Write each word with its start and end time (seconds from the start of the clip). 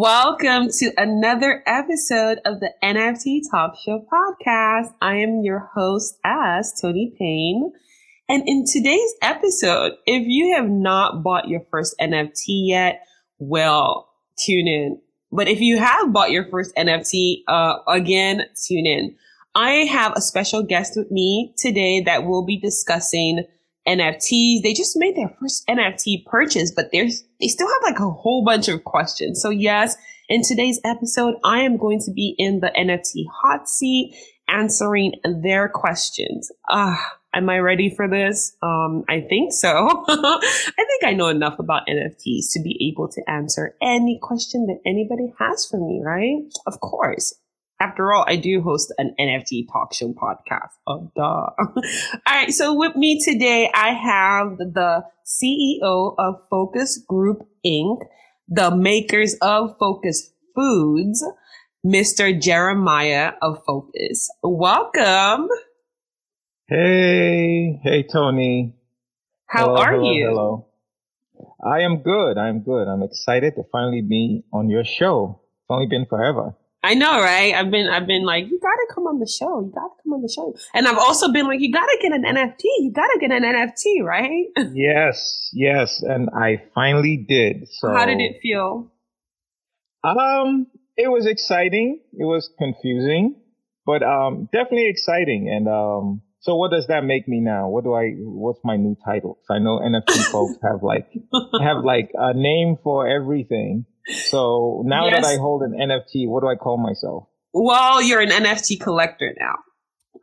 Welcome 0.00 0.68
to 0.78 0.92
another 0.96 1.60
episode 1.66 2.38
of 2.44 2.60
the 2.60 2.72
NFT 2.84 3.40
Talk 3.50 3.74
Show 3.84 4.06
podcast. 4.06 4.94
I 5.02 5.16
am 5.16 5.42
your 5.42 5.68
host 5.74 6.20
as 6.22 6.72
Tony 6.80 7.12
Payne. 7.18 7.72
And 8.28 8.44
in 8.48 8.64
today's 8.64 9.12
episode, 9.22 9.94
if 10.06 10.22
you 10.24 10.54
have 10.54 10.70
not 10.70 11.24
bought 11.24 11.48
your 11.48 11.62
first 11.68 11.96
NFT 12.00 12.68
yet, 12.68 13.00
well, 13.40 14.08
tune 14.38 14.68
in. 14.68 15.00
But 15.32 15.48
if 15.48 15.60
you 15.60 15.78
have 15.78 16.12
bought 16.12 16.30
your 16.30 16.48
first 16.48 16.72
NFT, 16.76 17.38
uh, 17.48 17.78
again, 17.88 18.44
tune 18.68 18.86
in. 18.86 19.16
I 19.56 19.88
have 19.90 20.12
a 20.14 20.20
special 20.20 20.62
guest 20.62 20.92
with 20.94 21.10
me 21.10 21.54
today 21.58 22.02
that 22.02 22.24
will 22.24 22.46
be 22.46 22.56
discussing 22.56 23.42
NFTs. 23.88 24.62
They 24.62 24.74
just 24.74 24.96
made 24.96 25.16
their 25.16 25.34
first 25.40 25.66
NFT 25.66 26.26
purchase, 26.26 26.70
but 26.70 26.90
there's, 26.92 27.24
they 27.40 27.48
still 27.48 27.68
have 27.68 27.92
like 27.92 28.00
a 28.00 28.10
whole 28.10 28.44
bunch 28.44 28.68
of 28.68 28.84
questions. 28.84 29.40
So 29.40 29.50
yes, 29.50 29.96
in 30.28 30.42
today's 30.42 30.80
episode, 30.84 31.36
I 31.42 31.60
am 31.60 31.78
going 31.78 32.00
to 32.04 32.12
be 32.12 32.34
in 32.38 32.60
the 32.60 32.70
NFT 32.76 33.24
hot 33.32 33.68
seat 33.68 34.14
answering 34.48 35.12
their 35.42 35.68
questions. 35.68 36.50
Ah, 36.68 37.00
am 37.34 37.48
I 37.48 37.58
ready 37.58 37.92
for 37.94 38.08
this? 38.08 38.56
Um, 38.62 39.04
I 39.08 39.20
think 39.22 39.52
so. 39.52 39.68
I 40.08 40.40
think 40.76 41.04
I 41.04 41.14
know 41.14 41.28
enough 41.28 41.58
about 41.58 41.86
NFTs 41.88 42.52
to 42.52 42.62
be 42.62 42.90
able 42.92 43.08
to 43.08 43.22
answer 43.28 43.74
any 43.80 44.18
question 44.22 44.66
that 44.66 44.80
anybody 44.84 45.32
has 45.38 45.66
for 45.66 45.78
me, 45.78 46.02
right? 46.04 46.42
Of 46.66 46.80
course. 46.80 47.34
After 47.80 48.12
all, 48.12 48.24
I 48.26 48.34
do 48.36 48.60
host 48.60 48.92
an 48.98 49.14
NFT 49.20 49.66
talk 49.72 49.94
show 49.94 50.12
podcast. 50.12 50.72
Oh, 50.86 51.12
duh. 51.14 51.22
all 51.22 51.82
right. 52.26 52.50
So 52.50 52.74
with 52.74 52.96
me 52.96 53.22
today, 53.22 53.70
I 53.72 53.90
have 53.90 54.58
the 54.58 55.04
CEO 55.24 56.14
of 56.18 56.42
Fokus 56.50 56.98
Group 57.06 57.46
Inc., 57.64 58.00
the 58.48 58.74
makers 58.74 59.36
of 59.40 59.78
Fokus 59.78 60.30
Foods, 60.56 61.24
Mr. 61.86 62.40
Jeremiah 62.40 63.34
of 63.40 63.62
Fokus. 63.64 64.28
Welcome. 64.42 65.48
Hey, 66.66 67.80
hey, 67.84 68.02
Tony. 68.02 68.74
How 69.46 69.66
hello, 69.66 69.76
are 69.76 69.92
hello, 69.92 70.12
you? 70.12 70.26
Hello. 70.26 70.66
I 71.64 71.80
am 71.82 72.02
good. 72.02 72.38
I'm 72.38 72.60
good. 72.60 72.88
I'm 72.88 73.04
excited 73.04 73.54
to 73.54 73.62
finally 73.70 74.02
be 74.02 74.42
on 74.52 74.68
your 74.68 74.84
show. 74.84 75.40
It's 75.62 75.70
only 75.70 75.86
been 75.86 76.06
forever. 76.06 76.56
I 76.82 76.94
know, 76.94 77.20
right? 77.20 77.54
I've 77.54 77.70
been, 77.70 77.88
I've 77.88 78.06
been 78.06 78.24
like, 78.24 78.44
you 78.48 78.58
gotta 78.60 78.86
come 78.94 79.04
on 79.08 79.18
the 79.18 79.26
show. 79.26 79.60
You 79.60 79.72
gotta 79.74 79.94
come 80.02 80.12
on 80.12 80.22
the 80.22 80.28
show. 80.28 80.54
And 80.74 80.86
I've 80.86 80.98
also 80.98 81.32
been 81.32 81.46
like, 81.46 81.60
you 81.60 81.72
gotta 81.72 81.98
get 82.00 82.12
an 82.12 82.22
NFT. 82.22 82.62
You 82.62 82.92
gotta 82.94 83.18
get 83.20 83.32
an 83.32 83.42
NFT, 83.42 84.04
right? 84.04 84.46
yes, 84.74 85.50
yes. 85.52 86.02
And 86.02 86.28
I 86.30 86.62
finally 86.74 87.24
did. 87.28 87.68
So 87.68 87.88
how 87.88 88.06
did 88.06 88.20
it 88.20 88.38
feel? 88.40 88.92
Um, 90.04 90.68
it 90.96 91.08
was 91.08 91.26
exciting. 91.26 92.00
It 92.12 92.24
was 92.24 92.48
confusing, 92.58 93.36
but 93.84 94.02
um, 94.04 94.48
definitely 94.52 94.88
exciting. 94.88 95.48
And 95.52 95.68
um, 95.68 96.22
so 96.40 96.54
what 96.54 96.70
does 96.70 96.86
that 96.86 97.04
make 97.04 97.26
me 97.26 97.40
now? 97.40 97.68
What 97.68 97.84
do 97.84 97.94
I? 97.94 98.12
What's 98.18 98.60
my 98.64 98.76
new 98.76 98.96
title? 99.04 99.38
I 99.50 99.58
know 99.58 99.80
NFT 99.80 100.30
folks 100.30 100.54
have 100.62 100.82
like 100.82 101.10
have 101.60 101.84
like 101.84 102.10
a 102.14 102.34
name 102.34 102.76
for 102.82 103.08
everything. 103.08 103.84
So 104.08 104.82
now 104.86 105.06
yes. 105.06 105.22
that 105.22 105.28
I 105.28 105.36
hold 105.36 105.62
an 105.62 105.72
NFT, 105.72 106.28
what 106.28 106.40
do 106.40 106.48
I 106.48 106.56
call 106.56 106.78
myself? 106.78 107.28
Well, 107.52 108.02
you're 108.02 108.20
an 108.20 108.30
NFT 108.30 108.80
collector 108.80 109.34
now. 109.38 109.56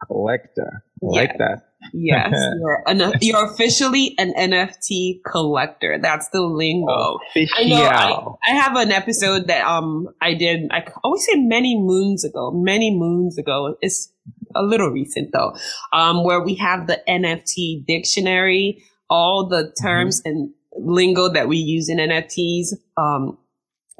Collector, 0.08 0.84
I 1.04 1.08
yes. 1.12 1.28
like 1.28 1.38
that. 1.38 1.62
yes, 1.94 2.34
you're 2.60 2.84
an, 2.86 3.14
you're 3.22 3.46
officially 3.46 4.14
an 4.18 4.34
NFT 4.34 5.22
collector. 5.26 5.98
That's 6.02 6.30
the 6.30 6.42
lingo. 6.42 7.20
Official. 7.30 7.58
I 7.58 7.70
know. 7.70 8.38
I, 8.46 8.52
I, 8.52 8.56
have 8.56 8.76
an 8.76 8.92
episode 8.92 9.48
that 9.48 9.66
um 9.66 10.10
I 10.22 10.34
did. 10.34 10.68
I 10.72 10.86
always 11.04 11.26
say 11.26 11.36
many 11.38 11.80
moons 11.80 12.26
ago. 12.26 12.52
Many 12.52 12.92
moons 12.92 13.38
ago. 13.38 13.78
It's 13.82 14.12
a 14.54 14.64
little 14.64 14.90
recent 14.90 15.32
though. 15.32 15.56
Um, 15.94 16.24
where 16.24 16.42
we 16.42 16.56
have 16.56 16.88
the 16.88 17.02
NFT 17.08 17.86
dictionary, 17.86 18.84
all 19.10 19.48
the 19.48 19.74
terms 19.82 20.22
mm-hmm. 20.22 20.30
and 20.30 20.54
lingo 20.78 21.30
that 21.30 21.48
we 21.48 21.58
use 21.58 21.90
in 21.90 21.98
NFTs. 21.98 22.74
Um, 22.98 23.38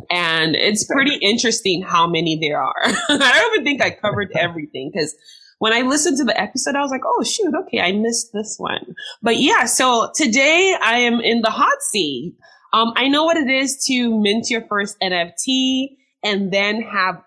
and 0.10 0.56
it's 0.56 0.86
pretty 0.86 1.16
interesting 1.16 1.82
how 1.82 2.08
many 2.08 2.38
there 2.40 2.62
are. 2.62 2.76
I 2.84 3.40
don't 3.42 3.54
even 3.54 3.66
think 3.66 3.82
I 3.82 3.92
covered 3.92 4.32
everything 4.36 4.92
because 4.94 5.16
when 5.60 5.74
I 5.74 5.82
listened 5.82 6.18
to 6.18 6.24
the 6.24 6.40
episode, 6.40 6.76
I 6.76 6.82
was 6.82 6.92
like, 6.92 7.02
oh, 7.06 7.24
shoot, 7.24 7.54
okay, 7.64 7.80
I 7.80 7.94
missed 7.94 8.32
this 8.34 8.56
one. 8.58 8.96
But 9.22 9.38
yeah, 9.38 9.66
so 9.66 10.12
today 10.14 10.76
I 10.82 11.00
am 11.00 11.22
in 11.22 11.42
the 11.42 11.50
hot 11.50 11.82
seat. 11.82 12.36
Um, 12.74 12.92
I 12.98 13.08
know 13.08 13.24
what 13.24 13.38
it 13.38 13.50
is 13.50 13.84
to 13.88 14.20
mint 14.20 14.50
your 14.50 14.68
first 14.68 15.00
NFT 15.02 15.96
and 16.24 16.52
then 16.52 16.82
have 16.82 17.24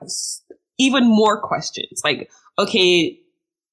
even 0.78 1.08
more 1.08 1.40
questions. 1.40 2.02
Like, 2.04 2.30
okay, 2.58 3.18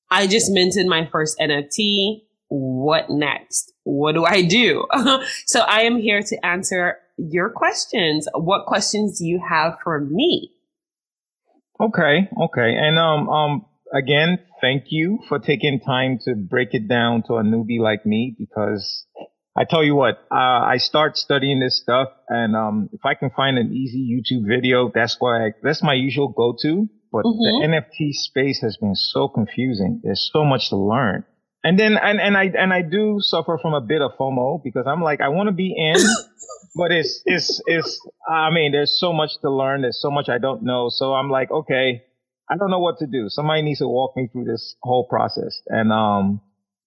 I 0.09 0.28
just 0.28 0.51
minted 0.51 0.88
my 0.88 1.05
first 1.11 1.38
NFT. 1.39 2.22
What 2.47 3.09
next? 3.09 3.73
What 3.84 4.13
do 4.13 4.23
I 4.23 4.44
do? 4.44 4.85
so 5.45 5.61
I 5.61 5.81
am 5.81 5.97
here 5.97 6.22
to 6.22 6.45
answer 6.45 7.00
your 7.17 7.49
questions. 7.49 8.27
What 8.33 8.65
questions 8.65 9.19
do 9.19 9.25
you 9.25 9.41
have 9.47 9.77
for 9.83 9.99
me? 9.99 10.51
Okay, 11.79 12.29
okay. 12.41 12.75
And 12.75 12.97
um 12.97 13.29
um 13.29 13.65
again, 13.93 14.39
thank 14.61 14.85
you 14.87 15.19
for 15.27 15.39
taking 15.39 15.79
time 15.79 16.19
to 16.25 16.35
break 16.35 16.69
it 16.73 16.87
down 16.87 17.23
to 17.27 17.35
a 17.35 17.43
newbie 17.43 17.79
like 17.79 18.05
me 18.05 18.35
because 18.37 19.05
I 19.57 19.63
tell 19.63 19.83
you 19.83 19.95
what, 19.95 20.15
uh, 20.31 20.67
I 20.67 20.77
start 20.77 21.15
studying 21.17 21.59
this 21.59 21.79
stuff 21.81 22.09
and 22.29 22.55
um 22.55 22.89
if 22.93 23.01
I 23.05 23.13
can 23.15 23.29
find 23.29 23.57
an 23.57 23.73
easy 23.73 24.03
YouTube 24.09 24.47
video, 24.47 24.91
that's 24.93 25.17
why 25.19 25.47
I, 25.47 25.51
that's 25.61 25.83
my 25.83 25.93
usual 25.93 26.29
go-to. 26.29 26.87
But 27.11 27.23
mm-hmm. 27.23 27.71
the 27.71 27.77
NFT 27.77 28.11
space 28.11 28.59
has 28.61 28.77
been 28.77 28.95
so 28.95 29.29
confusing. 29.29 30.01
There's 30.03 30.29
so 30.33 30.43
much 30.43 30.69
to 30.69 30.75
learn. 30.75 31.23
And 31.65 31.79
then, 31.79 31.97
and, 31.97 32.21
and 32.21 32.37
I, 32.37 32.51
and 32.55 32.71
I 32.71 32.83
do 32.83 33.17
suffer 33.21 33.57
from 33.59 33.73
a 33.73 33.81
bit 33.81 33.99
of 33.99 34.11
FOMO 34.19 34.61
because 34.63 34.85
I'm 34.85 35.01
like, 35.01 35.19
I 35.19 35.29
want 35.29 35.47
to 35.47 35.51
be 35.51 35.73
in, 35.75 35.95
but 36.75 36.91
it's, 36.91 37.23
it's, 37.25 37.59
it's, 37.65 38.07
I 38.29 38.51
mean, 38.51 38.71
there's 38.71 38.99
so 38.99 39.11
much 39.11 39.31
to 39.41 39.49
learn. 39.49 39.81
There's 39.81 39.99
so 39.99 40.11
much 40.11 40.29
I 40.29 40.37
don't 40.37 40.61
know. 40.61 40.89
So 40.89 41.13
I'm 41.13 41.31
like, 41.31 41.49
okay, 41.49 42.03
I 42.47 42.55
don't 42.55 42.69
know 42.69 42.77
what 42.77 42.99
to 42.99 43.07
do. 43.07 43.29
Somebody 43.29 43.63
needs 43.63 43.79
to 43.79 43.87
walk 43.87 44.15
me 44.15 44.29
through 44.31 44.43
this 44.43 44.75
whole 44.83 45.07
process. 45.07 45.59
And, 45.65 45.91
um, 45.91 46.39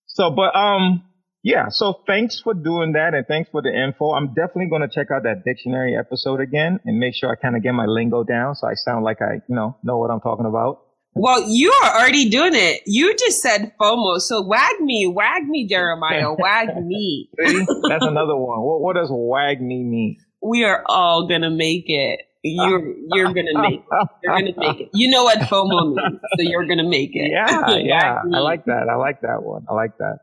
so, 0.07 0.31
but, 0.31 0.55
um, 0.57 1.03
yeah. 1.43 1.71
So 1.71 2.03
thanks 2.07 2.41
for 2.41 2.55
doing 2.55 2.93
that. 2.93 3.15
And 3.15 3.27
thanks 3.27 3.51
for 3.51 3.61
the 3.61 3.75
info. 3.75 4.13
I'm 4.13 4.29
definitely 4.29 4.69
going 4.71 4.83
to 4.83 4.89
check 4.89 5.09
out 5.13 5.25
that 5.25 5.43
dictionary 5.45 5.97
episode 5.99 6.41
again 6.41 6.79
and 6.85 7.01
make 7.01 7.17
sure 7.17 7.33
I 7.33 7.35
kind 7.35 7.57
of 7.57 7.65
get 7.65 7.73
my 7.73 7.87
lingo 7.87 8.23
down. 8.23 8.55
So 8.55 8.69
I 8.69 8.75
sound 8.75 9.05
like 9.05 9.21
I, 9.21 9.43
you 9.49 9.57
know, 9.57 9.77
know 9.83 9.99
what 9.99 10.13
I'm 10.13 10.21
talking 10.21 10.47
about. 10.47 10.83
Well, 11.19 11.49
you 11.49 11.73
are 11.83 11.99
already 11.99 12.29
doing 12.31 12.55
it. 12.55 12.83
You 12.87 13.15
just 13.17 13.43
said 13.43 13.73
FOMO. 13.81 14.21
So 14.21 14.43
WAGMI, 14.45 15.13
wag 15.13 15.49
me, 15.49 15.67
Jeremiah, 15.67 16.33
wag 16.39 16.69
me. 16.85 17.29
See, 17.45 17.67
that's 17.89 18.05
another 18.05 18.37
one. 18.37 18.61
What, 18.61 18.81
what 18.81 18.97
does 18.97 19.11
WAGMI 19.11 19.61
mean? 19.61 20.17
We 20.43 20.65
are 20.65 20.85
all 20.87 21.27
gonna 21.27 21.51
make 21.51 21.85
it. 21.89 22.21
You're 22.45 22.95
you're 23.13 23.35
gonna 23.35 23.61
make 23.61 23.81
it. 23.81 24.09
You're 24.23 24.39
gonna 24.39 24.53
make 24.57 24.81
it. 24.81 24.91
You 24.95 25.11
know 25.11 25.25
what 25.25 25.39
FOMO 25.39 25.95
means, 25.95 26.21
so 26.37 26.43
you're 26.43 26.67
gonna 26.67 26.89
make 26.89 27.11
it. 27.15 27.31
Yeah, 27.33 27.69
yeah. 27.77 28.23
I 28.33 28.39
like 28.39 28.67
that. 28.67 28.87
I 28.89 28.95
like 28.95 29.23
that 29.23 29.43
one. 29.43 29.67
I 29.69 29.75
like 29.75 29.99
that. 29.99 30.19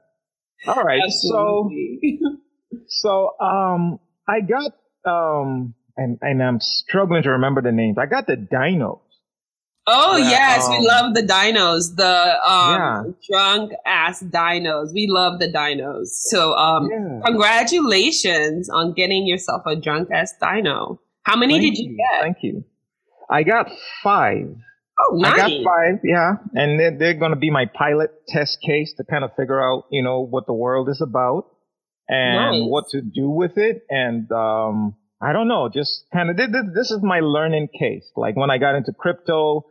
All 0.68 0.82
right. 0.82 1.02
Absolutely. 1.06 2.20
So, 2.88 3.32
so 3.38 3.46
um, 3.46 4.00
I 4.28 4.40
got 4.40 4.72
um, 5.06 5.76
and 5.98 6.18
and 6.22 6.42
I'm 6.42 6.60
struggling 6.62 7.24
to 7.24 7.32
remember 7.32 7.62
the 7.62 7.74
names. 7.74 7.98
I 7.98 8.06
got 8.06 8.28
the 8.28 8.38
Dino 8.38 9.02
Oh 9.88 10.18
yeah, 10.18 10.30
yes, 10.30 10.66
um, 10.66 10.72
we 10.72 10.88
love 10.88 11.14
the 11.14 11.22
dinos, 11.22 11.96
the 11.96 12.50
um, 12.50 12.76
yeah. 12.76 13.04
drunk 13.30 13.72
ass 13.86 14.24
dinos. 14.24 14.94
We 14.94 15.06
love 15.08 15.40
the 15.40 15.48
dinos. 15.48 16.08
So 16.08 16.54
um, 16.56 16.90
yeah. 16.92 17.22
congratulations 17.24 18.68
on 18.70 18.94
getting 18.94 19.28
yourself 19.28 19.62
a 19.68 19.76
drunk 19.76 20.10
ass 20.12 20.34
dino. 20.42 21.00
How 21.22 21.36
many 21.36 21.60
Thank 21.60 21.76
did 21.76 21.84
you, 21.84 21.92
you, 21.92 21.98
get? 21.98 22.22
Thank 22.24 22.38
you. 22.42 22.64
I 23.30 23.44
got 23.44 23.70
five. 24.04 24.56
Oh, 24.98 25.18
nice. 25.18 25.34
I 25.34 25.38
got 25.38 25.64
five, 25.64 26.00
yeah, 26.04 26.36
and 26.54 26.80
they're, 26.80 26.98
they're 26.98 27.14
going 27.20 27.32
to 27.32 27.38
be 27.38 27.52
my 27.52 27.66
pilot 27.66 28.12
test 28.28 28.60
case 28.66 28.94
to 28.98 29.04
kind 29.04 29.24
of 29.24 29.32
figure 29.36 29.62
out, 29.62 29.86
you 29.92 30.02
know, 30.02 30.22
what 30.22 30.48
the 30.48 30.54
world 30.54 30.88
is 30.90 31.02
about 31.02 31.48
and 32.08 32.62
nice. 32.62 32.70
what 32.70 32.86
to 32.92 33.02
do 33.02 33.30
with 33.30 33.58
it, 33.58 33.84
and 33.90 34.32
um, 34.32 34.96
I 35.22 35.34
don't 35.34 35.48
know, 35.48 35.70
just 35.74 36.06
kind 36.14 36.30
of 36.30 36.38
this 36.38 36.92
is 36.92 37.00
my 37.04 37.20
learning 37.20 37.70
case. 37.78 38.10
Like 38.16 38.36
when 38.36 38.50
I 38.50 38.58
got 38.58 38.76
into 38.76 38.94
crypto, 38.94 39.66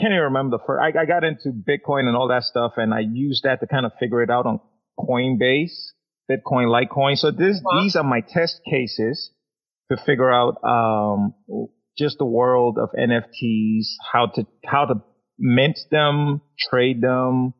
can't 0.00 0.12
even 0.12 0.24
remember 0.24 0.58
the 0.58 0.64
first. 0.66 0.80
I, 0.82 1.02
I 1.02 1.04
got 1.04 1.24
into 1.24 1.50
Bitcoin 1.50 2.06
and 2.06 2.16
all 2.16 2.28
that 2.28 2.44
stuff, 2.44 2.72
and 2.76 2.94
I 2.94 3.00
used 3.00 3.44
that 3.44 3.60
to 3.60 3.66
kind 3.66 3.84
of 3.84 3.92
figure 4.00 4.22
it 4.22 4.30
out 4.30 4.46
on 4.46 4.60
Coinbase, 4.98 5.92
Bitcoin, 6.30 6.66
Litecoin. 6.68 7.16
So 7.16 7.30
this, 7.30 7.60
wow. 7.62 7.82
these 7.82 7.96
are 7.96 8.04
my 8.04 8.20
test 8.20 8.60
cases 8.68 9.32
to 9.90 9.96
figure 10.04 10.30
out 10.30 10.56
um, 10.64 11.34
just 11.98 12.18
the 12.18 12.24
world 12.24 12.78
of 12.78 12.90
NFTs, 12.98 13.86
how 14.12 14.26
to 14.34 14.46
how 14.64 14.86
to 14.86 14.94
mint 15.38 15.78
them, 15.90 16.40
trade 16.70 17.00
them, 17.00 17.54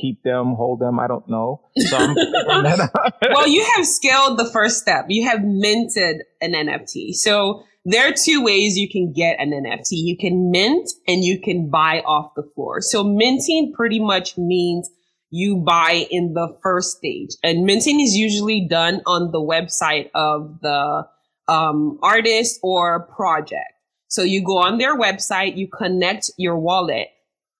keep 0.00 0.22
them, 0.22 0.54
hold 0.56 0.80
them. 0.80 1.00
I 1.00 1.06
don't 1.06 1.28
know. 1.28 1.62
So 1.76 1.98
well, 2.48 3.48
you 3.48 3.64
have 3.76 3.86
scaled 3.86 4.38
the 4.38 4.50
first 4.52 4.78
step. 4.78 5.06
You 5.08 5.28
have 5.28 5.40
minted 5.42 6.22
an 6.40 6.52
NFT. 6.52 7.14
So 7.14 7.64
there 7.84 8.08
are 8.08 8.12
two 8.12 8.44
ways 8.44 8.76
you 8.76 8.88
can 8.88 9.12
get 9.12 9.40
an 9.40 9.50
NFT. 9.50 9.88
You 9.90 10.16
can 10.16 10.50
mint 10.50 10.88
and 11.08 11.24
you 11.24 11.40
can 11.40 11.68
buy 11.68 12.00
off 12.00 12.32
the 12.36 12.44
floor. 12.54 12.80
So 12.80 13.02
minting 13.02 13.72
pretty 13.74 13.98
much 13.98 14.38
means 14.38 14.88
you 15.30 15.56
buy 15.56 16.06
in 16.10 16.34
the 16.34 16.56
first 16.62 16.98
stage 16.98 17.30
and 17.42 17.64
minting 17.64 18.00
is 18.00 18.16
usually 18.16 18.68
done 18.68 19.00
on 19.06 19.32
the 19.32 19.40
website 19.40 20.10
of 20.14 20.60
the 20.60 21.06
um, 21.48 21.98
artist 22.02 22.60
or 22.62 23.08
project. 23.16 23.72
So 24.08 24.22
you 24.22 24.44
go 24.44 24.58
on 24.58 24.78
their 24.78 24.96
website, 24.96 25.56
you 25.56 25.68
connect 25.68 26.30
your 26.36 26.58
wallet 26.58 27.08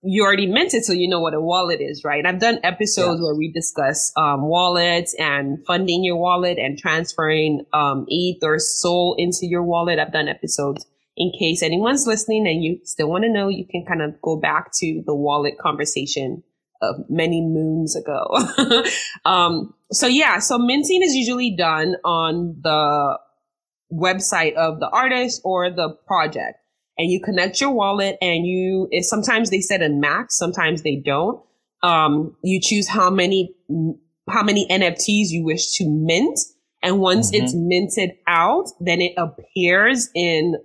you 0.03 0.25
already 0.25 0.47
minted, 0.47 0.85
so 0.85 0.93
you 0.93 1.09
know 1.09 1.21
what 1.21 1.33
a 1.33 1.41
wallet 1.41 1.81
is, 1.81 2.03
right? 2.05 2.27
I've 2.27 2.41
done 2.41 2.59
episodes 2.65 3.21
yeah. 3.21 3.27
where 3.27 3.37
we 3.37 3.53
discuss 3.53 4.13
um, 4.17 4.43
wallets 4.43 5.15
and 5.19 5.65
funding 5.65 6.03
your 6.03 6.17
wallet 6.17 6.59
and 6.59 6.77
transferring 6.77 7.65
um, 7.73 8.07
ETH 8.09 8.43
or 8.43 8.59
SOL 8.59 9.15
into 9.17 9.47
your 9.47 9.63
wallet. 9.63 10.01
I've 10.01 10.13
done 10.13 10.29
episodes. 10.29 10.85
In 11.17 11.31
case 11.39 11.63
anyone's 11.63 12.07
listening 12.07 12.49
and 12.49 12.65
you 12.65 12.81
still 12.85 13.09
want 13.09 13.25
to 13.25 13.31
know, 13.31 13.49
you 13.49 13.65
can 13.71 13.85
kind 13.87 14.03
of 14.03 14.21
go 14.23 14.37
back 14.37 14.73
to 14.81 15.03
the 15.07 15.15
wallet 15.15 15.55
conversation 15.61 16.43
of 16.81 16.97
many 17.09 17.41
moons 17.41 17.95
ago. 17.95 18.27
um, 19.25 19.73
so 19.93 20.09
yeah, 20.09 20.41
so 20.41 20.59
minting 20.59 21.03
is 21.03 21.15
usually 21.15 21.55
done 21.55 21.95
on 22.05 22.57
the 22.61 23.19
website 23.93 24.55
of 24.55 24.81
the 24.81 24.89
artist 24.89 25.43
or 25.45 25.71
the 25.71 25.91
project 26.07 26.59
and 26.99 27.11
you 27.11 27.21
connect 27.21 27.61
your 27.61 27.71
wallet 27.71 28.17
and 28.21 28.47
you, 28.47 28.89
sometimes 29.01 29.51
they 29.51 29.61
set 29.61 29.83
a 29.83 29.89
max, 29.89 30.37
sometimes 30.37 30.83
they 30.83 30.97
don't. 30.97 31.43
Um, 31.83 32.37
you 32.43 32.61
choose 32.61 32.89
how 32.89 33.11
many, 33.11 33.55
how 34.29 34.43
many 34.43 34.67
NFTs 34.69 35.31
you 35.31 35.45
wish 35.45 35.77
to 35.79 35.89
mint. 35.89 36.39
And 36.83 37.01
once 37.01 37.33
mm-hmm. 37.33 37.45
it's 37.45 37.55
minted 37.55 38.13
out, 38.27 38.67
then 38.81 39.01
it 39.01 39.15
appears 39.17 40.11
in 40.15 40.57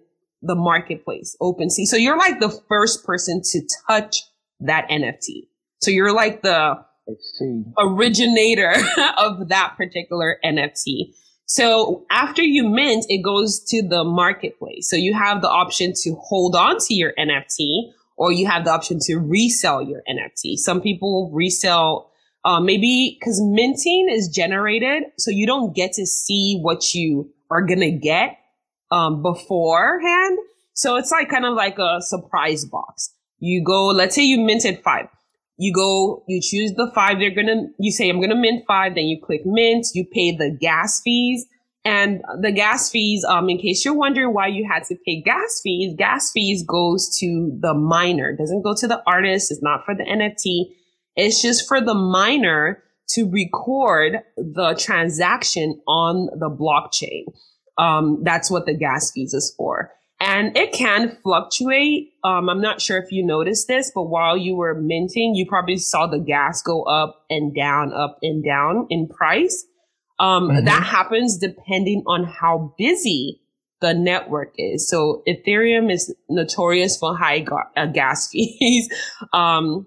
the 0.41 0.55
marketplace, 0.55 1.35
OpenSea. 1.41 1.85
So 1.85 1.97
you're 1.97 2.17
like 2.17 2.39
the 2.39 2.49
first 2.67 3.05
person 3.05 3.41
to 3.51 3.61
touch 3.87 4.23
that 4.59 4.87
NFT. 4.89 5.47
So 5.81 5.91
you're 5.91 6.13
like 6.13 6.41
the 6.41 6.75
originator 7.77 8.73
of 9.17 9.49
that 9.49 9.75
particular 9.77 10.37
NFT. 10.43 11.13
So 11.47 12.05
after 12.11 12.43
you 12.43 12.67
mint, 12.67 13.05
it 13.07 13.23
goes 13.23 13.61
to 13.69 13.81
the 13.81 14.03
marketplace. 14.03 14.89
So 14.89 14.97
you 14.97 15.13
have 15.13 15.41
the 15.41 15.49
option 15.49 15.93
to 16.03 16.15
hold 16.15 16.55
on 16.55 16.77
to 16.79 16.93
your 16.93 17.13
NFT 17.17 17.91
or 18.17 18.33
you 18.33 18.47
have 18.47 18.65
the 18.65 18.71
option 18.71 18.99
to 19.03 19.15
resell 19.15 19.81
your 19.81 20.03
NFT. 20.09 20.57
Some 20.57 20.81
people 20.81 21.31
resell, 21.33 22.11
uh, 22.43 22.59
maybe 22.59 23.17
because 23.17 23.41
minting 23.41 24.09
is 24.09 24.27
generated. 24.27 25.03
So 25.17 25.31
you 25.31 25.47
don't 25.47 25.73
get 25.73 25.93
to 25.93 26.05
see 26.05 26.59
what 26.61 26.93
you 26.93 27.31
are 27.49 27.61
going 27.61 27.79
to 27.79 27.91
get, 27.91 28.37
um, 28.91 29.21
beforehand. 29.21 30.37
So 30.73 30.97
it's 30.97 31.11
like 31.11 31.29
kind 31.29 31.45
of 31.45 31.53
like 31.53 31.79
a 31.79 32.01
surprise 32.01 32.65
box. 32.65 33.13
You 33.39 33.63
go, 33.63 33.87
let's 33.87 34.15
say 34.15 34.23
you 34.23 34.39
minted 34.39 34.83
five 34.83 35.07
you 35.57 35.73
go, 35.73 36.23
you 36.27 36.39
choose 36.41 36.73
the 36.73 36.91
five 36.93 37.19
they're 37.19 37.33
gonna, 37.33 37.67
you 37.79 37.91
say, 37.91 38.09
I'm 38.09 38.21
gonna 38.21 38.35
mint 38.35 38.63
five, 38.67 38.95
then 38.95 39.05
you 39.05 39.19
click 39.21 39.41
mint, 39.45 39.87
you 39.93 40.05
pay 40.05 40.35
the 40.35 40.55
gas 40.59 41.01
fees. 41.03 41.45
And 41.83 42.21
the 42.41 42.51
gas 42.51 42.89
fees, 42.89 43.23
um, 43.23 43.49
in 43.49 43.57
case 43.57 43.85
you're 43.85 43.93
wondering 43.93 44.33
why 44.33 44.47
you 44.47 44.67
had 44.69 44.83
to 44.85 44.95
pay 45.05 45.21
gas 45.21 45.61
fees, 45.63 45.95
gas 45.97 46.31
fees 46.31 46.63
goes 46.63 47.17
to 47.19 47.57
the 47.61 47.73
miner, 47.73 48.31
it 48.31 48.37
doesn't 48.37 48.61
go 48.61 48.75
to 48.75 48.87
the 48.87 49.01
artist. 49.07 49.51
It's 49.51 49.63
not 49.63 49.85
for 49.85 49.95
the 49.95 50.03
NFT. 50.03 50.75
It's 51.15 51.41
just 51.41 51.67
for 51.67 51.79
the 51.79 51.93
miner 51.93 52.83
to 53.11 53.29
record 53.29 54.17
the 54.35 54.75
transaction 54.77 55.81
on 55.87 56.27
the 56.37 56.49
blockchain. 56.49 57.23
Um, 57.77 58.21
that's 58.23 58.51
what 58.51 58.65
the 58.65 58.75
gas 58.75 59.11
fees 59.11 59.33
is 59.33 59.53
for 59.55 59.91
and 60.19 60.57
it 60.57 60.73
can 60.73 61.17
fluctuate. 61.23 62.13
Um, 62.23 62.49
I'm 62.49 62.61
not 62.61 62.81
sure 62.81 62.97
if 62.97 63.11
you 63.11 63.25
noticed 63.25 63.67
this, 63.67 63.91
but 63.93 64.03
while 64.03 64.35
you 64.35 64.55
were 64.55 64.73
minting, 64.73 65.35
you 65.35 65.45
probably 65.45 65.77
saw 65.77 66.07
the 66.07 66.19
gas 66.19 66.61
go 66.61 66.83
up 66.83 67.23
and 67.29 67.53
down, 67.53 67.93
up 67.93 68.17
and 68.21 68.43
down 68.43 68.87
in 68.89 69.07
price. 69.07 69.65
Um, 70.19 70.49
mm-hmm. 70.49 70.65
that 70.65 70.83
happens 70.83 71.37
depending 71.37 72.03
on 72.07 72.23
how 72.23 72.73
busy 72.77 73.41
the 73.81 73.93
network 73.93 74.53
is. 74.57 74.89
So 74.89 75.21
Ethereum 75.27 75.91
is 75.91 76.13
notorious 76.27 76.97
for 76.97 77.15
high 77.15 77.41
ga- 77.41 77.69
uh, 77.75 77.85
gas 77.85 78.27
fees. 78.31 78.89
um, 79.33 79.85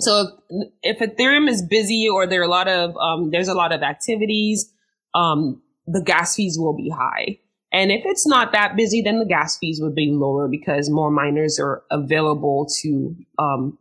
so 0.00 0.26
if, 0.48 0.98
if, 1.00 1.16
Ethereum 1.16 1.48
is 1.48 1.62
busy 1.62 2.08
or 2.08 2.26
there 2.26 2.40
are 2.40 2.44
a 2.44 2.48
lot 2.48 2.66
of, 2.66 2.96
um, 2.96 3.30
there's 3.30 3.48
a 3.48 3.54
lot 3.54 3.70
of 3.70 3.82
activities, 3.82 4.72
um, 5.14 5.62
the 5.86 6.02
gas 6.02 6.34
fees 6.34 6.58
will 6.58 6.76
be 6.76 6.88
high. 6.88 7.38
And 7.72 7.92
if 7.92 8.02
it's 8.04 8.26
not 8.26 8.52
that 8.52 8.76
busy, 8.76 9.00
then 9.00 9.18
the 9.18 9.24
gas 9.24 9.56
fees 9.56 9.80
would 9.80 9.94
be 9.94 10.10
lower 10.10 10.48
because 10.48 10.90
more 10.90 11.10
miners 11.10 11.58
are 11.60 11.84
available 11.90 12.66
to 12.82 13.14
um, 13.38 13.78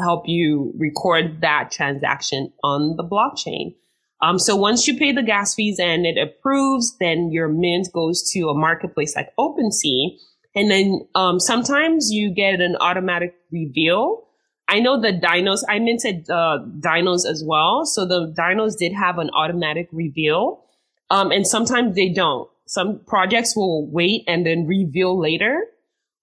help 0.00 0.24
you 0.26 0.72
record 0.78 1.40
that 1.40 1.70
transaction 1.70 2.52
on 2.62 2.96
the 2.96 3.04
blockchain. 3.04 3.74
Um, 4.20 4.38
so 4.38 4.54
once 4.54 4.86
you 4.86 4.96
pay 4.96 5.12
the 5.12 5.22
gas 5.22 5.54
fees 5.54 5.80
and 5.80 6.06
it 6.06 6.16
approves, 6.16 6.96
then 6.98 7.32
your 7.32 7.48
mint 7.48 7.88
goes 7.92 8.30
to 8.32 8.48
a 8.48 8.54
marketplace 8.54 9.16
like 9.16 9.32
OpenSea. 9.38 10.16
And 10.54 10.70
then 10.70 11.08
um, 11.14 11.40
sometimes 11.40 12.12
you 12.12 12.30
get 12.32 12.60
an 12.60 12.76
automatic 12.80 13.34
reveal. 13.50 14.28
I 14.68 14.78
know 14.78 15.00
the 15.00 15.12
Dinos, 15.12 15.62
I 15.68 15.80
minted 15.80 16.30
uh, 16.30 16.58
Dinos 16.78 17.26
as 17.26 17.42
well. 17.44 17.84
So 17.84 18.06
the 18.06 18.32
Dinos 18.38 18.76
did 18.78 18.92
have 18.92 19.18
an 19.18 19.30
automatic 19.30 19.88
reveal. 19.90 20.64
Um, 21.10 21.32
and 21.32 21.46
sometimes 21.46 21.96
they 21.96 22.10
don't. 22.10 22.48
Some 22.72 23.00
projects 23.06 23.54
will 23.54 23.86
wait 23.90 24.24
and 24.26 24.46
then 24.46 24.66
reveal 24.66 25.20
later. 25.20 25.66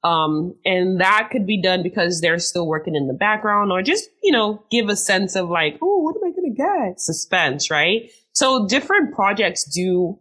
Um, 0.04 0.56
and 0.66 1.00
that 1.00 1.30
could 1.32 1.46
be 1.46 1.62
done 1.62 1.84
because 1.84 2.22
they're 2.22 2.40
still 2.40 2.66
working 2.66 2.96
in 2.96 3.06
the 3.06 3.14
background 3.14 3.72
or 3.72 3.84
just, 3.84 4.10
you 4.24 4.32
know, 4.32 4.64
give 4.72 4.90
a 4.90 4.96
sense 4.96 5.36
of 5.36 5.48
like, 5.48 5.78
oh, 5.80 5.98
what 6.00 6.16
am 6.16 6.24
I 6.28 6.34
going 6.34 6.52
to 6.52 6.58
get? 6.58 7.00
Suspense, 7.00 7.70
right? 7.70 8.10
So 8.32 8.68
different 8.68 9.14
projects 9.14 9.64
do 9.64 10.18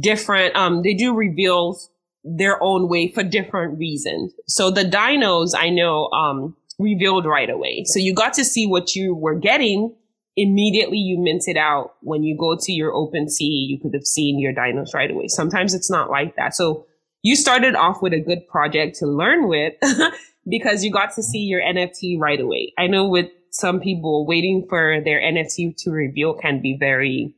different, 0.00 0.56
um, 0.56 0.80
they 0.80 0.94
do 0.94 1.14
reveals 1.14 1.90
their 2.24 2.56
own 2.62 2.88
way 2.88 3.12
for 3.12 3.22
different 3.22 3.78
reasons. 3.78 4.32
So 4.46 4.70
the 4.70 4.84
dinos 4.84 5.52
I 5.54 5.68
know, 5.68 6.08
um, 6.08 6.56
revealed 6.78 7.26
right 7.26 7.50
away. 7.50 7.84
So 7.84 7.98
you 7.98 8.14
got 8.14 8.32
to 8.34 8.46
see 8.46 8.66
what 8.66 8.96
you 8.96 9.14
were 9.14 9.38
getting 9.38 9.94
immediately 10.36 10.98
you 10.98 11.18
mint 11.18 11.44
it 11.46 11.56
out 11.56 11.94
when 12.02 12.22
you 12.22 12.36
go 12.38 12.56
to 12.60 12.72
your 12.72 12.92
OpenSea, 12.92 13.40
you 13.40 13.78
could 13.80 13.94
have 13.94 14.04
seen 14.04 14.38
your 14.38 14.52
dinos 14.52 14.94
right 14.94 15.10
away. 15.10 15.28
Sometimes 15.28 15.74
it's 15.74 15.90
not 15.90 16.10
like 16.10 16.36
that. 16.36 16.54
So 16.54 16.86
you 17.22 17.34
started 17.34 17.74
off 17.74 18.02
with 18.02 18.12
a 18.12 18.20
good 18.20 18.46
project 18.46 18.96
to 18.98 19.06
learn 19.06 19.48
with 19.48 19.74
because 20.48 20.84
you 20.84 20.92
got 20.92 21.14
to 21.14 21.22
see 21.22 21.40
your 21.40 21.60
NFT 21.60 22.18
right 22.20 22.40
away. 22.40 22.72
I 22.78 22.86
know 22.86 23.08
with 23.08 23.30
some 23.50 23.80
people 23.80 24.26
waiting 24.26 24.66
for 24.68 25.00
their 25.02 25.20
NFT 25.20 25.74
to 25.78 25.90
reveal 25.90 26.34
can 26.34 26.60
be 26.60 26.76
very, 26.78 27.34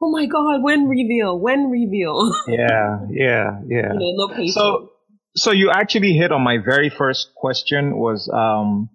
oh 0.00 0.10
my 0.10 0.24
God, 0.24 0.62
when 0.62 0.88
reveal, 0.88 1.38
when 1.38 1.70
reveal. 1.70 2.34
yeah, 2.48 3.00
yeah, 3.10 3.60
yeah. 3.68 3.92
You 3.92 4.16
know, 4.16 4.34
no. 4.34 4.46
So, 4.46 4.92
so 5.36 5.50
you 5.50 5.70
actually 5.70 6.14
hit 6.14 6.32
on 6.32 6.42
my 6.42 6.56
very 6.56 6.88
first 6.88 7.34
question 7.36 7.98
was, 7.98 8.30
um, 8.32 8.88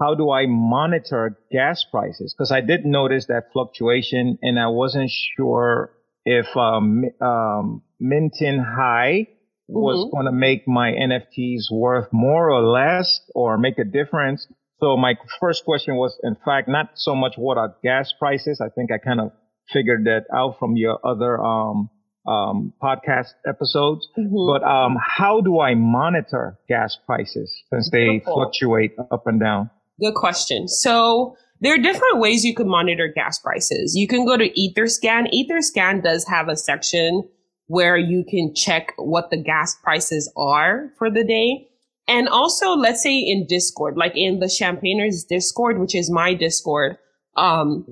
how 0.00 0.14
do 0.14 0.30
I 0.30 0.46
monitor 0.46 1.38
gas 1.52 1.84
prices? 1.90 2.34
Because 2.36 2.50
I 2.50 2.62
did 2.62 2.84
notice 2.84 3.26
that 3.26 3.52
fluctuation 3.52 4.38
and 4.42 4.58
I 4.58 4.68
wasn't 4.68 5.10
sure 5.36 5.92
if 6.24 6.46
um, 6.56 7.04
um, 7.20 7.82
minting 8.00 8.58
high 8.58 9.28
was 9.68 9.98
mm-hmm. 9.98 10.10
going 10.10 10.26
to 10.26 10.32
make 10.32 10.66
my 10.66 10.90
NFTs 10.92 11.70
worth 11.70 12.08
more 12.12 12.50
or 12.50 12.62
less 12.62 13.20
or 13.34 13.58
make 13.58 13.78
a 13.78 13.84
difference. 13.84 14.46
So 14.80 14.96
my 14.96 15.14
first 15.38 15.64
question 15.64 15.96
was, 15.96 16.18
in 16.22 16.36
fact, 16.44 16.66
not 16.66 16.92
so 16.94 17.14
much 17.14 17.34
what 17.36 17.58
are 17.58 17.76
gas 17.82 18.12
prices. 18.18 18.60
I 18.60 18.70
think 18.70 18.90
I 18.90 18.98
kind 18.98 19.20
of 19.20 19.32
figured 19.70 20.04
that 20.04 20.24
out 20.34 20.58
from 20.58 20.76
your 20.76 20.98
other 21.04 21.40
um, 21.40 21.90
um, 22.26 22.72
podcast 22.82 23.28
episodes. 23.46 24.08
Mm-hmm. 24.18 24.34
But 24.46 24.66
um, 24.66 24.96
how 24.98 25.42
do 25.42 25.60
I 25.60 25.74
monitor 25.74 26.58
gas 26.68 26.96
prices 27.06 27.54
since 27.70 27.90
they 27.90 28.22
fluctuate 28.24 28.92
up 29.12 29.26
and 29.26 29.38
down? 29.38 29.70
Good 30.00 30.14
question. 30.14 30.66
So 30.66 31.36
there 31.60 31.74
are 31.74 31.78
different 31.78 32.20
ways 32.20 32.44
you 32.44 32.54
can 32.54 32.68
monitor 32.68 33.12
gas 33.14 33.38
prices. 33.38 33.94
You 33.94 34.08
can 34.08 34.24
go 34.24 34.36
to 34.36 34.48
Etherscan. 34.48 35.26
Etherscan 35.32 36.02
does 36.02 36.26
have 36.26 36.48
a 36.48 36.56
section 36.56 37.28
where 37.66 37.96
you 37.96 38.24
can 38.28 38.54
check 38.54 38.92
what 38.96 39.30
the 39.30 39.36
gas 39.36 39.76
prices 39.82 40.32
are 40.36 40.90
for 40.98 41.10
the 41.10 41.22
day. 41.22 41.68
And 42.08 42.28
also, 42.28 42.70
let's 42.70 43.02
say 43.02 43.16
in 43.16 43.46
Discord, 43.46 43.96
like 43.96 44.16
in 44.16 44.40
the 44.40 44.46
Champagners 44.46 45.26
Discord, 45.28 45.78
which 45.78 45.94
is 45.94 46.10
my 46.10 46.34
Discord, 46.34 46.96
um, 47.36 47.86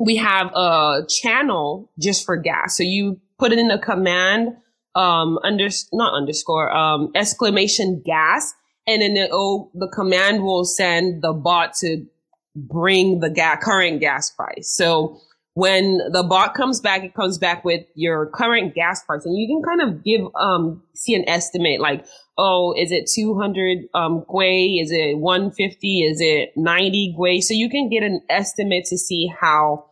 we 0.00 0.16
have 0.16 0.50
a 0.54 1.02
channel 1.08 1.92
just 2.00 2.24
for 2.24 2.36
gas. 2.36 2.76
So 2.76 2.82
you 2.82 3.20
put 3.38 3.52
in 3.52 3.70
a 3.70 3.78
command, 3.78 4.56
um, 4.96 5.38
under, 5.44 5.68
not 5.92 6.14
underscore, 6.14 6.74
um, 6.74 7.12
exclamation 7.14 8.02
gas. 8.04 8.52
And 8.86 9.00
then 9.00 9.14
the, 9.14 9.28
oh, 9.30 9.70
the 9.74 9.88
command 9.88 10.42
will 10.42 10.64
send 10.64 11.22
the 11.22 11.32
bot 11.32 11.74
to 11.76 12.06
bring 12.54 13.20
the 13.20 13.30
gas, 13.30 13.62
current 13.62 14.00
gas 14.00 14.30
price. 14.30 14.74
So 14.74 15.20
when 15.54 15.98
the 16.10 16.22
bot 16.22 16.54
comes 16.54 16.80
back, 16.80 17.04
it 17.04 17.14
comes 17.14 17.38
back 17.38 17.64
with 17.64 17.84
your 17.94 18.26
current 18.26 18.74
gas 18.74 19.04
price 19.04 19.24
and 19.24 19.36
you 19.36 19.46
can 19.46 19.62
kind 19.62 19.88
of 19.88 20.04
give, 20.04 20.22
um, 20.34 20.82
see 20.94 21.14
an 21.14 21.28
estimate 21.28 21.80
like, 21.80 22.04
oh, 22.38 22.74
is 22.76 22.90
it 22.90 23.08
200, 23.14 23.88
um, 23.94 24.24
gwei? 24.28 24.82
Is 24.82 24.90
it 24.90 25.18
150? 25.18 26.02
Is 26.02 26.20
it 26.20 26.52
90 26.56 27.14
gwei? 27.18 27.42
So 27.42 27.54
you 27.54 27.68
can 27.68 27.88
get 27.88 28.02
an 28.02 28.22
estimate 28.28 28.86
to 28.86 28.98
see 28.98 29.30
how, 29.40 29.86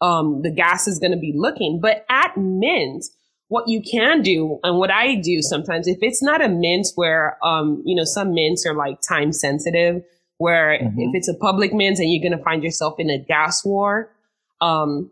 um, 0.00 0.42
the 0.42 0.50
gas 0.50 0.88
is 0.88 0.98
going 0.98 1.12
to 1.12 1.18
be 1.18 1.32
looking. 1.36 1.78
But 1.80 2.04
at 2.08 2.36
Mint, 2.36 3.04
what 3.52 3.68
you 3.68 3.82
can 3.82 4.22
do 4.22 4.58
and 4.64 4.78
what 4.78 4.90
I 4.90 5.14
do 5.16 5.42
sometimes, 5.42 5.86
if 5.86 5.98
it's 6.00 6.22
not 6.22 6.42
a 6.42 6.48
mint 6.48 6.86
where, 6.94 7.36
um, 7.44 7.82
you 7.84 7.94
know, 7.94 8.04
some 8.04 8.32
mints 8.32 8.64
are 8.64 8.72
like 8.72 9.02
time 9.06 9.30
sensitive, 9.30 10.02
where 10.38 10.78
mm-hmm. 10.80 10.98
if 10.98 11.10
it's 11.12 11.28
a 11.28 11.34
public 11.34 11.74
mint 11.74 11.98
and 11.98 12.10
you're 12.10 12.22
going 12.22 12.36
to 12.36 12.42
find 12.42 12.64
yourself 12.64 12.94
in 12.98 13.10
a 13.10 13.18
gas 13.18 13.62
war, 13.62 14.10
um, 14.62 15.10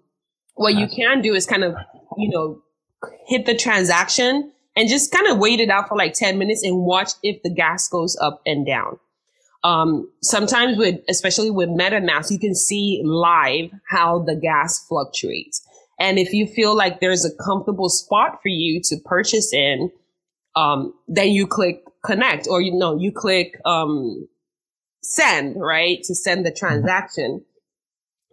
what 0.55 0.75
you 0.75 0.89
can 0.89 1.21
do 1.21 1.35
is 1.35 1.45
kind 1.45 1.65
of, 1.65 1.75
you 2.17 2.31
know, 2.31 2.63
hit 3.27 3.45
the 3.45 3.55
transaction 3.55 4.51
and 4.75 4.89
just 4.89 5.13
kind 5.13 5.27
of 5.27 5.37
wait 5.37 5.61
it 5.61 5.69
out 5.69 5.89
for 5.89 5.99
like 5.99 6.15
10 6.15 6.39
minutes 6.39 6.63
and 6.63 6.79
watch 6.79 7.11
if 7.23 7.43
the 7.43 7.51
gas 7.51 7.89
goes 7.89 8.17
up 8.23 8.41
and 8.47 8.65
down. 8.65 8.99
Um, 9.65 10.11
sometimes 10.23 10.79
with, 10.79 10.99
especially 11.11 11.51
with 11.51 11.69
MetaMask, 11.69 12.31
you 12.31 12.39
can 12.39 12.55
see 12.55 13.03
live 13.05 13.71
how 13.91 14.21
the 14.21 14.35
gas 14.35 14.83
fluctuates. 14.89 15.61
And 16.01 16.19
if 16.19 16.33
you 16.33 16.47
feel 16.47 16.75
like 16.75 17.01
there's 17.01 17.25
a 17.25 17.45
comfortable 17.45 17.91
spot 17.91 18.41
for 18.43 18.49
you 18.49 18.81
to 18.85 18.97
purchase 19.05 19.53
in, 19.53 19.93
um, 20.57 20.95
then 21.07 21.29
you 21.29 21.47
click 21.47 21.85
connect 22.05 22.49
or 22.49 22.63
you 22.63 22.73
know, 22.73 22.99
you 22.99 23.13
click, 23.13 23.61
um, 23.67 24.27
send, 25.03 25.57
right? 25.61 26.03
To 26.05 26.15
send 26.15 26.45
the 26.45 26.51
mm-hmm. 26.51 26.67
transaction. 26.67 27.45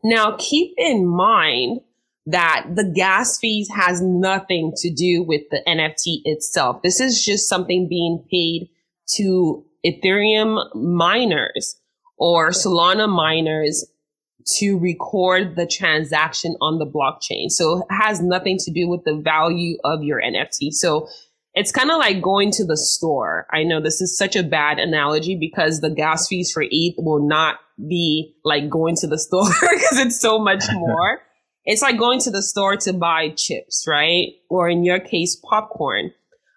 Now 0.03 0.37
keep 0.39 0.73
in 0.77 1.05
mind 1.05 1.81
that 2.25 2.67
the 2.75 2.91
gas 2.95 3.37
fees 3.37 3.69
has 3.73 4.01
nothing 4.01 4.73
to 4.77 4.93
do 4.93 5.23
with 5.23 5.43
the 5.49 5.61
NFT 5.67 6.21
itself. 6.25 6.81
This 6.81 6.99
is 6.99 7.23
just 7.23 7.47
something 7.47 7.87
being 7.87 8.23
paid 8.29 8.69
to 9.15 9.65
Ethereum 9.85 10.75
miners 10.75 11.79
or 12.17 12.49
Solana 12.49 13.07
miners 13.07 13.85
to 14.57 14.77
record 14.79 15.55
the 15.55 15.67
transaction 15.67 16.55
on 16.61 16.79
the 16.79 16.85
blockchain. 16.85 17.49
So 17.49 17.79
it 17.79 17.85
has 17.89 18.21
nothing 18.21 18.57
to 18.59 18.71
do 18.71 18.87
with 18.87 19.03
the 19.03 19.15
value 19.15 19.77
of 19.83 20.03
your 20.03 20.21
NFT. 20.21 20.71
So 20.71 21.09
it's 21.53 21.71
kind 21.71 21.89
of 21.89 21.97
like 21.97 22.21
going 22.21 22.51
to 22.51 22.65
the 22.65 22.77
store. 22.77 23.47
I 23.51 23.63
know 23.63 23.81
this 23.81 23.99
is 23.99 24.17
such 24.17 24.35
a 24.35 24.43
bad 24.43 24.79
analogy 24.79 25.35
because 25.35 25.81
the 25.81 25.89
gas 25.89 26.27
fees 26.27 26.51
for 26.51 26.63
ETH 26.69 26.95
will 26.97 27.27
not 27.27 27.55
be 27.89 28.35
like 28.43 28.69
going 28.69 28.95
to 28.97 29.07
the 29.07 29.17
store 29.17 29.49
because 29.49 29.97
it's 29.97 30.19
so 30.19 30.39
much 30.39 30.63
more. 30.73 31.21
it's 31.65 31.81
like 31.81 31.97
going 31.97 32.19
to 32.21 32.31
the 32.31 32.43
store 32.43 32.77
to 32.77 32.93
buy 32.93 33.29
chips, 33.35 33.85
right? 33.87 34.27
Or 34.49 34.69
in 34.69 34.83
your 34.83 34.99
case, 34.99 35.35
popcorn. 35.35 36.11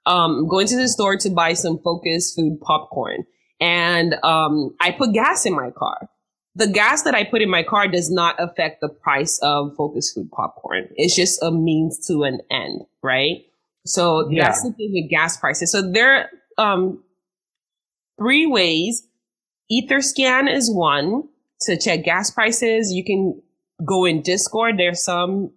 Um, 0.06 0.48
going 0.48 0.66
to 0.68 0.76
the 0.76 0.88
store 0.88 1.16
to 1.18 1.30
buy 1.30 1.54
some 1.54 1.78
Fokus 1.78 2.34
food 2.34 2.60
popcorn. 2.60 3.24
And, 3.60 4.14
um, 4.22 4.74
I 4.80 4.92
put 4.92 5.12
gas 5.12 5.44
in 5.44 5.54
my 5.54 5.70
car. 5.70 6.08
The 6.56 6.66
gas 6.66 7.02
that 7.02 7.14
I 7.14 7.24
put 7.24 7.42
in 7.42 7.50
my 7.50 7.62
car 7.62 7.86
does 7.86 8.10
not 8.10 8.34
affect 8.38 8.80
the 8.80 8.88
price 8.88 9.38
of 9.40 9.76
Fokus 9.76 10.12
food 10.12 10.30
popcorn. 10.32 10.88
It's 10.96 11.14
just 11.14 11.42
a 11.42 11.50
means 11.50 12.04
to 12.08 12.24
an 12.24 12.40
end, 12.50 12.82
right? 13.02 13.44
So 13.86 14.28
yeah. 14.30 14.44
that's 14.44 14.62
the 14.62 14.72
thing 14.72 14.90
with 14.92 15.10
gas 15.10 15.36
prices. 15.36 15.70
So 15.72 15.80
there 15.90 16.28
are 16.58 16.72
um, 16.72 17.02
three 18.18 18.46
ways. 18.46 19.06
Etherscan 19.72 20.52
is 20.52 20.70
one 20.70 21.28
to 21.62 21.76
check 21.76 22.04
gas 22.04 22.30
prices. 22.30 22.92
You 22.92 23.04
can 23.04 23.40
go 23.84 24.04
in 24.04 24.22
Discord. 24.22 24.78
There's 24.78 25.04
some 25.04 25.52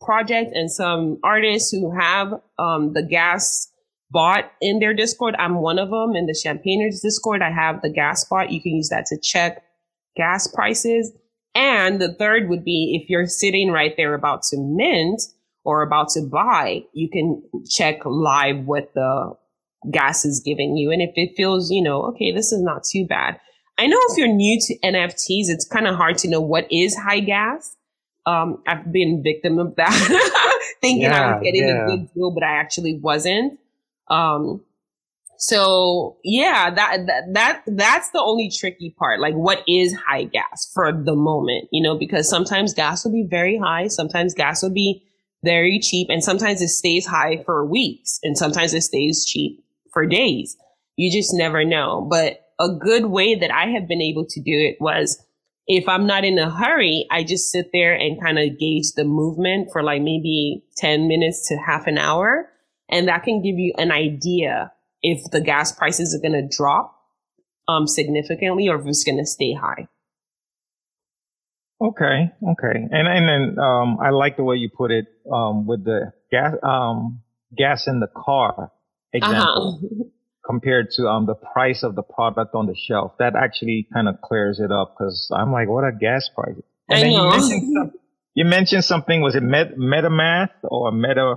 project 0.00 0.52
and 0.54 0.70
some 0.70 1.18
artists 1.24 1.72
who 1.72 1.90
have 1.98 2.40
um, 2.58 2.92
the 2.92 3.02
gas 3.02 3.70
bot 4.10 4.52
in 4.60 4.78
their 4.78 4.94
Discord. 4.94 5.34
I'm 5.38 5.56
one 5.56 5.78
of 5.78 5.90
them 5.90 6.14
in 6.14 6.26
the 6.26 6.32
Champagners 6.32 7.02
Discord. 7.02 7.42
I 7.42 7.50
have 7.50 7.82
the 7.82 7.90
gas 7.90 8.24
bot. 8.24 8.50
You 8.50 8.62
can 8.62 8.72
use 8.76 8.88
that 8.90 9.06
to 9.06 9.18
check 9.18 9.62
gas 10.16 10.46
prices. 10.46 11.12
And 11.54 12.00
the 12.00 12.12
third 12.12 12.48
would 12.48 12.64
be 12.64 13.00
if 13.00 13.08
you're 13.08 13.26
sitting 13.26 13.70
right 13.70 13.94
there 13.96 14.14
about 14.14 14.42
to 14.50 14.56
mint, 14.58 15.22
or 15.66 15.82
about 15.82 16.08
to 16.10 16.22
buy, 16.22 16.84
you 16.92 17.10
can 17.10 17.42
check 17.68 17.98
live 18.06 18.64
what 18.66 18.94
the 18.94 19.34
gas 19.90 20.24
is 20.24 20.40
giving 20.40 20.76
you. 20.76 20.92
And 20.92 21.02
if 21.02 21.10
it 21.16 21.34
feels, 21.36 21.72
you 21.72 21.82
know, 21.82 22.04
okay, 22.04 22.32
this 22.32 22.52
is 22.52 22.62
not 22.62 22.84
too 22.84 23.04
bad. 23.04 23.40
I 23.76 23.88
know 23.88 23.98
if 24.08 24.16
you're 24.16 24.28
new 24.28 24.60
to 24.60 24.78
NFTs, 24.78 25.50
it's 25.50 25.66
kind 25.66 25.88
of 25.88 25.96
hard 25.96 26.18
to 26.18 26.28
know 26.30 26.40
what 26.40 26.70
is 26.70 26.94
high 26.94 27.18
gas. 27.18 27.76
Um, 28.26 28.62
I've 28.68 28.92
been 28.92 29.22
victim 29.24 29.58
of 29.58 29.74
that, 29.74 29.90
thinking 30.80 31.02
yeah, 31.02 31.20
I 31.20 31.34
was 31.34 31.42
getting 31.44 31.66
yeah. 31.66 31.82
a 31.82 31.86
good 31.86 32.14
deal, 32.14 32.30
but 32.30 32.44
I 32.44 32.52
actually 32.52 32.98
wasn't. 33.00 33.58
Um, 34.08 34.64
so 35.38 36.16
yeah, 36.24 36.70
that, 36.70 37.06
that, 37.06 37.22
that, 37.32 37.62
that's 37.66 38.10
the 38.10 38.20
only 38.20 38.50
tricky 38.50 38.94
part. 38.98 39.20
Like 39.20 39.34
what 39.34 39.62
is 39.68 39.94
high 39.94 40.24
gas 40.24 40.70
for 40.72 40.92
the 40.92 41.14
moment, 41.14 41.68
you 41.72 41.82
know, 41.82 41.98
because 41.98 42.28
sometimes 42.28 42.74
gas 42.74 43.04
will 43.04 43.12
be 43.12 43.26
very 43.28 43.58
high. 43.58 43.88
Sometimes 43.88 44.34
gas 44.34 44.62
will 44.62 44.72
be 44.72 45.02
very 45.44 45.78
cheap. 45.78 46.08
And 46.10 46.22
sometimes 46.22 46.60
it 46.62 46.68
stays 46.68 47.06
high 47.06 47.42
for 47.44 47.64
weeks 47.64 48.18
and 48.22 48.36
sometimes 48.36 48.74
it 48.74 48.82
stays 48.82 49.24
cheap 49.24 49.64
for 49.92 50.06
days. 50.06 50.56
You 50.96 51.12
just 51.12 51.34
never 51.34 51.64
know. 51.64 52.06
But 52.10 52.40
a 52.58 52.68
good 52.70 53.06
way 53.06 53.34
that 53.34 53.52
I 53.52 53.66
have 53.68 53.86
been 53.86 54.02
able 54.02 54.26
to 54.26 54.40
do 54.40 54.52
it 54.52 54.76
was 54.80 55.22
if 55.66 55.88
I'm 55.88 56.06
not 56.06 56.24
in 56.24 56.38
a 56.38 56.50
hurry, 56.50 57.06
I 57.10 57.24
just 57.24 57.50
sit 57.50 57.70
there 57.72 57.94
and 57.94 58.20
kind 58.20 58.38
of 58.38 58.58
gauge 58.58 58.92
the 58.94 59.04
movement 59.04 59.70
for 59.72 59.82
like 59.82 60.00
maybe 60.00 60.64
10 60.76 61.08
minutes 61.08 61.48
to 61.48 61.56
half 61.56 61.86
an 61.86 61.98
hour. 61.98 62.48
And 62.88 63.08
that 63.08 63.24
can 63.24 63.42
give 63.42 63.56
you 63.56 63.74
an 63.78 63.90
idea 63.90 64.72
if 65.02 65.30
the 65.30 65.40
gas 65.40 65.72
prices 65.72 66.14
are 66.14 66.20
going 66.20 66.48
to 66.48 66.56
drop 66.56 66.96
um, 67.68 67.86
significantly 67.86 68.68
or 68.68 68.80
if 68.80 68.86
it's 68.86 69.04
going 69.04 69.18
to 69.18 69.26
stay 69.26 69.54
high. 69.54 69.88
Okay, 71.78 72.32
okay, 72.52 72.88
and 72.90 73.06
and 73.06 73.28
then 73.28 73.58
um, 73.62 73.98
I 74.00 74.08
like 74.08 74.38
the 74.38 74.44
way 74.44 74.56
you 74.56 74.70
put 74.74 74.90
it 74.90 75.08
um, 75.30 75.66
with 75.66 75.84
the 75.84 76.12
gas 76.30 76.54
um, 76.62 77.20
gas 77.54 77.86
in 77.86 78.00
the 78.00 78.06
car 78.06 78.72
example 79.12 79.80
uh-huh. 79.82 80.04
compared 80.46 80.90
to 80.92 81.06
um, 81.06 81.26
the 81.26 81.34
price 81.34 81.82
of 81.82 81.94
the 81.94 82.02
product 82.02 82.54
on 82.54 82.64
the 82.64 82.74
shelf. 82.88 83.12
That 83.18 83.34
actually 83.36 83.88
kind 83.92 84.08
of 84.08 84.22
clears 84.22 84.58
it 84.58 84.72
up 84.72 84.94
because 84.96 85.30
I'm 85.36 85.52
like, 85.52 85.68
what 85.68 85.84
a 85.84 85.92
gas 85.92 86.30
price? 86.34 86.56
And 86.88 86.98
I 86.98 87.02
then 87.02 87.12
know. 87.12 87.24
You 87.24 87.30
mentioned, 87.30 87.92
you 88.34 88.44
mentioned 88.46 88.84
something. 88.84 89.20
Was 89.20 89.34
it 89.34 89.42
Met, 89.42 89.76
MetaMask 89.76 90.48
or 90.62 90.92
Meta? 90.92 91.36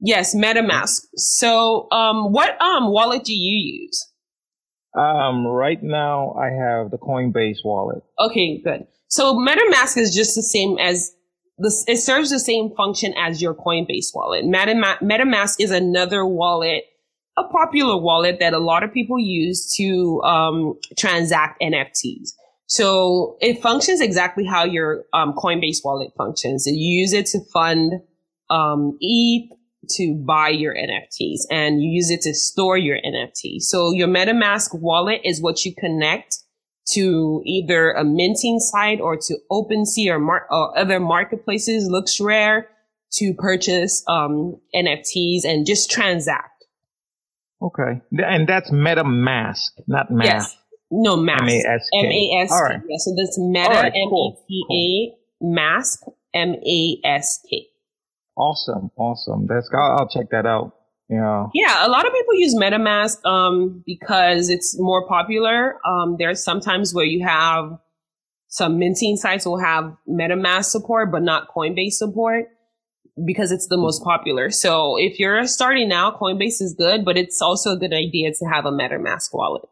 Yes, 0.00 0.34
MetaMask. 0.34 1.06
So, 1.16 1.88
um, 1.90 2.32
what 2.32 2.60
um 2.60 2.90
wallet 2.92 3.24
do 3.24 3.34
you 3.34 3.82
use? 3.82 4.08
Um, 4.98 5.46
right 5.46 5.82
now 5.82 6.32
I 6.32 6.46
have 6.46 6.90
the 6.90 6.98
Coinbase 6.98 7.58
wallet. 7.64 8.02
Okay, 8.18 8.60
good. 8.64 8.86
So 9.08 9.34
MetaMask 9.34 9.96
is 9.96 10.14
just 10.14 10.34
the 10.34 10.42
same 10.42 10.78
as 10.78 11.12
this. 11.58 11.84
It 11.86 11.98
serves 11.98 12.30
the 12.30 12.40
same 12.40 12.74
function 12.76 13.14
as 13.16 13.40
your 13.40 13.54
Coinbase 13.54 14.08
wallet. 14.14 14.44
MetaMask, 14.44 15.00
MetaMask 15.00 15.56
is 15.60 15.70
another 15.70 16.26
wallet, 16.26 16.84
a 17.36 17.44
popular 17.44 17.96
wallet 17.96 18.38
that 18.40 18.54
a 18.54 18.58
lot 18.58 18.82
of 18.82 18.92
people 18.92 19.18
use 19.18 19.72
to 19.76 20.20
um, 20.22 20.74
transact 20.96 21.60
NFTs. 21.62 22.30
So 22.66 23.36
it 23.40 23.62
functions 23.62 24.00
exactly 24.00 24.44
how 24.44 24.64
your 24.64 25.04
um, 25.14 25.32
Coinbase 25.32 25.78
wallet 25.84 26.10
functions. 26.16 26.66
You 26.66 27.00
use 27.00 27.12
it 27.12 27.26
to 27.26 27.40
fund 27.52 27.92
um, 28.50 28.98
ETH, 29.00 29.50
to 29.90 30.14
buy 30.26 30.48
your 30.48 30.74
NFTs, 30.74 31.40
and 31.50 31.82
you 31.82 31.90
use 31.90 32.10
it 32.10 32.22
to 32.22 32.34
store 32.34 32.76
your 32.76 32.96
NFT. 32.96 33.60
So 33.60 33.92
your 33.92 34.08
MetaMask 34.08 34.78
wallet 34.78 35.20
is 35.24 35.40
what 35.40 35.64
you 35.64 35.74
connect 35.74 36.38
to 36.92 37.42
either 37.44 37.92
a 37.92 38.04
minting 38.04 38.58
site 38.58 39.00
or 39.00 39.16
to 39.16 39.36
OpenSea 39.50 40.10
or, 40.10 40.18
mar- 40.18 40.46
or 40.50 40.76
other 40.78 40.98
marketplaces, 40.98 41.88
LooksRare 41.88 42.64
to 43.12 43.34
purchase 43.34 44.02
um, 44.08 44.56
NFTs 44.74 45.44
and 45.44 45.66
just 45.66 45.90
transact. 45.90 46.64
Okay, 47.60 48.00
and 48.12 48.48
that's 48.48 48.70
MetaMask, 48.70 49.70
not 49.86 50.10
Mask. 50.10 50.28
Yes. 50.28 50.56
No, 50.90 51.16
Mask. 51.16 51.42
M-A-S-K. 51.42 51.98
M-A-S-K. 51.98 52.54
All 52.54 52.62
right. 52.62 52.80
Yeah, 52.88 52.96
so 52.98 53.14
that's 53.16 53.38
Meta, 53.38 53.68
right, 53.68 53.92
cool, 54.08 54.44
M-E-T-A, 54.48 55.16
cool. 55.40 55.54
Mask, 55.54 56.02
M-A-S-K. 56.32 57.66
Awesome, 58.38 58.90
awesome. 58.96 59.46
That's 59.48 59.68
I'll, 59.74 59.98
I'll 60.00 60.08
check 60.08 60.30
that 60.30 60.46
out. 60.46 60.72
Yeah. 61.08 61.46
Yeah, 61.54 61.86
a 61.86 61.88
lot 61.88 62.06
of 62.06 62.12
people 62.12 62.34
use 62.34 62.54
MetaMask 62.54 63.24
um, 63.24 63.82
because 63.84 64.48
it's 64.50 64.78
more 64.78 65.08
popular. 65.08 65.78
Um, 65.86 66.16
there's 66.18 66.44
sometimes 66.44 66.94
where 66.94 67.04
you 67.04 67.26
have 67.26 67.78
some 68.48 68.78
minting 68.78 69.16
sites 69.16 69.44
will 69.44 69.58
have 69.58 69.96
MetaMask 70.08 70.66
support, 70.66 71.10
but 71.10 71.22
not 71.22 71.48
Coinbase 71.54 71.92
support 71.92 72.46
because 73.26 73.50
it's 73.50 73.66
the 73.66 73.76
most 73.76 74.04
popular. 74.04 74.50
So 74.50 74.96
if 74.98 75.18
you're 75.18 75.46
starting 75.46 75.88
now, 75.88 76.10
Coinbase 76.10 76.60
is 76.60 76.74
good, 76.78 77.04
but 77.04 77.16
it's 77.16 77.42
also 77.42 77.72
a 77.72 77.76
good 77.76 77.92
idea 77.92 78.30
to 78.32 78.44
have 78.46 78.64
a 78.64 78.70
MetaMask 78.70 79.30
wallet. 79.32 79.68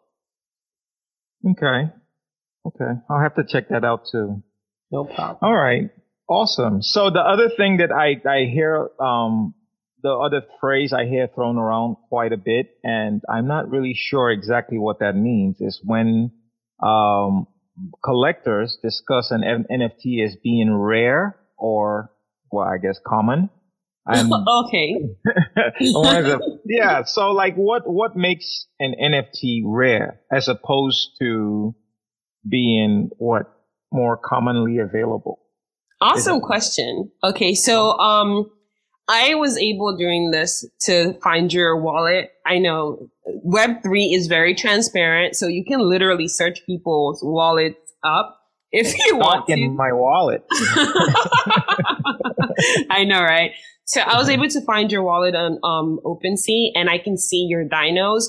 Okay. 1.48 1.92
Okay. 2.66 2.92
I'll 3.08 3.20
have 3.20 3.36
to 3.36 3.44
check 3.44 3.68
that 3.68 3.84
out 3.84 4.06
too. 4.10 4.42
No 4.90 5.04
problem. 5.04 5.38
All 5.42 5.54
right. 5.54 5.90
Awesome. 6.28 6.82
So 6.82 7.10
the 7.10 7.20
other 7.20 7.48
thing 7.48 7.76
that 7.78 7.92
I, 7.92 8.20
I 8.28 8.46
hear, 8.46 8.88
um, 9.00 9.54
the 10.02 10.10
other 10.10 10.42
phrase 10.60 10.92
I 10.92 11.06
hear 11.06 11.28
thrown 11.32 11.56
around 11.56 11.96
quite 12.08 12.32
a 12.32 12.36
bit, 12.36 12.70
and 12.82 13.22
I'm 13.28 13.46
not 13.46 13.70
really 13.70 13.94
sure 13.94 14.30
exactly 14.30 14.78
what 14.78 14.98
that 15.00 15.14
means, 15.14 15.60
is 15.60 15.80
when 15.84 16.32
um, 16.82 17.46
collectors 18.04 18.78
discuss 18.82 19.30
an 19.30 19.42
NFT 19.70 20.24
as 20.24 20.36
being 20.42 20.74
rare 20.74 21.38
or, 21.56 22.10
well, 22.50 22.66
I 22.66 22.78
guess 22.78 22.98
common. 23.06 23.50
okay. 24.66 24.96
yeah. 26.64 27.02
So, 27.04 27.30
like, 27.30 27.54
what 27.56 27.82
what 27.86 28.16
makes 28.16 28.66
an 28.78 28.94
NFT 29.00 29.62
rare 29.64 30.20
as 30.30 30.46
opposed 30.48 31.10
to 31.20 31.74
being 32.48 33.10
what 33.18 33.52
more 33.92 34.16
commonly 34.16 34.78
available? 34.78 35.40
Awesome 36.00 36.40
question. 36.40 37.10
Okay, 37.24 37.54
so 37.54 37.98
um, 37.98 38.50
I 39.08 39.34
was 39.34 39.56
able 39.56 39.96
during 39.96 40.30
this 40.30 40.64
to 40.82 41.14
find 41.22 41.52
your 41.52 41.80
wallet. 41.80 42.32
I 42.44 42.58
know 42.58 43.08
Web3 43.46 44.14
is 44.14 44.26
very 44.26 44.54
transparent, 44.54 45.36
so 45.36 45.46
you 45.46 45.64
can 45.64 45.80
literally 45.80 46.28
search 46.28 46.66
people's 46.66 47.20
wallets 47.22 47.94
up 48.02 48.40
if 48.72 48.98
you 49.06 49.16
want 49.16 49.48
in 49.48 49.74
my 49.76 49.92
wallet. 49.92 50.44
I 52.90 53.04
know, 53.04 53.22
right? 53.22 53.52
So 53.84 54.00
I 54.00 54.18
was 54.18 54.28
able 54.28 54.48
to 54.48 54.60
find 54.62 54.90
your 54.90 55.02
wallet 55.02 55.34
on 55.34 55.60
um, 55.62 56.00
OpenSea, 56.04 56.72
and 56.74 56.90
I 56.90 56.98
can 56.98 57.16
see 57.16 57.46
your 57.48 57.64
dinos, 57.64 58.24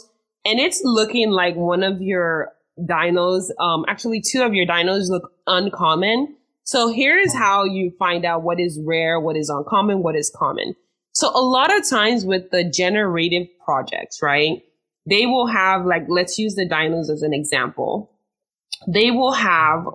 and 0.46 0.60
it's 0.60 0.82
looking 0.84 1.32
like 1.32 1.56
one 1.56 1.84
of 1.84 2.02
your 2.02 2.54
dinos. 2.80 3.50
Um, 3.60 3.84
actually, 3.88 4.22
two 4.22 4.44
of 4.44 4.54
your 4.54 4.68
dinos 4.68 5.10
look 5.10 5.34
uncommon. 5.48 6.37
So 6.68 6.92
here 6.92 7.18
is 7.18 7.34
how 7.34 7.64
you 7.64 7.94
find 7.98 8.26
out 8.26 8.44
what 8.44 8.60
is 8.60 8.78
rare, 8.86 9.22
what 9.22 9.38
is 9.38 9.48
uncommon, 9.50 10.04
what 10.04 10.18
is 10.18 10.30
common. 10.36 10.76
So 11.14 11.30
a 11.30 11.40
lot 11.40 11.74
of 11.74 11.90
times 11.90 12.26
with 12.26 12.52
the 12.52 12.70
generative 12.70 13.48
projects, 13.64 14.20
right? 14.22 14.62
They 15.10 15.26
will 15.26 15.48
have 15.48 15.86
like, 15.86 16.04
let's 16.10 16.38
use 16.38 16.56
the 16.56 16.68
dinos 16.68 17.10
as 17.10 17.22
an 17.22 17.34
example. 17.34 18.12
They 18.86 19.12
will 19.12 19.32
have 19.32 19.86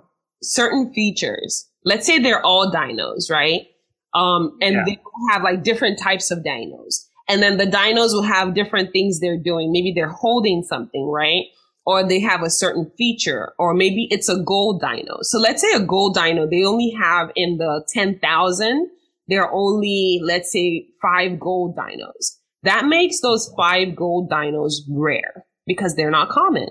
certain 0.42 0.94
features. 0.94 1.68
Let's 1.84 2.06
say 2.06 2.18
they're 2.18 2.44
all 2.44 2.72
dinos, 2.72 3.30
right? 3.30 3.66
Um, 4.14 4.56
and 4.62 4.76
yeah. 4.76 4.84
they 4.86 4.98
have 5.30 5.42
like 5.42 5.62
different 5.62 5.98
types 5.98 6.30
of 6.30 6.38
dinos. 6.38 7.04
And 7.28 7.42
then 7.42 7.58
the 7.58 7.66
dinos 7.66 8.14
will 8.14 8.22
have 8.22 8.54
different 8.54 8.92
things 8.92 9.20
they're 9.20 9.36
doing. 9.36 9.72
Maybe 9.72 9.92
they're 9.94 10.08
holding 10.08 10.62
something, 10.62 11.06
right? 11.06 11.44
Or 11.84 12.06
they 12.06 12.20
have 12.20 12.42
a 12.42 12.50
certain 12.50 12.90
feature, 12.96 13.52
or 13.58 13.74
maybe 13.74 14.06
it's 14.10 14.28
a 14.28 14.40
gold 14.40 14.80
dino. 14.80 15.18
So 15.22 15.38
let's 15.38 15.60
say 15.60 15.72
a 15.74 15.84
gold 15.84 16.14
dino, 16.14 16.46
they 16.48 16.64
only 16.64 16.94
have 17.00 17.30
in 17.34 17.58
the 17.58 17.84
10,000, 17.92 18.90
there 19.28 19.44
are 19.44 19.52
only, 19.52 20.20
let's 20.22 20.52
say, 20.52 20.86
five 21.00 21.40
gold 21.40 21.76
dinos. 21.76 22.38
That 22.62 22.86
makes 22.86 23.20
those 23.20 23.52
five 23.56 23.96
gold 23.96 24.30
dinos 24.30 24.74
rare 24.88 25.44
because 25.66 25.96
they're 25.96 26.10
not 26.10 26.28
common. 26.28 26.68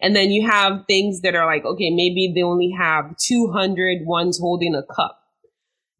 And 0.00 0.16
then 0.16 0.30
you 0.30 0.46
have 0.48 0.84
things 0.86 1.20
that 1.20 1.34
are 1.34 1.46
like, 1.46 1.64
okay, 1.64 1.90
maybe 1.90 2.32
they 2.34 2.42
only 2.42 2.72
have 2.76 3.16
200 3.18 4.04
ones 4.04 4.38
holding 4.38 4.74
a 4.74 4.82
cup. 4.82 5.18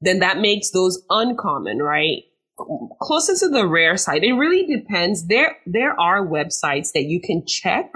Then 0.00 0.18
that 0.18 0.38
makes 0.38 0.70
those 0.70 1.00
uncommon, 1.08 1.78
right? 1.78 2.24
Closer 3.00 3.36
to 3.36 3.48
the 3.48 3.66
rare 3.66 3.96
side. 3.96 4.24
It 4.24 4.32
really 4.32 4.66
depends. 4.66 5.28
There, 5.28 5.56
there 5.64 5.98
are 5.98 6.26
websites 6.26 6.92
that 6.92 7.04
you 7.04 7.20
can 7.20 7.46
check 7.46 7.92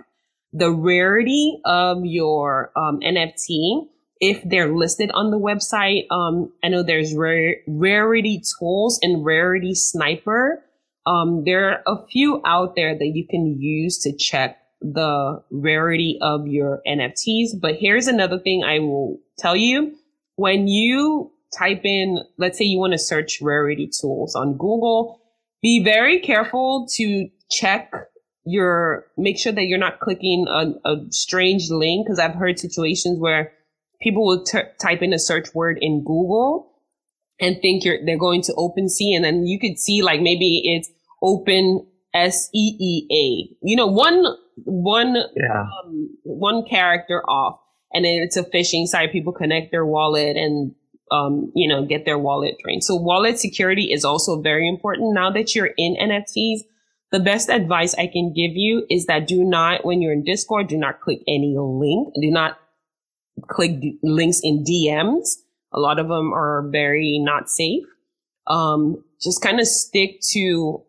the 0.56 0.70
rarity 0.70 1.60
of 1.64 2.04
your 2.04 2.72
um, 2.76 3.00
NFT 3.00 3.88
if 4.20 4.42
they're 4.44 4.74
listed 4.74 5.10
on 5.12 5.30
the 5.30 5.38
website. 5.38 6.06
Um, 6.10 6.50
I 6.64 6.68
know 6.68 6.82
there's 6.82 7.14
rarity 7.14 8.42
tools 8.58 8.98
and 9.02 9.24
rarity 9.24 9.74
sniper. 9.74 10.64
Um, 11.04 11.44
there 11.44 11.70
are 11.70 11.82
a 11.86 12.06
few 12.06 12.40
out 12.46 12.74
there 12.74 12.98
that 12.98 13.12
you 13.14 13.26
can 13.28 13.60
use 13.60 13.98
to 13.98 14.16
check 14.16 14.58
the 14.80 15.42
rarity 15.50 16.18
of 16.22 16.46
your 16.46 16.80
NFTs. 16.86 17.60
But 17.60 17.76
here's 17.76 18.06
another 18.06 18.38
thing 18.38 18.64
I 18.64 18.78
will 18.78 19.18
tell 19.38 19.56
you. 19.56 19.94
When 20.36 20.68
you 20.68 21.32
type 21.56 21.82
in, 21.84 22.20
let's 22.38 22.56
say 22.58 22.64
you 22.64 22.78
want 22.78 22.92
to 22.92 22.98
search 22.98 23.40
rarity 23.42 23.88
tools 23.88 24.34
on 24.34 24.52
Google, 24.52 25.20
be 25.62 25.82
very 25.84 26.20
careful 26.20 26.86
to 26.94 27.28
check 27.50 27.92
you're 28.46 29.06
make 29.18 29.38
sure 29.38 29.52
that 29.52 29.64
you're 29.64 29.78
not 29.78 30.00
clicking 30.00 30.46
a, 30.48 30.72
a 30.88 30.96
strange 31.10 31.68
link 31.68 32.06
because 32.06 32.18
I've 32.18 32.34
heard 32.34 32.58
situations 32.58 33.18
where 33.18 33.52
people 34.00 34.24
will 34.24 34.44
t- 34.44 34.60
type 34.80 35.02
in 35.02 35.12
a 35.12 35.18
search 35.18 35.52
word 35.52 35.78
in 35.80 36.04
Google 36.04 36.72
and 37.40 37.60
think 37.60 37.84
you're 37.84 37.98
they're 38.06 38.18
going 38.18 38.42
to 38.42 38.54
Open 38.54 38.86
OpenSea 38.86 39.16
and 39.16 39.24
then 39.24 39.46
you 39.46 39.58
could 39.58 39.78
see 39.78 40.00
like 40.02 40.20
maybe 40.20 40.62
it's 40.64 40.88
Open 41.22 41.86
S 42.14 42.48
E 42.54 42.76
E 42.78 43.06
A. 43.10 43.56
You 43.62 43.76
know, 43.76 43.86
one 43.86 44.24
one 44.64 45.16
yeah. 45.36 45.62
um, 45.62 46.16
one 46.22 46.64
character 46.64 47.22
off, 47.28 47.60
and 47.92 48.04
then 48.04 48.22
it's 48.22 48.36
a 48.36 48.44
phishing 48.44 48.86
site. 48.86 49.12
People 49.12 49.32
connect 49.32 49.70
their 49.70 49.84
wallet 49.84 50.36
and 50.36 50.74
um, 51.10 51.52
you 51.54 51.68
know 51.68 51.84
get 51.84 52.04
their 52.04 52.18
wallet 52.18 52.56
drained. 52.62 52.84
So 52.84 52.94
wallet 52.94 53.38
security 53.38 53.92
is 53.92 54.04
also 54.04 54.40
very 54.40 54.68
important 54.68 55.14
now 55.14 55.30
that 55.32 55.54
you're 55.54 55.70
in 55.76 55.96
NFTs 56.00 56.60
the 57.12 57.20
best 57.20 57.48
advice 57.48 57.94
I 57.94 58.08
can 58.08 58.32
give 58.34 58.52
you 58.54 58.84
is 58.90 59.06
that 59.06 59.26
do 59.28 59.44
not, 59.44 59.84
when 59.84 60.02
you're 60.02 60.12
in 60.12 60.24
Discord, 60.24 60.68
do 60.68 60.76
not 60.76 61.00
click 61.00 61.20
any 61.28 61.56
link. 61.58 62.12
Do 62.20 62.30
not 62.30 62.58
click 63.48 63.80
d- 63.80 63.98
links 64.02 64.40
in 64.42 64.64
DMs. 64.64 65.36
A 65.72 65.78
lot 65.78 65.98
of 65.98 66.08
them 66.08 66.32
are 66.32 66.68
very 66.70 67.20
not 67.22 67.48
safe. 67.48 67.84
Um, 68.46 69.04
just 69.22 69.42
kind 69.42 69.60
of 69.60 69.66
stick 69.66 70.20
to 70.32 70.82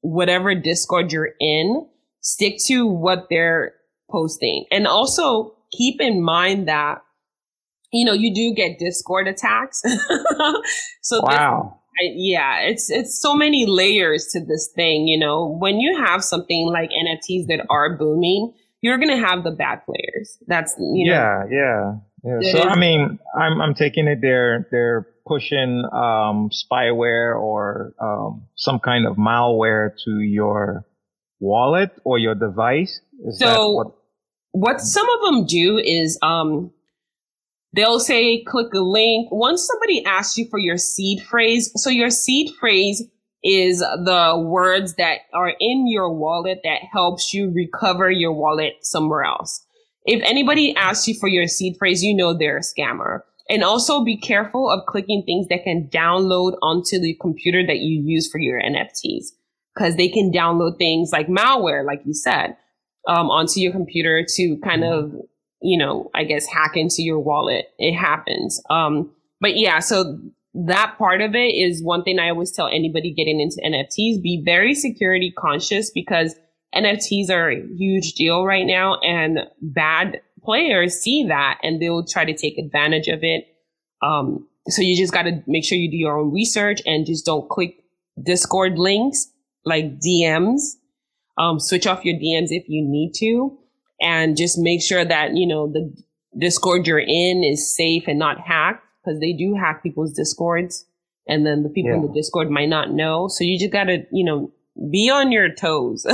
whatever 0.00 0.54
Discord 0.54 1.12
you're 1.12 1.34
in. 1.40 1.86
Stick 2.20 2.56
to 2.66 2.86
what 2.86 3.26
they're 3.28 3.74
posting. 4.10 4.66
And 4.70 4.86
also 4.86 5.54
keep 5.72 6.00
in 6.00 6.22
mind 6.22 6.68
that, 6.68 7.02
you 7.92 8.04
know, 8.04 8.12
you 8.12 8.34
do 8.34 8.54
get 8.54 8.78
Discord 8.78 9.28
attacks. 9.28 9.82
so 11.02 11.20
wow. 11.22 11.80
Yeah, 12.00 12.60
it's 12.62 12.90
it's 12.90 13.20
so 13.20 13.34
many 13.34 13.66
layers 13.66 14.26
to 14.32 14.44
this 14.44 14.70
thing. 14.74 15.06
You 15.06 15.18
know, 15.18 15.46
when 15.46 15.80
you 15.80 15.96
have 16.04 16.24
something 16.24 16.66
like 16.66 16.90
NFTs 16.90 17.46
that 17.46 17.66
are 17.70 17.96
booming, 17.96 18.52
you're 18.80 18.98
gonna 18.98 19.16
have 19.16 19.44
the 19.44 19.50
bad 19.50 19.80
players. 19.86 20.38
That's 20.46 20.74
you 20.78 21.10
know, 21.10 21.14
yeah, 21.14 21.44
yeah, 21.50 22.40
yeah. 22.40 22.52
So 22.52 22.62
I 22.68 22.76
mean, 22.76 23.18
I'm 23.38 23.60
I'm 23.60 23.74
taking 23.74 24.06
it 24.08 24.18
they're 24.20 24.68
they're 24.70 25.06
pushing 25.26 25.84
um, 25.92 26.50
spyware 26.50 27.40
or 27.40 27.94
um, 28.00 28.46
some 28.56 28.78
kind 28.78 29.06
of 29.06 29.16
malware 29.16 29.90
to 30.04 30.20
your 30.20 30.84
wallet 31.40 31.90
or 32.04 32.18
your 32.18 32.34
device. 32.34 33.00
Is 33.24 33.38
so 33.38 33.70
what? 33.70 33.86
what 34.52 34.80
some 34.80 35.06
of 35.08 35.20
them 35.22 35.46
do 35.46 35.78
is 35.78 36.18
um, 36.22 36.70
They'll 37.74 37.98
say, 37.98 38.44
click 38.44 38.72
a 38.72 38.78
link. 38.78 39.28
Once 39.32 39.66
somebody 39.66 40.04
asks 40.04 40.38
you 40.38 40.46
for 40.48 40.60
your 40.60 40.76
seed 40.76 41.22
phrase, 41.22 41.72
so 41.74 41.90
your 41.90 42.10
seed 42.10 42.54
phrase 42.60 43.02
is 43.42 43.80
the 43.80 44.42
words 44.46 44.94
that 44.94 45.18
are 45.34 45.52
in 45.58 45.86
your 45.88 46.12
wallet 46.12 46.60
that 46.62 46.82
helps 46.92 47.34
you 47.34 47.52
recover 47.52 48.10
your 48.10 48.32
wallet 48.32 48.74
somewhere 48.82 49.24
else. 49.24 49.66
If 50.04 50.22
anybody 50.24 50.74
asks 50.76 51.08
you 51.08 51.14
for 51.18 51.28
your 51.28 51.48
seed 51.48 51.74
phrase, 51.76 52.02
you 52.02 52.14
know 52.14 52.32
they're 52.32 52.58
a 52.58 52.60
scammer. 52.60 53.20
And 53.50 53.64
also 53.64 54.04
be 54.04 54.16
careful 54.16 54.70
of 54.70 54.86
clicking 54.86 55.24
things 55.26 55.48
that 55.48 55.64
can 55.64 55.88
download 55.92 56.56
onto 56.62 57.00
the 57.00 57.16
computer 57.20 57.66
that 57.66 57.78
you 57.78 58.02
use 58.02 58.30
for 58.30 58.38
your 58.38 58.60
NFTs. 58.60 59.26
Cause 59.76 59.96
they 59.96 60.08
can 60.08 60.30
download 60.30 60.78
things 60.78 61.10
like 61.12 61.26
malware, 61.26 61.84
like 61.84 62.02
you 62.04 62.14
said, 62.14 62.56
um, 63.08 63.28
onto 63.30 63.58
your 63.58 63.72
computer 63.72 64.24
to 64.36 64.56
kind 64.62 64.84
of 64.84 65.12
you 65.64 65.78
know, 65.78 66.10
I 66.14 66.24
guess 66.24 66.46
hack 66.46 66.76
into 66.76 67.02
your 67.02 67.18
wallet. 67.18 67.70
It 67.78 67.94
happens. 67.94 68.62
Um, 68.68 69.10
but 69.40 69.56
yeah, 69.56 69.78
so 69.78 70.18
that 70.52 70.96
part 70.98 71.22
of 71.22 71.34
it 71.34 71.54
is 71.54 71.82
one 71.82 72.04
thing 72.04 72.18
I 72.18 72.28
always 72.28 72.52
tell 72.52 72.68
anybody 72.68 73.12
getting 73.12 73.40
into 73.40 73.62
NFTs, 73.66 74.22
be 74.22 74.42
very 74.44 74.74
security 74.74 75.32
conscious 75.36 75.90
because 75.90 76.34
NFTs 76.74 77.30
are 77.30 77.50
a 77.50 77.66
huge 77.76 78.12
deal 78.12 78.44
right 78.44 78.66
now 78.66 79.00
and 79.00 79.38
bad 79.62 80.20
players 80.44 81.00
see 81.00 81.24
that 81.28 81.58
and 81.62 81.80
they'll 81.80 82.04
try 82.04 82.26
to 82.26 82.36
take 82.36 82.58
advantage 82.58 83.08
of 83.08 83.20
it. 83.22 83.46
Um, 84.02 84.46
so 84.68 84.82
you 84.82 84.96
just 84.96 85.14
got 85.14 85.22
to 85.22 85.42
make 85.46 85.64
sure 85.64 85.78
you 85.78 85.90
do 85.90 85.96
your 85.96 86.18
own 86.18 86.30
research 86.30 86.82
and 86.84 87.06
just 87.06 87.24
don't 87.24 87.48
click 87.48 87.76
Discord 88.22 88.78
links 88.78 89.28
like 89.64 89.98
DMs. 89.98 90.60
Um, 91.38 91.58
switch 91.58 91.86
off 91.86 92.04
your 92.04 92.16
DMs 92.16 92.48
if 92.50 92.68
you 92.68 92.86
need 92.86 93.12
to 93.16 93.58
and 94.04 94.36
just 94.36 94.58
make 94.58 94.82
sure 94.82 95.04
that, 95.04 95.34
you 95.34 95.46
know, 95.46 95.66
the 95.66 95.92
Discord 96.38 96.86
you're 96.86 96.98
in 96.98 97.42
is 97.42 97.74
safe 97.74 98.04
and 98.06 98.18
not 98.18 98.38
hacked 98.38 98.84
because 99.02 99.18
they 99.18 99.32
do 99.32 99.54
hack 99.54 99.82
people's 99.82 100.12
Discords 100.12 100.84
and 101.26 101.46
then 101.46 101.62
the 101.62 101.70
people 101.70 101.90
yeah. 101.90 101.96
in 101.96 102.02
the 102.02 102.12
Discord 102.12 102.50
might 102.50 102.68
not 102.68 102.92
know. 102.92 103.28
So 103.28 103.44
you 103.44 103.58
just 103.58 103.72
gotta, 103.72 104.04
you 104.12 104.24
know, 104.24 104.52
be 104.90 105.10
on 105.10 105.32
your 105.32 105.52
toes, 105.54 106.06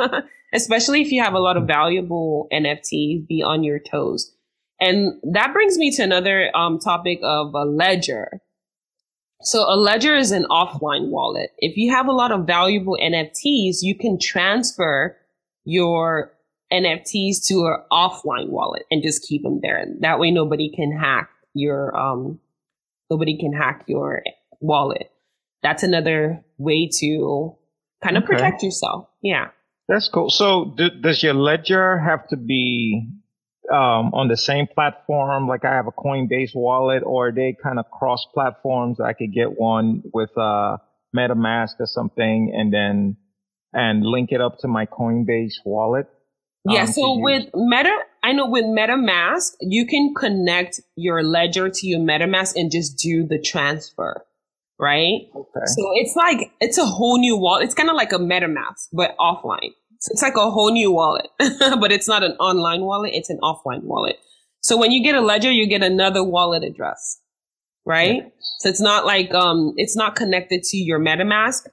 especially 0.52 1.00
if 1.02 1.12
you 1.12 1.22
have 1.22 1.34
a 1.34 1.38
lot 1.38 1.56
of 1.56 1.66
valuable 1.66 2.48
NFTs, 2.52 3.28
be 3.28 3.42
on 3.42 3.62
your 3.62 3.78
toes. 3.78 4.34
And 4.80 5.20
that 5.32 5.52
brings 5.52 5.78
me 5.78 5.94
to 5.96 6.02
another 6.02 6.56
um, 6.56 6.78
topic 6.78 7.20
of 7.22 7.54
a 7.54 7.64
ledger. 7.64 8.40
So 9.42 9.60
a 9.60 9.76
ledger 9.76 10.16
is 10.16 10.32
an 10.32 10.46
offline 10.50 11.08
wallet. 11.08 11.50
If 11.58 11.76
you 11.76 11.92
have 11.92 12.08
a 12.08 12.12
lot 12.12 12.32
of 12.32 12.46
valuable 12.46 12.98
NFTs, 13.00 13.78
you 13.82 13.96
can 13.96 14.18
transfer 14.18 15.16
your 15.64 16.32
NFTs 16.72 17.46
to 17.48 17.66
an 17.66 17.82
offline 17.90 18.48
wallet 18.48 18.82
and 18.90 19.02
just 19.02 19.22
keep 19.22 19.42
them 19.42 19.60
there. 19.62 19.84
That 20.00 20.18
way 20.18 20.30
nobody 20.30 20.70
can 20.74 20.92
hack 20.92 21.30
your, 21.54 21.96
um, 21.96 22.40
nobody 23.10 23.38
can 23.38 23.52
hack 23.52 23.84
your 23.86 24.22
wallet. 24.60 25.10
That's 25.62 25.82
another 25.82 26.44
way 26.58 26.88
to 27.00 27.56
kind 28.02 28.16
of 28.16 28.24
okay. 28.24 28.34
protect 28.34 28.62
yourself. 28.62 29.08
Yeah. 29.22 29.48
That's 29.88 30.08
cool. 30.08 30.28
So 30.28 30.76
does 31.00 31.22
your 31.22 31.34
ledger 31.34 31.98
have 31.98 32.28
to 32.28 32.36
be 32.36 33.08
um, 33.72 34.12
on 34.12 34.28
the 34.28 34.36
same 34.36 34.66
platform? 34.66 35.48
Like 35.48 35.64
I 35.64 35.74
have 35.74 35.86
a 35.86 35.92
Coinbase 35.92 36.54
wallet, 36.54 37.02
or 37.04 37.28
are 37.28 37.32
they 37.32 37.56
kind 37.60 37.78
of 37.78 37.90
cross 37.90 38.26
platforms? 38.34 39.00
I 39.00 39.14
could 39.14 39.32
get 39.32 39.58
one 39.58 40.02
with 40.12 40.30
uh, 40.36 40.76
MetaMask 41.16 41.80
or 41.80 41.86
something, 41.86 42.52
and 42.54 42.72
then 42.72 43.16
and 43.72 44.04
link 44.04 44.30
it 44.30 44.42
up 44.42 44.58
to 44.60 44.68
my 44.68 44.84
Coinbase 44.84 45.54
wallet. 45.64 46.06
Yeah. 46.68 46.82
Um, 46.82 46.86
so 46.88 47.18
with 47.18 47.48
Meta, 47.54 47.96
I 48.22 48.32
know 48.32 48.48
with 48.48 48.64
MetaMask, 48.64 49.52
you 49.60 49.86
can 49.86 50.14
connect 50.14 50.80
your 50.96 51.22
ledger 51.22 51.68
to 51.68 51.86
your 51.86 52.00
MetaMask 52.00 52.54
and 52.56 52.70
just 52.70 52.98
do 52.98 53.26
the 53.26 53.38
transfer 53.38 54.24
right? 54.78 55.28
Okay. 55.34 55.60
So 55.66 55.90
it's 55.94 56.16
like 56.16 56.52
it's 56.60 56.78
a 56.78 56.86
whole 56.86 57.18
new 57.18 57.36
wallet. 57.36 57.64
It's 57.64 57.74
kind 57.74 57.90
of 57.90 57.96
like 57.96 58.12
a 58.12 58.18
MetaMask, 58.18 58.88
but 58.92 59.16
offline. 59.18 59.72
So 60.00 60.12
it's 60.12 60.22
like 60.22 60.36
a 60.36 60.50
whole 60.50 60.70
new 60.70 60.92
wallet, 60.92 61.28
but 61.38 61.90
it's 61.90 62.06
not 62.06 62.22
an 62.22 62.32
online 62.32 62.82
wallet. 62.82 63.12
It's 63.14 63.30
an 63.30 63.38
offline 63.42 63.82
wallet. 63.82 64.16
So 64.60 64.76
when 64.76 64.92
you 64.92 65.02
get 65.02 65.14
a 65.14 65.20
ledger, 65.20 65.50
you 65.50 65.66
get 65.66 65.82
another 65.82 66.22
wallet 66.22 66.62
address, 66.62 67.20
right? 67.84 68.20
Okay. 68.20 68.32
So 68.60 68.68
it's 68.68 68.80
not 68.80 69.06
like 69.06 69.32
um, 69.34 69.74
it's 69.76 69.96
not 69.96 70.14
connected 70.14 70.62
to 70.64 70.76
your 70.76 71.00
MetaMask 71.00 71.66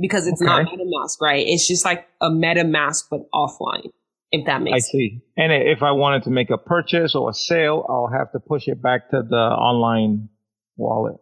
because 0.00 0.26
it's 0.26 0.42
okay. 0.42 0.46
not 0.46 0.66
MetaMask, 0.66 1.20
right? 1.20 1.46
It's 1.46 1.66
just 1.66 1.84
like 1.84 2.06
a 2.20 2.30
MetaMask 2.30 3.04
but 3.10 3.30
offline. 3.32 3.90
If 4.30 4.44
that 4.44 4.60
makes 4.60 4.74
I 4.74 4.78
sense. 4.80 4.90
see. 4.92 5.20
And 5.38 5.52
if 5.52 5.82
I 5.82 5.92
wanted 5.92 6.24
to 6.24 6.30
make 6.30 6.50
a 6.50 6.58
purchase 6.58 7.14
or 7.14 7.30
a 7.30 7.34
sale, 7.34 7.86
I'll 7.88 8.10
have 8.12 8.30
to 8.32 8.40
push 8.40 8.68
it 8.68 8.82
back 8.82 9.10
to 9.10 9.22
the 9.22 9.36
online 9.36 10.28
wallet. 10.76 11.16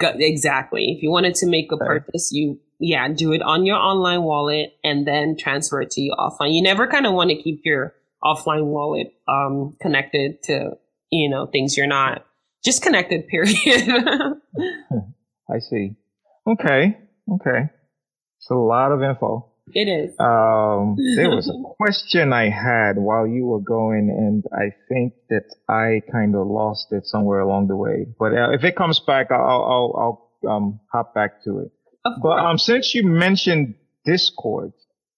Exactly. 0.00 0.92
If 0.96 1.02
you 1.02 1.10
wanted 1.10 1.36
to 1.36 1.46
make 1.46 1.70
a 1.70 1.76
okay. 1.76 1.86
purchase, 1.86 2.30
you 2.32 2.58
yeah, 2.80 3.08
do 3.08 3.32
it 3.32 3.42
on 3.42 3.66
your 3.66 3.76
online 3.76 4.22
wallet 4.22 4.70
and 4.84 5.06
then 5.06 5.36
transfer 5.36 5.80
it 5.82 5.90
to 5.92 6.00
your 6.00 6.16
offline. 6.16 6.54
You 6.54 6.62
never 6.62 6.86
kind 6.86 7.06
of 7.06 7.12
want 7.12 7.30
to 7.30 7.36
keep 7.36 7.62
your 7.64 7.94
offline 8.22 8.64
wallet 8.64 9.12
um 9.28 9.76
connected 9.80 10.42
to, 10.44 10.72
you 11.10 11.28
know, 11.28 11.46
things 11.46 11.76
you're 11.76 11.86
not 11.86 12.24
just 12.64 12.82
connected, 12.82 13.26
period. 13.28 13.56
I 15.50 15.58
see. 15.60 15.96
Okay. 16.46 16.98
Okay. 17.30 17.70
It's 18.38 18.50
a 18.50 18.54
lot 18.54 18.92
of 18.92 19.02
info. 19.02 19.46
It 19.74 19.88
is. 19.88 20.10
Um, 20.18 20.96
there 21.16 21.28
was 21.28 21.48
a 21.48 21.74
question 21.76 22.32
I 22.32 22.48
had 22.48 22.96
while 22.96 23.26
you 23.26 23.46
were 23.46 23.60
going, 23.60 24.08
and 24.08 24.44
I 24.52 24.74
think 24.88 25.14
that 25.28 25.44
I 25.68 26.00
kind 26.10 26.34
of 26.34 26.46
lost 26.46 26.86
it 26.92 27.04
somewhere 27.04 27.40
along 27.40 27.68
the 27.68 27.76
way. 27.76 28.06
But 28.18 28.32
uh, 28.32 28.50
if 28.52 28.64
it 28.64 28.76
comes 28.76 29.00
back, 29.00 29.30
I'll 29.30 29.38
I'll, 29.40 30.28
I'll 30.44 30.50
um, 30.50 30.80
hop 30.90 31.14
back 31.14 31.44
to 31.44 31.58
it. 31.60 31.72
But 32.22 32.38
um, 32.38 32.56
since 32.58 32.94
you 32.94 33.06
mentioned 33.06 33.74
Discord, 34.06 34.72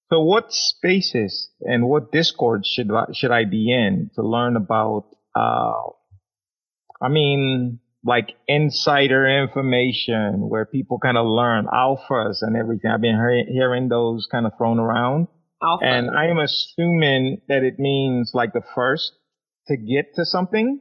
so 0.09 0.21
what 0.21 0.47
spaces 0.51 1.51
and 1.61 1.89
what 1.89 2.11
Discord 2.11 2.67
should 2.67 2.91
I, 2.91 3.05
should 3.13 3.31
I 3.31 3.45
be 3.45 3.73
in 3.73 4.11
to 4.17 4.23
learn 4.23 4.57
about? 4.57 5.07
Uh, 5.35 5.75
I 7.01 7.09
mean, 7.09 7.79
like 8.05 8.31
insider 8.49 9.43
information 9.43 10.49
where 10.49 10.65
people 10.65 10.99
kind 10.99 11.19
of 11.19 11.27
learn 11.27 11.67
alphas 11.67 12.39
and 12.41 12.57
everything. 12.57 12.91
I've 12.91 13.01
been 13.01 13.19
he- 13.47 13.53
hearing 13.53 13.89
those 13.89 14.27
kind 14.31 14.47
of 14.47 14.53
thrown 14.57 14.79
around. 14.79 15.29
Alpha. 15.63 15.85
And 15.85 16.11
I 16.11 16.27
am 16.27 16.39
assuming 16.39 17.43
that 17.49 17.63
it 17.63 17.79
means 17.79 18.31
like 18.33 18.55
the 18.55 18.63
first 18.75 19.13
to 19.69 19.77
get 19.77 20.15
to 20.15 20.25
something 20.25 20.81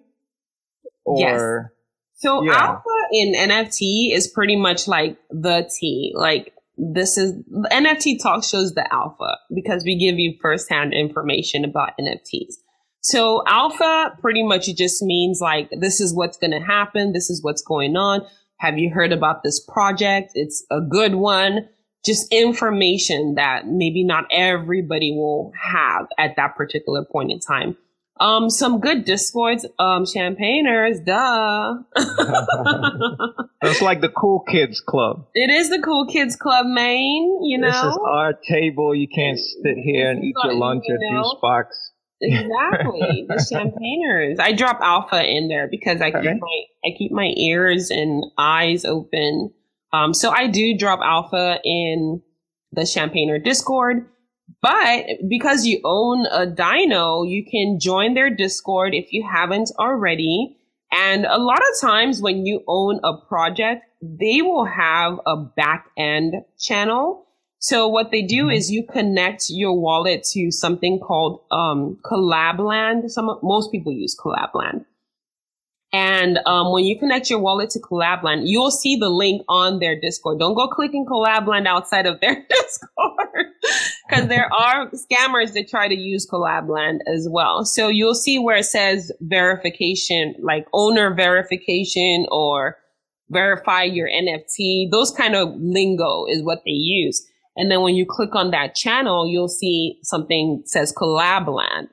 or. 1.05 1.19
Yes. 1.19 1.75
So 2.15 2.43
yeah. 2.43 2.53
alpha 2.53 2.83
in 3.13 3.33
NFT 3.33 4.13
is 4.13 4.27
pretty 4.27 4.55
much 4.55 4.87
like 4.87 5.17
the 5.29 5.69
T. 5.79 6.13
Like 6.15 6.53
this 6.77 7.17
is 7.17 7.33
NFT 7.71 8.21
talk 8.21 8.43
shows 8.43 8.73
the 8.73 8.87
alpha 8.93 9.37
because 9.53 9.83
we 9.83 9.97
give 9.97 10.19
you 10.19 10.37
firsthand 10.41 10.93
information 10.93 11.65
about 11.65 11.91
NFTs. 11.99 12.55
So 13.01 13.43
alpha 13.47 14.15
pretty 14.19 14.43
much 14.43 14.65
just 14.75 15.01
means 15.01 15.39
like, 15.41 15.69
this 15.79 15.99
is 16.01 16.13
what's 16.13 16.37
going 16.37 16.51
to 16.51 16.59
happen. 16.59 17.13
This 17.13 17.29
is 17.29 17.43
what's 17.43 17.61
going 17.61 17.95
on. 17.95 18.21
Have 18.57 18.77
you 18.77 18.89
heard 18.93 19.13
about 19.13 19.43
this 19.43 19.59
project? 19.59 20.31
It's 20.35 20.65
a 20.69 20.81
good 20.81 21.15
one. 21.15 21.69
Just 22.05 22.31
information 22.31 23.35
that 23.35 23.67
maybe 23.67 24.03
not 24.03 24.25
everybody 24.31 25.11
will 25.11 25.51
have 25.61 26.07
at 26.17 26.35
that 26.35 26.55
particular 26.55 27.05
point 27.05 27.31
in 27.31 27.39
time. 27.39 27.77
Um, 28.19 28.49
some 28.49 28.81
good 28.81 29.05
discords, 29.05 29.65
um, 29.79 30.03
champagners, 30.03 31.05
duh. 31.05 31.75
It's 33.61 33.81
like 33.81 33.99
the 33.99 34.09
cool 34.09 34.39
kids 34.39 34.79
club. 34.79 35.27
It 35.35 35.49
is 35.49 35.69
the 35.69 35.79
cool 35.79 36.07
kids 36.07 36.37
club, 36.37 36.65
Maine, 36.65 37.39
you 37.43 37.57
know. 37.57 37.67
This 37.67 37.83
is 37.83 37.99
our 38.07 38.33
table. 38.33 38.95
You 38.95 39.07
can't 39.07 39.37
sit 39.37 39.75
here 39.83 40.09
and 40.09 40.23
eat 40.23 40.35
your 40.43 40.53
lunch 40.55 40.85
at 40.89 40.99
juice 41.11 41.35
box. 41.41 41.91
Exactly. 42.21 43.25
the 43.27 43.35
champagners. 43.51 44.39
I 44.39 44.53
drop 44.53 44.79
alpha 44.81 45.23
in 45.23 45.47
there 45.47 45.67
because 45.69 46.01
I 46.01 46.09
okay. 46.09 46.21
keep 46.21 46.41
my 46.41 46.63
I 46.85 46.97
keep 46.97 47.11
my 47.11 47.33
ears 47.35 47.89
and 47.89 48.25
eyes 48.37 48.85
open. 48.85 49.51
Um, 49.91 50.13
so 50.13 50.29
I 50.29 50.47
do 50.47 50.77
drop 50.77 50.99
alpha 51.01 51.59
in 51.63 52.21
the 52.71 52.85
champagner 52.85 53.39
Discord. 53.39 54.05
But 54.61 55.05
because 55.29 55.65
you 55.65 55.79
own 55.83 56.25
a 56.25 56.45
Dino, 56.45 57.23
you 57.23 57.45
can 57.49 57.79
join 57.79 58.15
their 58.15 58.33
Discord 58.33 58.93
if 58.93 59.13
you 59.13 59.27
haven't 59.31 59.71
already. 59.77 60.57
And 60.91 61.25
a 61.25 61.37
lot 61.37 61.59
of 61.59 61.81
times 61.81 62.21
when 62.21 62.45
you 62.45 62.63
own 62.67 62.99
a 63.03 63.13
project, 63.27 63.83
they 64.01 64.41
will 64.41 64.65
have 64.65 65.19
a 65.25 65.37
back 65.37 65.85
end 65.97 66.33
channel 66.57 67.27
so 67.59 67.87
what 67.89 68.11
they 68.11 68.21
do 68.21 68.43
mm-hmm. 68.43 68.51
is 68.51 68.71
you 68.71 68.85
connect 68.85 69.45
your 69.49 69.73
wallet 69.73 70.23
to 70.31 70.49
something 70.49 70.99
called 70.99 71.41
um, 71.51 71.97
Collabland. 72.03 73.09
Some 73.09 73.37
most 73.43 73.71
people 73.71 73.91
use 73.91 74.15
Collabland. 74.17 74.85
And 75.91 76.39
um, 76.45 76.71
when 76.71 76.85
you 76.85 76.97
connect 76.99 77.29
your 77.29 77.39
wallet 77.39 77.71
to 77.71 77.79
Collabland, 77.79 78.43
you'll 78.45 78.71
see 78.71 78.95
the 78.95 79.09
link 79.09 79.43
on 79.49 79.79
their 79.79 79.99
Discord. 79.99 80.39
Don't 80.39 80.53
go 80.53 80.67
clicking 80.67 81.05
Collabland 81.05 81.67
outside 81.67 82.05
of 82.05 82.19
their 82.21 82.35
Discord 82.49 83.47
because 84.07 84.27
there 84.27 84.53
are 84.53 84.91
scammers 84.91 85.53
that 85.53 85.67
try 85.67 85.87
to 85.87 85.95
use 85.95 86.29
Collabland 86.29 86.99
as 87.13 87.27
well. 87.29 87.65
So 87.65 87.87
you'll 87.87 88.13
see 88.13 88.37
where 88.37 88.57
it 88.57 88.65
says 88.65 89.11
verification, 89.19 90.35
like 90.39 90.67
owner 90.73 91.13
verification 91.13 92.27
or 92.31 92.77
verify 93.29 93.83
your 93.83 94.07
NFT. 94.07 94.91
Those 94.91 95.11
kind 95.11 95.35
of 95.35 95.49
lingo 95.57 96.25
is 96.29 96.43
what 96.43 96.59
they 96.65 96.71
use. 96.71 97.25
And 97.59 97.69
then 97.69 97.81
when 97.81 97.95
you 97.95 98.05
click 98.07 98.35
on 98.35 98.51
that 98.51 98.73
channel, 98.73 99.27
you'll 99.27 99.49
see 99.49 99.99
something 100.01 100.63
says 100.65 100.93
Collabland. 100.95 101.89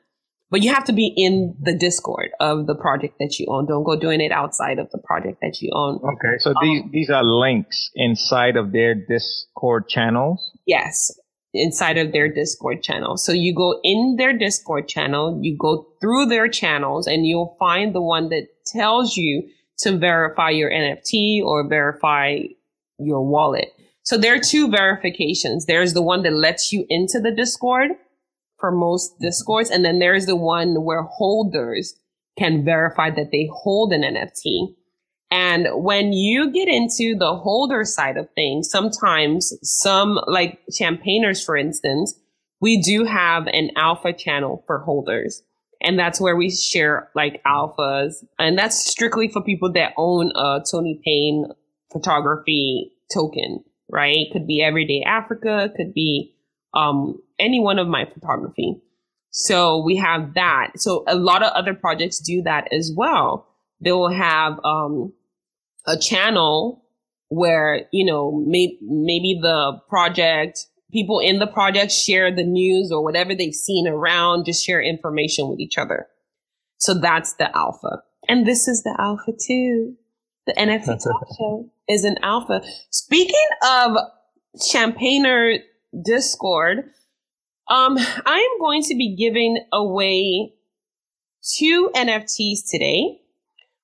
But 0.48 0.62
you 0.62 0.72
have 0.72 0.85
to 0.85 0.92
be 0.92 1.12
in 1.16 1.57
the 1.61 1.76
Discord 1.76 2.31
of 2.38 2.68
the 2.68 2.76
project 2.76 3.16
that 3.18 3.40
you 3.40 3.46
own. 3.48 3.66
Don't 3.66 3.83
go 3.83 3.98
doing 3.98 4.20
it 4.20 4.31
outside 4.31 4.79
of 4.79 4.88
the 4.92 4.98
project 4.98 5.38
that 5.42 5.61
you 5.61 5.72
own. 5.74 5.96
Okay, 5.96 6.38
so 6.38 6.50
um, 6.50 6.57
these 6.62 6.83
these 6.92 7.11
are 7.11 7.24
links 7.24 7.90
inside 7.96 8.57
of 8.57 8.70
their 8.70 8.94
Discord 8.94 9.88
channels. 9.88 10.52
Yes, 10.64 11.11
inside 11.52 11.98
of 11.98 12.12
their 12.12 12.33
Discord 12.33 12.81
channel. 12.85 13.16
So 13.16 13.33
you 13.33 13.52
go 13.52 13.81
in 13.83 14.14
their 14.16 14.38
Discord 14.38 14.87
channel, 14.87 15.37
you 15.42 15.57
go 15.59 15.88
through 16.00 16.26
their 16.26 16.48
channels, 16.48 17.09
and 17.09 17.26
you'll 17.26 17.57
find 17.59 17.92
the 17.92 18.00
one 18.00 18.29
that 18.29 18.46
tells 18.66 19.16
you 19.16 19.48
to 19.79 19.98
verify 19.98 20.50
your 20.50 20.70
NFT 20.70 21.42
or 21.42 21.68
verify 21.68 22.38
your 23.00 23.26
wallet. 23.26 23.72
So 24.07 24.16
there 24.16 24.35
are 24.35 24.40
two 24.40 24.71
verifications. 24.71 25.66
There's 25.66 25.92
the 25.92 26.01
one 26.01 26.23
that 26.23 26.33
lets 26.33 26.73
you 26.73 26.87
into 26.88 27.19
the 27.19 27.33
Discord 27.33 27.90
for 28.57 28.71
most 28.71 29.19
Discords. 29.21 29.69
And 29.69 29.85
then 29.85 29.99
there's 29.99 30.27
the 30.27 30.37
one 30.37 30.85
where 30.85 31.03
holders 31.03 31.92
can 32.38 32.64
verify 32.64 33.11
that 33.11 33.33
they 33.33 33.51
hold 33.53 33.92
an 33.92 34.03
NFT. 34.03 34.77
And 35.33 35.66
when 35.73 36.12
you 36.12 36.53
get 36.53 36.69
into 36.69 37.16
the 37.19 37.35
holder 37.35 37.83
side 37.83 38.16
of 38.16 38.29
things, 38.37 38.71
sometimes 38.71 39.53
some 39.64 40.21
like 40.29 40.61
champagners, 40.71 41.45
for 41.45 41.57
instance, 41.57 42.14
we 42.61 42.81
do 42.81 43.05
have 43.05 43.49
an 43.49 43.71
alpha 43.77 44.12
channel 44.12 44.62
for 44.69 44.79
holders. 44.79 45.42
And 45.83 45.99
that's 45.99 46.21
where 46.21 46.37
we 46.37 46.51
share 46.51 47.11
like 47.16 47.42
alphas. 47.45 48.25
And 48.38 48.57
that's 48.57 48.88
strictly 48.88 49.27
for 49.27 49.42
people 49.42 49.73
that 49.73 49.95
own 49.97 50.31
a 50.37 50.62
Tony 50.71 51.01
Payne 51.05 51.47
photography 51.90 52.92
token, 53.12 53.64
right? 53.90 54.27
Could 54.33 54.46
be 54.46 54.62
Everyday 54.62 55.03
Africa, 55.07 55.70
could 55.77 55.94
be 55.94 56.35
um, 56.75 57.20
any 57.38 57.61
one 57.61 57.79
of 57.79 57.88
my 57.88 58.05
photography. 58.12 58.81
So 59.31 59.83
we 59.85 59.96
have 59.96 60.35
that. 60.35 60.72
So 60.77 61.05
a 61.07 61.14
lot 61.14 61.42
of 61.42 61.53
other 61.53 61.75
projects 61.75 62.18
do 62.18 62.42
that 62.42 62.72
as 62.72 62.92
well. 62.96 63.46
They 63.81 63.92
will 63.92 64.12
have 64.12 64.59
um, 64.64 65.12
a 65.87 65.99
channel 65.99 66.85
where, 67.29 67.87
you 67.92 68.05
know, 68.05 68.33
may- 68.46 68.79
maybe 68.81 69.38
the 69.40 69.79
project, 69.88 70.66
people 70.92 71.18
in 71.18 71.38
the 71.38 71.46
project 71.46 71.92
share 71.92 72.35
the 72.35 72.44
news 72.44 72.90
or 72.90 73.03
whatever 73.03 73.35
they've 73.35 73.55
seen 73.55 73.87
around, 73.87 74.46
just 74.46 74.64
share 74.64 74.81
information 74.81 75.49
with 75.49 75.61
each 75.61 75.77
other. 75.77 76.07
So 76.79 76.94
that's 76.94 77.35
the 77.35 77.55
alpha. 77.57 78.03
And 78.29 78.46
this 78.46 78.68
is 78.68 78.83
the 78.85 78.96
alpha 78.99 79.33
too. 79.38 79.96
The 80.46 80.52
NFT 80.52 81.02
Talk 81.02 81.26
Show 81.37 81.70
is 81.88 82.04
an 82.04 82.18
alpha. 82.22 82.62
Speaking 82.90 83.48
of 83.68 83.96
Champagner 84.70 85.59
Discord, 86.04 86.85
um, 87.68 87.98
I 87.98 88.38
am 88.38 88.61
going 88.61 88.82
to 88.82 88.94
be 88.94 89.16
giving 89.16 89.59
away 89.72 90.52
two 91.59 91.90
NFTs 91.96 92.70
today. 92.70 93.20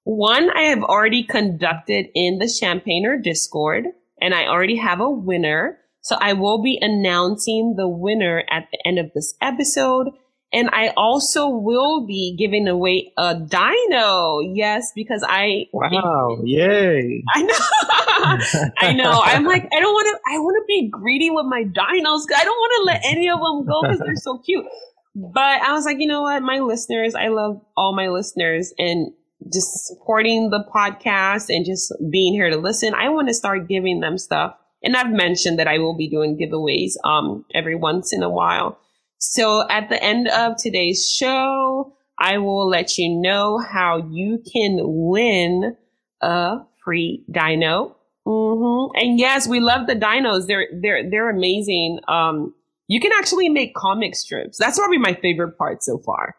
One 0.05 0.51
I 0.51 0.63
have 0.63 0.85
already 0.85 1.25
conducted 1.25 2.07
in 2.15 2.39
the 2.39 2.49
Champagner 2.49 3.19
Discord, 3.19 3.87
and 4.21 4.33
I 4.33 4.47
already 4.47 4.77
have 4.77 5.01
a 5.01 5.11
winner. 5.11 5.79
So 6.01 6.17
I 6.21 6.33
will 6.33 6.63
be 6.63 6.79
announcing 6.81 7.75
the 7.77 7.89
winner 7.89 8.45
at 8.49 8.69
the 8.71 8.79
end 8.87 9.01
of 9.01 9.11
this 9.15 9.35
episode. 9.41 10.11
And 10.53 10.69
I 10.73 10.89
also 10.97 11.49
will 11.49 12.07
be 12.07 12.37
giving 12.39 12.69
away 12.69 13.13
a 13.17 13.35
dino. 13.35 14.41
Yes, 14.41 14.93
because 14.95 15.25
I 15.27 15.67
Wow, 15.73 16.41
yay. 16.45 17.25
I 17.35 17.43
know. 17.43 17.55
I 18.79 18.93
know. 18.93 19.23
I'm 19.25 19.45
like, 19.45 19.67
I 19.73 19.81
don't 19.81 19.93
want 19.93 20.17
to 20.17 20.33
I 20.33 20.39
want 20.39 20.57
to 20.63 20.65
be 20.67 20.89
greedy 20.91 21.31
with 21.31 21.47
my 21.47 21.65
dinos. 21.65 22.25
I 22.37 22.45
don't 22.45 22.59
want 22.59 22.73
to 22.81 22.85
let 22.85 23.01
any 23.05 23.31
of 23.31 23.41
them 23.41 23.65
go 23.67 23.83
because 23.83 24.01
they're 24.01 24.17
so 24.17 24.39
cute. 24.39 24.67
But 25.15 25.63
I 25.63 25.73
was 25.73 25.85
like, 25.85 25.99
you 26.01 26.07
know 26.07 26.23
what? 26.23 26.43
My 26.43 26.61
listeners, 26.61 27.15
I 27.15 27.29
love 27.29 27.61
all 27.77 27.95
my 27.95 28.09
listeners 28.09 28.73
and 28.79 29.13
just 29.53 29.87
supporting 29.87 30.51
the 30.51 30.65
podcast 30.75 31.55
and 31.55 31.65
just 31.65 31.93
being 32.11 32.33
here 32.33 32.51
to 32.51 32.57
listen. 32.57 32.95
I 32.95 33.09
want 33.09 33.29
to 33.29 33.35
start 33.35 33.69
giving 33.69 34.01
them 34.01 34.19
stuff. 34.19 34.55
And 34.83 34.97
I've 34.97 35.11
mentioned 35.11 35.59
that 35.59 35.69
I 35.69 35.79
will 35.79 35.97
be 35.97 36.09
doing 36.09 36.39
giveaways 36.39 36.93
um 37.05 37.45
every 37.55 37.75
once 37.75 38.13
in 38.13 38.23
a 38.23 38.31
while. 38.31 38.79
So 39.25 39.65
at 39.71 39.89
the 39.89 40.03
end 40.03 40.27
of 40.27 40.57
today's 40.57 41.09
show, 41.09 41.95
I 42.19 42.39
will 42.39 42.69
let 42.69 42.99
you 42.99 43.09
know 43.09 43.57
how 43.59 44.09
you 44.11 44.43
can 44.53 44.79
win 44.83 45.77
a 46.21 46.59
free 46.85 47.25
dino. 47.31 47.97
Mm-hmm. 48.27 48.97
And 48.97 49.21
yes, 49.21 49.47
we 49.47 49.61
love 49.61 49.87
the 49.87 49.95
dinos. 49.95 50.49
They're 50.49 50.67
they're 50.75 51.09
they're 51.09 51.31
amazing. 51.31 52.01
Um, 52.09 52.53
you 52.89 52.99
can 52.99 53.13
actually 53.17 53.49
make 53.49 53.77
comic 53.77 54.17
strips. 54.17 54.59
That's 54.59 54.77
probably 54.77 54.99
my 54.99 55.15
favorite 55.15 55.57
part 55.57 55.85
so 55.85 55.99
far. 55.99 56.35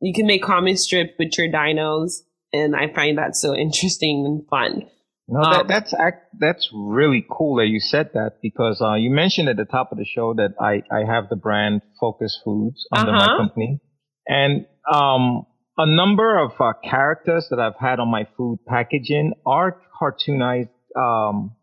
You 0.00 0.12
can 0.12 0.26
make 0.26 0.42
comic 0.42 0.76
strips 0.76 1.14
with 1.18 1.38
your 1.38 1.48
dinos, 1.48 2.20
and 2.52 2.76
I 2.76 2.92
find 2.92 3.16
that 3.16 3.34
so 3.34 3.54
interesting 3.54 4.26
and 4.26 4.46
fun. 4.48 4.86
No, 5.28 5.40
that, 5.42 5.60
um, 5.62 5.66
that's 5.66 5.94
that's 6.38 6.70
really 6.72 7.26
cool 7.28 7.56
that 7.56 7.66
you 7.66 7.80
said 7.80 8.10
that 8.14 8.38
because 8.42 8.80
uh, 8.80 8.94
you 8.94 9.10
mentioned 9.10 9.48
at 9.48 9.56
the 9.56 9.64
top 9.64 9.90
of 9.90 9.98
the 9.98 10.04
show 10.04 10.34
that 10.34 10.54
I, 10.60 10.82
I 10.94 11.04
have 11.04 11.28
the 11.28 11.36
brand 11.36 11.82
Fokus 12.00 12.38
Foods 12.44 12.86
under 12.92 13.10
uh-huh. 13.10 13.26
my 13.26 13.36
company, 13.36 13.80
and 14.28 14.66
um, 14.92 15.46
a 15.76 15.86
number 15.86 16.38
of 16.38 16.52
uh, 16.60 16.74
characters 16.88 17.48
that 17.50 17.58
I've 17.58 17.78
had 17.78 17.98
on 17.98 18.08
my 18.08 18.28
food 18.36 18.60
packaging 18.68 19.32
are 19.44 19.80
cartoonized 20.00 20.68
um, 20.96 21.56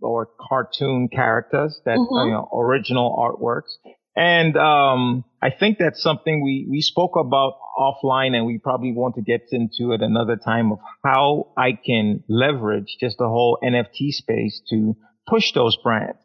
or 0.00 0.28
cartoon 0.48 1.08
characters 1.12 1.78
that 1.84 1.98
mm-hmm. 1.98 2.28
you 2.28 2.32
know 2.32 2.48
original 2.54 3.14
artworks, 3.18 3.76
and 4.16 4.56
um, 4.56 5.24
I 5.40 5.50
think 5.50 5.78
that's 5.78 6.02
something 6.02 6.42
we, 6.42 6.66
we 6.68 6.80
spoke 6.80 7.12
about 7.16 7.54
offline 7.78 8.34
and 8.34 8.44
we 8.44 8.58
probably 8.58 8.92
want 8.92 9.14
to 9.14 9.22
get 9.22 9.42
into 9.52 9.92
it 9.92 10.02
another 10.02 10.36
time 10.36 10.72
of 10.72 10.78
how 11.04 11.52
I 11.56 11.72
can 11.72 12.24
leverage 12.28 12.96
just 13.00 13.18
the 13.18 13.28
whole 13.28 13.58
NFT 13.62 14.10
space 14.10 14.60
to 14.70 14.96
push 15.28 15.52
those 15.52 15.76
brands. 15.82 16.18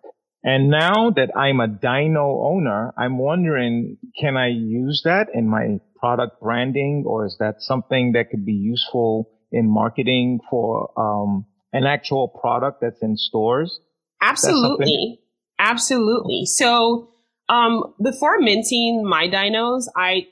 And 0.43 0.69
now 0.69 1.11
that 1.11 1.31
I'm 1.35 1.59
a 1.59 1.67
Dino 1.67 2.41
owner, 2.45 2.93
I'm 2.97 3.17
wondering, 3.17 3.97
can 4.19 4.37
I 4.37 4.49
use 4.49 5.01
that 5.05 5.27
in 5.33 5.47
my 5.49 5.79
product 5.95 6.39
branding 6.39 7.03
or 7.07 7.25
is 7.25 7.37
that 7.39 7.55
something 7.59 8.11
that 8.13 8.29
could 8.29 8.45
be 8.45 8.53
useful 8.53 9.31
in 9.51 9.71
marketing 9.71 10.39
for, 10.49 10.91
um, 10.99 11.45
an 11.73 11.85
actual 11.85 12.27
product 12.27 12.81
that's 12.81 13.01
in 13.01 13.17
stores? 13.17 13.79
Absolutely. 14.21 15.19
Absolutely. 15.57 16.45
So, 16.45 17.09
um, 17.49 17.93
before 18.01 18.39
minting 18.39 19.07
my 19.07 19.27
dinos, 19.27 19.85
I 19.95 20.27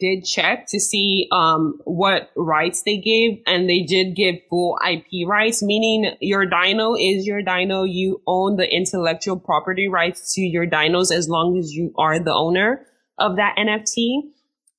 did 0.00 0.24
check 0.24 0.66
to 0.68 0.78
see 0.78 1.28
um, 1.32 1.80
what 1.84 2.30
rights 2.36 2.82
they 2.82 2.98
gave, 2.98 3.40
and 3.46 3.68
they 3.68 3.82
did 3.82 4.14
give 4.14 4.36
full 4.48 4.78
IP 4.88 5.26
rights, 5.26 5.62
meaning 5.62 6.14
your 6.20 6.46
dino 6.46 6.94
is 6.94 7.26
your 7.26 7.42
dino. 7.42 7.82
You 7.82 8.22
own 8.26 8.56
the 8.56 8.72
intellectual 8.72 9.38
property 9.38 9.88
rights 9.88 10.34
to 10.34 10.40
your 10.40 10.66
dinos 10.66 11.12
as 11.12 11.28
long 11.28 11.58
as 11.58 11.72
you 11.72 11.92
are 11.98 12.18
the 12.18 12.32
owner 12.32 12.86
of 13.18 13.36
that 13.36 13.56
NFT. 13.58 14.20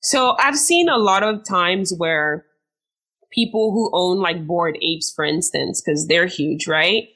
So 0.01 0.36
I've 0.39 0.58
seen 0.58 0.88
a 0.88 0.97
lot 0.97 1.23
of 1.23 1.43
times 1.43 1.93
where 1.95 2.45
people 3.32 3.71
who 3.71 3.91
own 3.93 4.19
like 4.19 4.47
Bored 4.47 4.77
Apes, 4.82 5.12
for 5.13 5.25
instance, 5.25 5.82
because 5.86 6.08
they're 6.08 6.25
huge, 6.25 6.67
right? 6.67 7.10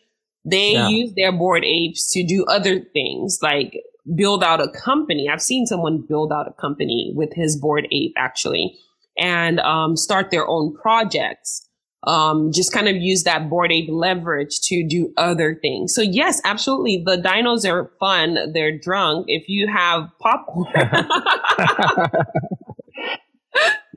They 0.46 0.74
yeah. 0.74 0.90
use 0.90 1.14
their 1.16 1.32
Bored 1.32 1.64
Apes 1.64 2.12
to 2.12 2.26
do 2.26 2.46
other 2.46 2.82
things 2.82 3.40
like 3.42 3.82
build 4.16 4.44
out 4.44 4.62
a 4.62 4.68
company. 4.70 5.30
I've 5.32 5.42
seen 5.42 5.66
someone 5.66 6.06
build 6.08 6.32
out 6.32 6.48
a 6.48 6.54
company 6.54 7.14
with 7.16 7.34
his 7.34 7.58
Bored 7.58 7.88
Ape 7.92 8.14
actually 8.18 8.78
and 9.18 9.60
um, 9.60 9.96
start 9.96 10.32
their 10.32 10.48
own 10.48 10.74
projects. 10.76 11.70
Um, 12.06 12.52
just 12.52 12.74
kind 12.74 12.90
of 12.90 12.98
use 12.98 13.24
that 13.24 13.50
Bored 13.50 13.72
Ape 13.72 13.88
leverage 13.90 14.60
to 14.64 14.86
do 14.86 15.14
other 15.16 15.56
things. 15.62 15.96
So 15.96 16.02
yes, 16.02 16.42
absolutely. 16.44 17.02
The 17.06 17.18
dinos 17.18 17.66
are 17.70 17.92
fun. 18.00 18.52
They're 18.54 18.78
drunk. 18.78 19.28
If 19.30 19.48
you 19.48 19.70
have 19.74 20.10
popcorn. 20.20 20.68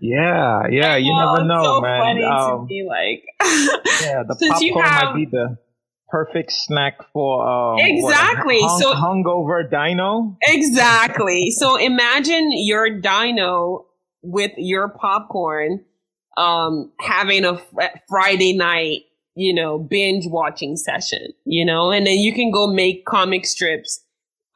yeah, 0.00 0.68
yeah. 0.70 0.96
You 0.96 1.12
never 1.18 1.44
know, 1.44 1.64
so 1.64 1.80
man. 1.80 2.22
Um, 2.22 2.60
to 2.60 2.66
be 2.68 2.86
like, 2.88 3.24
yeah, 4.02 4.22
the 4.22 4.36
popcorn 4.50 4.84
have, 4.84 5.04
might 5.06 5.14
be 5.16 5.26
the 5.26 5.58
perfect 6.08 6.52
snack 6.52 6.98
for 7.12 7.46
um, 7.46 7.78
exactly. 7.80 8.60
what, 8.60 8.68
hung, 8.68 8.80
so 8.80 8.94
hungover 8.94 9.68
dino. 9.68 10.36
Exactly. 10.42 11.50
So 11.50 11.76
imagine 11.76 12.50
your 12.52 13.00
dino 13.00 13.86
with 14.22 14.52
your 14.56 14.88
popcorn 14.88 15.84
um 16.36 16.92
having 17.00 17.44
a 17.46 17.58
friday 18.08 18.54
night 18.54 19.02
you 19.34 19.54
know 19.54 19.78
binge 19.78 20.24
watching 20.26 20.76
session 20.76 21.32
you 21.44 21.64
know? 21.64 21.90
And 21.90 22.06
then 22.06 22.18
you 22.18 22.34
can 22.34 22.50
go 22.50 22.66
make 22.66 23.06
comic 23.06 23.46
strips 23.46 24.04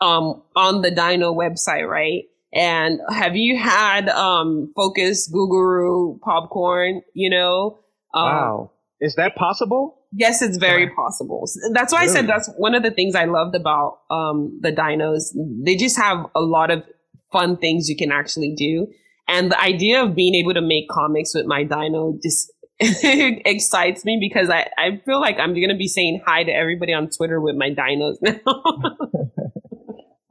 um 0.01 0.43
on 0.57 0.83
the 0.83 0.91
dino 0.91 1.33
website 1.33 1.89
right? 1.89 2.25
And 2.53 3.01
have 3.11 3.37
you 3.37 3.57
had 3.57 4.09
um 4.09 4.73
Fokus 4.77 5.31
Goo 5.31 6.19
popcorn 6.23 7.03
you 7.15 7.31
know? 7.31 7.79
Um, 8.13 8.25
wow. 8.25 8.71
Is 9.01 9.15
that 9.15 9.37
possible 9.37 10.00
Yes, 10.13 10.43
it's 10.43 10.59
very 10.59 10.91
possible. 10.91 11.47
That's 11.73 11.93
why 11.93 12.01
really? 12.01 12.11
I 12.11 12.15
said 12.15 12.29
that's 12.29 12.51
one 12.57 12.75
of 12.75 12.83
the 12.83 12.91
things 12.91 13.15
I 13.15 13.27
loved 13.27 13.55
about 13.55 14.01
um, 14.11 14.59
the 14.61 14.73
dinos. 14.73 15.33
They 15.65 15.77
just 15.77 15.97
have 15.97 16.27
a 16.35 16.41
lot 16.41 16.71
of 16.71 16.83
fun 17.31 17.57
things 17.57 17.89
you 17.89 17.97
can 17.97 18.11
actually 18.11 18.55
do. 18.57 18.89
And 19.29 19.53
the 19.53 19.61
idea 19.61 20.03
of 20.03 20.17
being 20.17 20.35
able 20.35 20.55
to 20.55 20.61
make 20.61 20.89
comics 20.89 21.33
with 21.35 21.47
my 21.47 21.63
dino 21.63 22.19
just 22.21 22.53
excites 22.81 24.05
me 24.05 24.19
because 24.21 24.51
I, 24.51 24.69
I 24.77 25.01
feel 25.05 25.21
like 25.21 25.39
I'm 25.39 25.55
going 25.55 25.69
to 25.69 25.77
be 25.77 25.87
saying 25.87 26.23
hi 26.27 26.43
to 26.43 26.51
everybody 26.51 26.93
on 26.93 27.09
Twitter 27.11 27.41
with 27.41 27.55
my 27.55 27.71
dinos 27.71 28.17
now. 28.23 28.41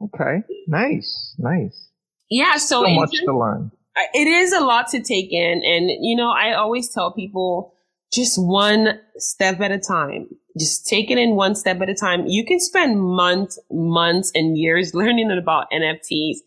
okay. 0.14 0.42
Nice. 0.66 1.34
Nice. 1.38 1.88
Yeah. 2.28 2.56
So, 2.56 2.82
so 2.84 2.88
much 2.90 3.12
to 3.24 3.38
learn. 3.38 3.70
It 4.14 4.26
is 4.26 4.52
a 4.52 4.60
lot 4.60 4.88
to 4.88 5.02
take 5.02 5.32
in. 5.32 5.62
And, 5.64 5.90
you 6.00 6.16
know, 6.16 6.30
I 6.30 6.54
always 6.54 6.92
tell 6.92 7.12
people, 7.12 7.74
just 8.12 8.36
one 8.36 9.00
step 9.16 9.60
at 9.60 9.70
a 9.70 9.78
time. 9.78 10.28
Just 10.58 10.86
take 10.86 11.10
it 11.10 11.18
in 11.18 11.36
one 11.36 11.54
step 11.54 11.80
at 11.80 11.88
a 11.88 11.94
time. 11.94 12.26
You 12.26 12.44
can 12.44 12.58
spend 12.60 13.00
months, 13.00 13.58
months 13.70 14.32
and 14.34 14.58
years 14.58 14.94
learning 14.94 15.30
about 15.30 15.70
NFTs. 15.70 16.38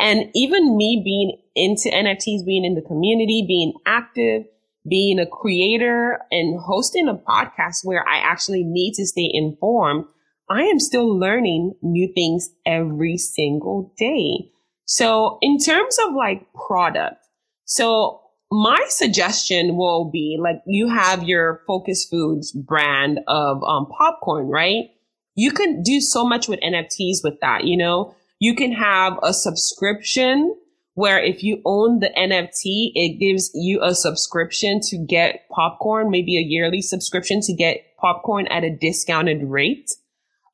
And 0.00 0.30
even 0.34 0.76
me 0.76 1.00
being 1.04 1.38
into 1.54 1.88
NFTs, 1.88 2.44
being 2.44 2.64
in 2.64 2.74
the 2.74 2.82
community, 2.82 3.44
being 3.46 3.74
active, 3.86 4.42
being 4.88 5.20
a 5.20 5.26
creator 5.26 6.18
and 6.32 6.58
hosting 6.60 7.08
a 7.08 7.14
podcast 7.14 7.84
where 7.84 8.06
I 8.08 8.18
actually 8.18 8.64
need 8.64 8.94
to 8.94 9.06
stay 9.06 9.30
informed, 9.32 10.06
I 10.50 10.62
am 10.62 10.80
still 10.80 11.16
learning 11.16 11.74
new 11.82 12.12
things 12.12 12.50
every 12.66 13.16
single 13.16 13.92
day. 13.96 14.50
So 14.86 15.38
in 15.40 15.58
terms 15.58 15.96
of 16.04 16.14
like 16.14 16.46
product, 16.66 17.22
so 17.64 18.21
my 18.52 18.78
suggestion 18.88 19.76
will 19.76 20.10
be 20.10 20.36
like 20.38 20.56
you 20.66 20.86
have 20.88 21.22
your 21.22 21.62
Fokus 21.66 22.04
foods 22.04 22.52
brand 22.52 23.20
of 23.26 23.62
um, 23.64 23.86
popcorn, 23.86 24.48
right? 24.48 24.90
You 25.34 25.52
can 25.52 25.82
do 25.82 26.02
so 26.02 26.26
much 26.26 26.48
with 26.48 26.60
NFTs 26.60 27.24
with 27.24 27.40
that, 27.40 27.64
you 27.64 27.78
know, 27.78 28.14
you 28.38 28.54
can 28.54 28.72
have 28.72 29.18
a 29.22 29.32
subscription 29.32 30.54
where 30.94 31.18
if 31.18 31.42
you 31.42 31.62
own 31.64 32.00
the 32.00 32.10
NFT, 32.10 32.92
it 32.94 33.18
gives 33.18 33.50
you 33.54 33.80
a 33.82 33.94
subscription 33.94 34.80
to 34.88 34.98
get 34.98 35.48
popcorn, 35.50 36.10
maybe 36.10 36.36
a 36.36 36.42
yearly 36.42 36.82
subscription 36.82 37.40
to 37.40 37.54
get 37.54 37.78
popcorn 37.98 38.46
at 38.48 38.64
a 38.64 38.76
discounted 38.76 39.44
rate. 39.44 39.90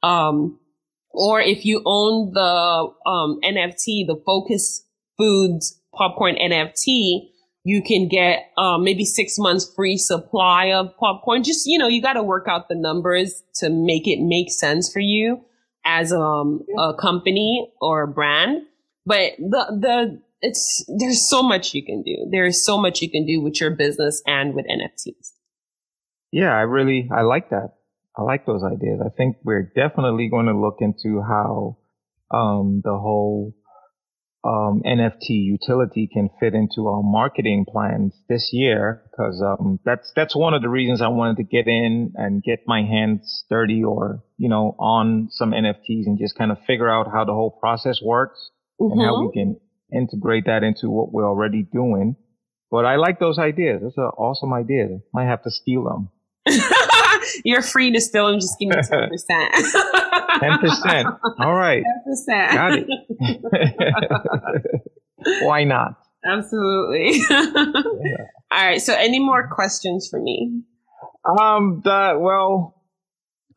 Um, 0.04 0.60
or 1.10 1.40
if 1.40 1.64
you 1.64 1.82
own 1.84 2.32
the 2.32 2.92
um, 3.06 3.40
NFT, 3.42 4.06
the 4.06 4.22
Fokus 4.24 4.84
Foods 5.16 5.80
popcorn 5.92 6.36
NFT, 6.36 7.30
you 7.68 7.82
can 7.82 8.08
get 8.08 8.50
um, 8.56 8.82
maybe 8.82 9.04
six 9.04 9.38
months 9.38 9.70
free 9.76 9.98
supply 9.98 10.72
of 10.72 10.96
popcorn. 10.96 11.42
Just 11.44 11.66
you 11.66 11.76
know, 11.76 11.86
you 11.86 12.00
got 12.00 12.14
to 12.14 12.22
work 12.22 12.46
out 12.48 12.70
the 12.70 12.74
numbers 12.74 13.42
to 13.56 13.68
make 13.68 14.08
it 14.08 14.20
make 14.22 14.50
sense 14.50 14.90
for 14.90 15.00
you 15.00 15.44
as 15.84 16.10
um, 16.10 16.64
a 16.78 16.94
company 16.94 17.70
or 17.82 18.04
a 18.04 18.08
brand. 18.08 18.62
But 19.04 19.32
the 19.38 19.66
the 19.78 20.22
it's 20.40 20.82
there's 20.98 21.28
so 21.28 21.42
much 21.42 21.74
you 21.74 21.84
can 21.84 22.02
do. 22.02 22.16
There 22.32 22.46
is 22.46 22.64
so 22.64 22.78
much 22.78 23.02
you 23.02 23.10
can 23.10 23.26
do 23.26 23.42
with 23.42 23.60
your 23.60 23.70
business 23.70 24.22
and 24.26 24.54
with 24.54 24.64
NFTs. 24.64 25.32
Yeah, 26.32 26.54
I 26.54 26.62
really 26.62 27.10
I 27.14 27.20
like 27.20 27.50
that. 27.50 27.74
I 28.16 28.22
like 28.22 28.46
those 28.46 28.62
ideas. 28.64 29.00
I 29.04 29.10
think 29.14 29.36
we're 29.44 29.70
definitely 29.76 30.30
going 30.30 30.46
to 30.46 30.58
look 30.58 30.78
into 30.80 31.20
how 31.20 31.76
um, 32.30 32.80
the 32.82 32.96
whole 32.98 33.54
um, 34.48 34.82
NFT 34.86 35.28
utility 35.28 36.08
can 36.10 36.30
fit 36.40 36.54
into 36.54 36.88
our 36.88 37.02
marketing 37.02 37.66
plans 37.70 38.14
this 38.30 38.48
year 38.52 39.02
because 39.10 39.42
um, 39.42 39.78
that's 39.84 40.10
that's 40.16 40.34
one 40.34 40.54
of 40.54 40.62
the 40.62 40.70
reasons 40.70 41.02
I 41.02 41.08
wanted 41.08 41.36
to 41.36 41.42
get 41.42 41.66
in 41.66 42.12
and 42.14 42.42
get 42.42 42.60
my 42.66 42.80
hands 42.80 43.44
dirty 43.50 43.84
or 43.84 44.22
you 44.38 44.48
know 44.48 44.74
on 44.78 45.28
some 45.32 45.50
NFTs 45.50 46.06
and 46.06 46.18
just 46.18 46.38
kind 46.38 46.50
of 46.50 46.58
figure 46.66 46.88
out 46.88 47.10
how 47.12 47.24
the 47.26 47.34
whole 47.34 47.50
process 47.50 48.00
works 48.02 48.50
mm-hmm. 48.80 48.92
and 48.92 49.02
how 49.02 49.20
we 49.20 49.26
mm-hmm. 49.26 49.38
can 49.38 49.60
integrate 49.92 50.46
that 50.46 50.62
into 50.62 50.88
what 50.88 51.12
we're 51.12 51.28
already 51.28 51.62
doing. 51.62 52.16
But 52.70 52.86
I 52.86 52.96
like 52.96 53.20
those 53.20 53.38
ideas. 53.38 53.82
Those 53.82 53.98
are 53.98 54.12
awesome 54.12 54.54
ideas. 54.54 55.00
Might 55.12 55.26
have 55.26 55.42
to 55.42 55.50
steal 55.50 55.84
them. 55.84 56.08
You're 57.44 57.62
free 57.62 57.92
to 57.92 58.00
them. 58.12 58.40
Just 58.40 58.58
give 58.58 58.68
me 58.68 58.76
10%. 58.76 59.10
10%. 60.40 61.18
All 61.40 61.54
right. 61.54 61.82
10%. 62.28 62.54
Got 62.54 62.72
it. 62.78 62.86
Why 65.42 65.64
not? 65.64 65.94
Absolutely. 66.24 67.20
yeah. 67.30 67.46
All 68.50 68.66
right. 68.66 68.80
So 68.80 68.94
any 68.94 69.20
more 69.20 69.48
questions 69.48 70.08
for 70.10 70.20
me? 70.20 70.62
Um, 71.24 71.82
well, 71.84 72.74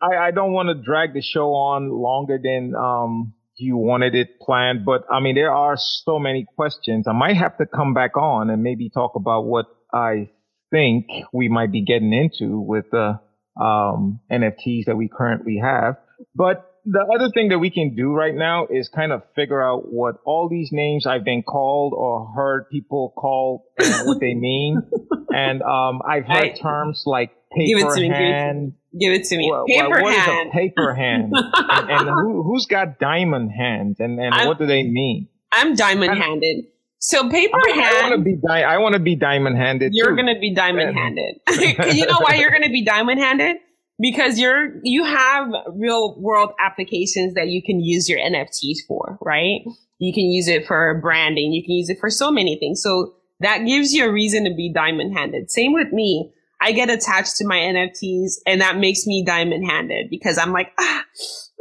I, 0.01 0.27
I 0.27 0.31
don't 0.31 0.53
want 0.53 0.69
to 0.69 0.75
drag 0.75 1.13
the 1.13 1.21
show 1.21 1.53
on 1.53 1.89
longer 1.89 2.39
than, 2.41 2.73
um, 2.75 3.33
you 3.57 3.77
wanted 3.77 4.15
it 4.15 4.39
planned, 4.41 4.85
but 4.85 5.05
I 5.11 5.19
mean, 5.19 5.35
there 5.35 5.53
are 5.53 5.75
so 5.77 6.17
many 6.17 6.47
questions. 6.55 7.07
I 7.07 7.11
might 7.11 7.37
have 7.37 7.57
to 7.59 7.65
come 7.67 7.93
back 7.93 8.17
on 8.17 8.49
and 8.49 8.63
maybe 8.63 8.89
talk 8.89 9.11
about 9.15 9.45
what 9.45 9.67
I 9.93 10.29
think 10.71 11.05
we 11.31 11.47
might 11.47 11.71
be 11.71 11.83
getting 11.83 12.13
into 12.13 12.59
with 12.59 12.85
the 12.91 13.19
um, 13.59 14.19
NFTs 14.31 14.85
that 14.85 14.95
we 14.95 15.07
currently 15.07 15.59
have. 15.61 15.95
But 16.35 16.67
the 16.85 17.05
other 17.15 17.29
thing 17.33 17.49
that 17.49 17.59
we 17.59 17.69
can 17.69 17.95
do 17.95 18.11
right 18.11 18.33
now 18.33 18.65
is 18.67 18.89
kind 18.89 19.11
of 19.11 19.21
figure 19.35 19.61
out 19.61 19.91
what 19.91 20.15
all 20.25 20.49
these 20.49 20.69
names 20.71 21.05
I've 21.05 21.23
been 21.23 21.43
called 21.43 21.93
or 21.95 22.31
heard 22.35 22.69
people 22.71 23.13
call 23.15 23.65
what 24.05 24.19
they 24.19 24.33
mean. 24.33 24.81
And 25.33 25.61
um, 25.61 26.01
I've 26.05 26.25
heard 26.25 26.43
I, 26.43 26.49
terms 26.49 27.03
like 27.05 27.31
paper 27.55 27.95
hand. 27.95 28.73
Give 28.99 29.13
it 29.13 29.23
to 29.25 29.37
me. 29.37 29.49
Well, 29.49 29.63
paper 29.65 30.01
what 30.01 30.13
hand. 30.13 30.49
is 30.49 30.51
a 30.51 30.51
paper 30.51 30.93
hand? 30.93 31.31
and, 31.33 31.89
and 31.89 32.09
who, 32.09 32.53
has 32.53 32.65
got 32.65 32.99
diamond 32.99 33.51
hands? 33.57 34.01
And, 34.01 34.19
and 34.19 34.45
what 34.45 34.59
do 34.59 34.65
they 34.65 34.83
mean? 34.83 35.29
I'm 35.53 35.75
diamond 35.75 36.17
handed. 36.17 36.65
So 37.03 37.27
paper 37.29 37.57
I, 37.67 37.71
hand. 37.71 37.95
I 37.97 38.09
want 38.09 38.19
to 38.19 38.23
be 38.23 38.35
di- 38.35 38.63
I 38.63 38.77
want 38.77 38.93
to 38.93 38.99
be 38.99 39.15
diamond 39.15 39.57
handed. 39.57 39.91
You're 39.93 40.15
going 40.15 40.33
to 40.33 40.39
be 40.39 40.53
diamond 40.53 40.95
handed. 40.95 41.35
you 41.95 42.05
know 42.05 42.19
why 42.19 42.35
you're 42.35 42.51
going 42.51 42.61
to 42.61 42.69
be 42.69 42.85
diamond 42.85 43.19
handed? 43.19 43.57
Because 43.99 44.39
you're 44.39 44.79
you 44.83 45.03
have 45.03 45.47
real 45.73 46.15
world 46.19 46.51
applications 46.63 47.33
that 47.33 47.47
you 47.47 47.63
can 47.63 47.81
use 47.81 48.07
your 48.07 48.19
NFTs 48.19 48.85
for, 48.87 49.17
right? 49.19 49.61
You 49.97 50.13
can 50.13 50.25
use 50.25 50.47
it 50.47 50.67
for 50.67 50.99
branding. 51.01 51.51
You 51.51 51.63
can 51.63 51.73
use 51.73 51.89
it 51.89 51.99
for 51.99 52.11
so 52.11 52.29
many 52.29 52.57
things. 52.59 52.83
So 52.83 53.15
that 53.39 53.65
gives 53.65 53.93
you 53.93 54.05
a 54.05 54.11
reason 54.11 54.43
to 54.43 54.53
be 54.55 54.71
diamond 54.71 55.17
handed. 55.17 55.49
Same 55.49 55.73
with 55.73 55.91
me. 55.91 56.31
I 56.61 56.71
get 56.71 56.91
attached 56.91 57.37
to 57.37 57.47
my 57.47 57.57
NFTs 57.57 58.33
and 58.45 58.61
that 58.61 58.77
makes 58.77 59.07
me 59.07 59.23
diamond 59.25 59.65
handed 59.65 60.11
because 60.11 60.37
I'm 60.37 60.51
like, 60.51 60.71
ah, 60.79 61.03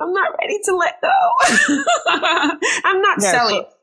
I'm 0.03 0.13
not 0.13 0.33
ready 0.39 0.59
to 0.65 0.77
let 0.77 1.01
go. 1.01 1.85
I'm 2.85 3.01
not 3.01 3.19
yeah, 3.23 3.31
selling. 3.31 3.63
So, 3.63 3.77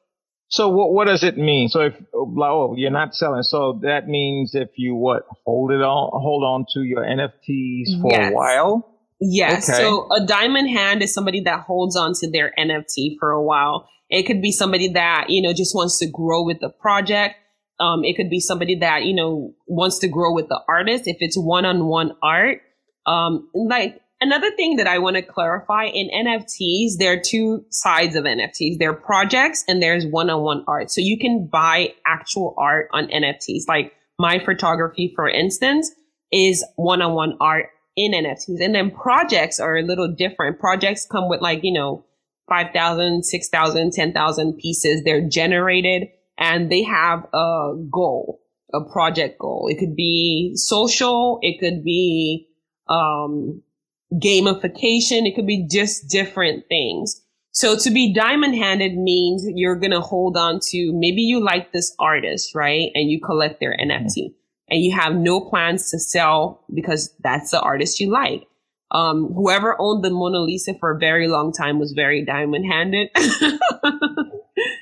so 0.50 0.70
what, 0.70 0.94
what 0.94 1.06
does 1.06 1.24
it 1.24 1.38
mean? 1.38 1.68
So 1.68 1.82
if, 1.82 1.94
oh, 2.14 2.76
you're 2.78 2.92
not 2.92 3.16
selling. 3.16 3.44
So 3.44 3.80
that 3.84 4.08
means 4.08 4.56
if 4.56 4.70
you 4.78 4.96
what, 4.96 5.24
hold 5.46 5.72
it 5.72 5.82
on, 5.82 6.10
hold 6.14 6.44
on 6.44 6.66
to 6.74 6.84
your 6.84 7.04
NFTs 7.04 8.02
for 8.02 8.12
yes. 8.12 8.32
a 8.32 8.34
while? 8.34 8.98
Yes. 9.20 9.70
Okay. 9.70 9.80
So 9.80 10.08
a 10.14 10.26
diamond 10.26 10.70
hand 10.70 11.02
is 11.04 11.14
somebody 11.14 11.42
that 11.42 11.62
holds 11.62 11.96
on 11.98 12.14
to 12.20 12.32
their 12.32 12.54
NFT 12.58 13.18
for 13.20 13.32
a 13.32 13.44
while. 13.44 13.90
It 14.10 14.24
could 14.24 14.42
be 14.42 14.52
somebody 14.52 14.94
that, 14.94 15.30
you 15.30 15.42
know, 15.42 15.54
just 15.54 15.76
wants 15.76 16.00
to 16.00 16.10
grow 16.10 16.44
with 16.44 16.62
the 16.62 16.70
project. 16.70 17.36
Um, 17.80 18.06
it 18.06 18.16
could 18.16 18.30
be 18.30 18.40
somebody 18.40 18.80
that, 18.80 19.04
you 19.04 19.14
know, 19.14 19.54
wants 19.68 20.00
to 20.00 20.08
grow 20.08 20.34
with 20.34 20.48
the 20.48 20.62
artist. 20.68 21.04
If 21.08 21.18
it's 21.20 21.38
one 21.38 21.66
on 21.66 21.86
one 21.86 22.16
art, 22.24 22.62
um, 23.06 23.50
like 23.54 24.00
another 24.22 24.52
thing 24.52 24.78
that 24.78 24.88
I 24.88 25.00
want 25.00 25.16
to 25.16 25.22
clarify 25.22 25.86
in 25.86 26.10
NFTs, 26.10 26.98
there 26.98 27.14
are 27.14 27.22
two 27.24 27.66
sides 27.70 28.16
of 28.16 28.24
NFTs. 28.24 28.78
There 28.80 28.92
are 28.92 28.96
projects 28.96 29.64
and 29.68 29.82
there's 29.82 30.06
one 30.06 30.30
on 30.30 30.42
one 30.42 30.64
art. 30.68 30.92
So 30.92 31.02
you 31.02 31.18
can 31.18 31.48
buy 31.48 31.94
actual 32.06 32.56
art 32.58 32.90
on 32.94 33.08
NFTs. 33.08 33.64
Like 33.68 33.94
my 34.20 34.40
photography, 34.44 35.14
for 35.16 35.30
instance, 35.30 35.92
is 36.32 36.66
one 36.76 37.02
on 37.02 37.14
one 37.14 37.38
art 37.40 37.68
in 37.96 38.12
NFTs. 38.12 38.64
And 38.64 38.74
then 38.74 38.92
projects 38.92 39.60
are 39.60 39.78
a 39.78 39.84
little 39.84 40.14
different. 40.14 40.60
Projects 40.60 41.06
come 41.06 41.30
with 41.30 41.42
like, 41.42 41.62
you 41.64 41.74
know, 41.74 42.04
5,000, 42.50 43.24
6,000, 43.24 43.92
10,000 43.92 44.58
pieces. 44.58 45.04
They're 45.04 45.28
generated 45.28 46.10
and 46.38 46.72
they 46.72 46.84
have 46.84 47.26
a 47.34 47.74
goal, 47.92 48.42
a 48.74 48.82
project 48.82 49.40
goal. 49.40 49.68
It 49.70 49.80
could 49.80 49.96
be 49.96 50.54
social. 50.56 51.40
It 51.42 51.60
could 51.60 51.84
be, 51.84 52.48
um, 52.88 53.64
gamification. 54.14 55.28
It 55.28 55.36
could 55.36 55.48
be 55.48 55.68
just 55.70 56.10
different 56.10 56.66
things. 56.68 57.22
So 57.52 57.76
to 57.76 57.90
be 57.90 58.14
diamond 58.14 58.56
handed 58.56 58.96
means 58.96 59.44
you're 59.56 59.80
going 59.80 59.92
to 59.92 60.02
hold 60.02 60.38
on 60.38 60.60
to 60.70 60.92
maybe 60.94 61.24
you 61.24 61.44
like 61.44 61.72
this 61.72 61.96
artist, 62.00 62.54
right? 62.54 62.92
And 62.94 63.10
you 63.10 63.20
collect 63.20 63.60
their 63.60 63.76
NFT 63.76 64.34
and 64.70 64.82
you 64.82 64.96
have 64.96 65.16
no 65.16 65.42
plans 65.42 65.90
to 65.92 66.00
sell 66.00 66.64
because 66.74 67.14
that's 67.24 67.52
the 67.52 67.60
artist 67.60 68.00
you 68.00 68.12
like. 68.12 68.44
Um, 68.92 69.34
whoever 69.34 69.76
owned 69.80 70.04
the 70.04 70.10
Mona 70.10 70.40
Lisa 70.40 70.74
for 70.80 70.92
a 70.92 71.00
very 71.00 71.28
long 71.28 71.52
time 71.52 71.80
was 71.80 71.94
very 71.94 72.24
diamond 72.24 72.66
handed. 72.66 73.10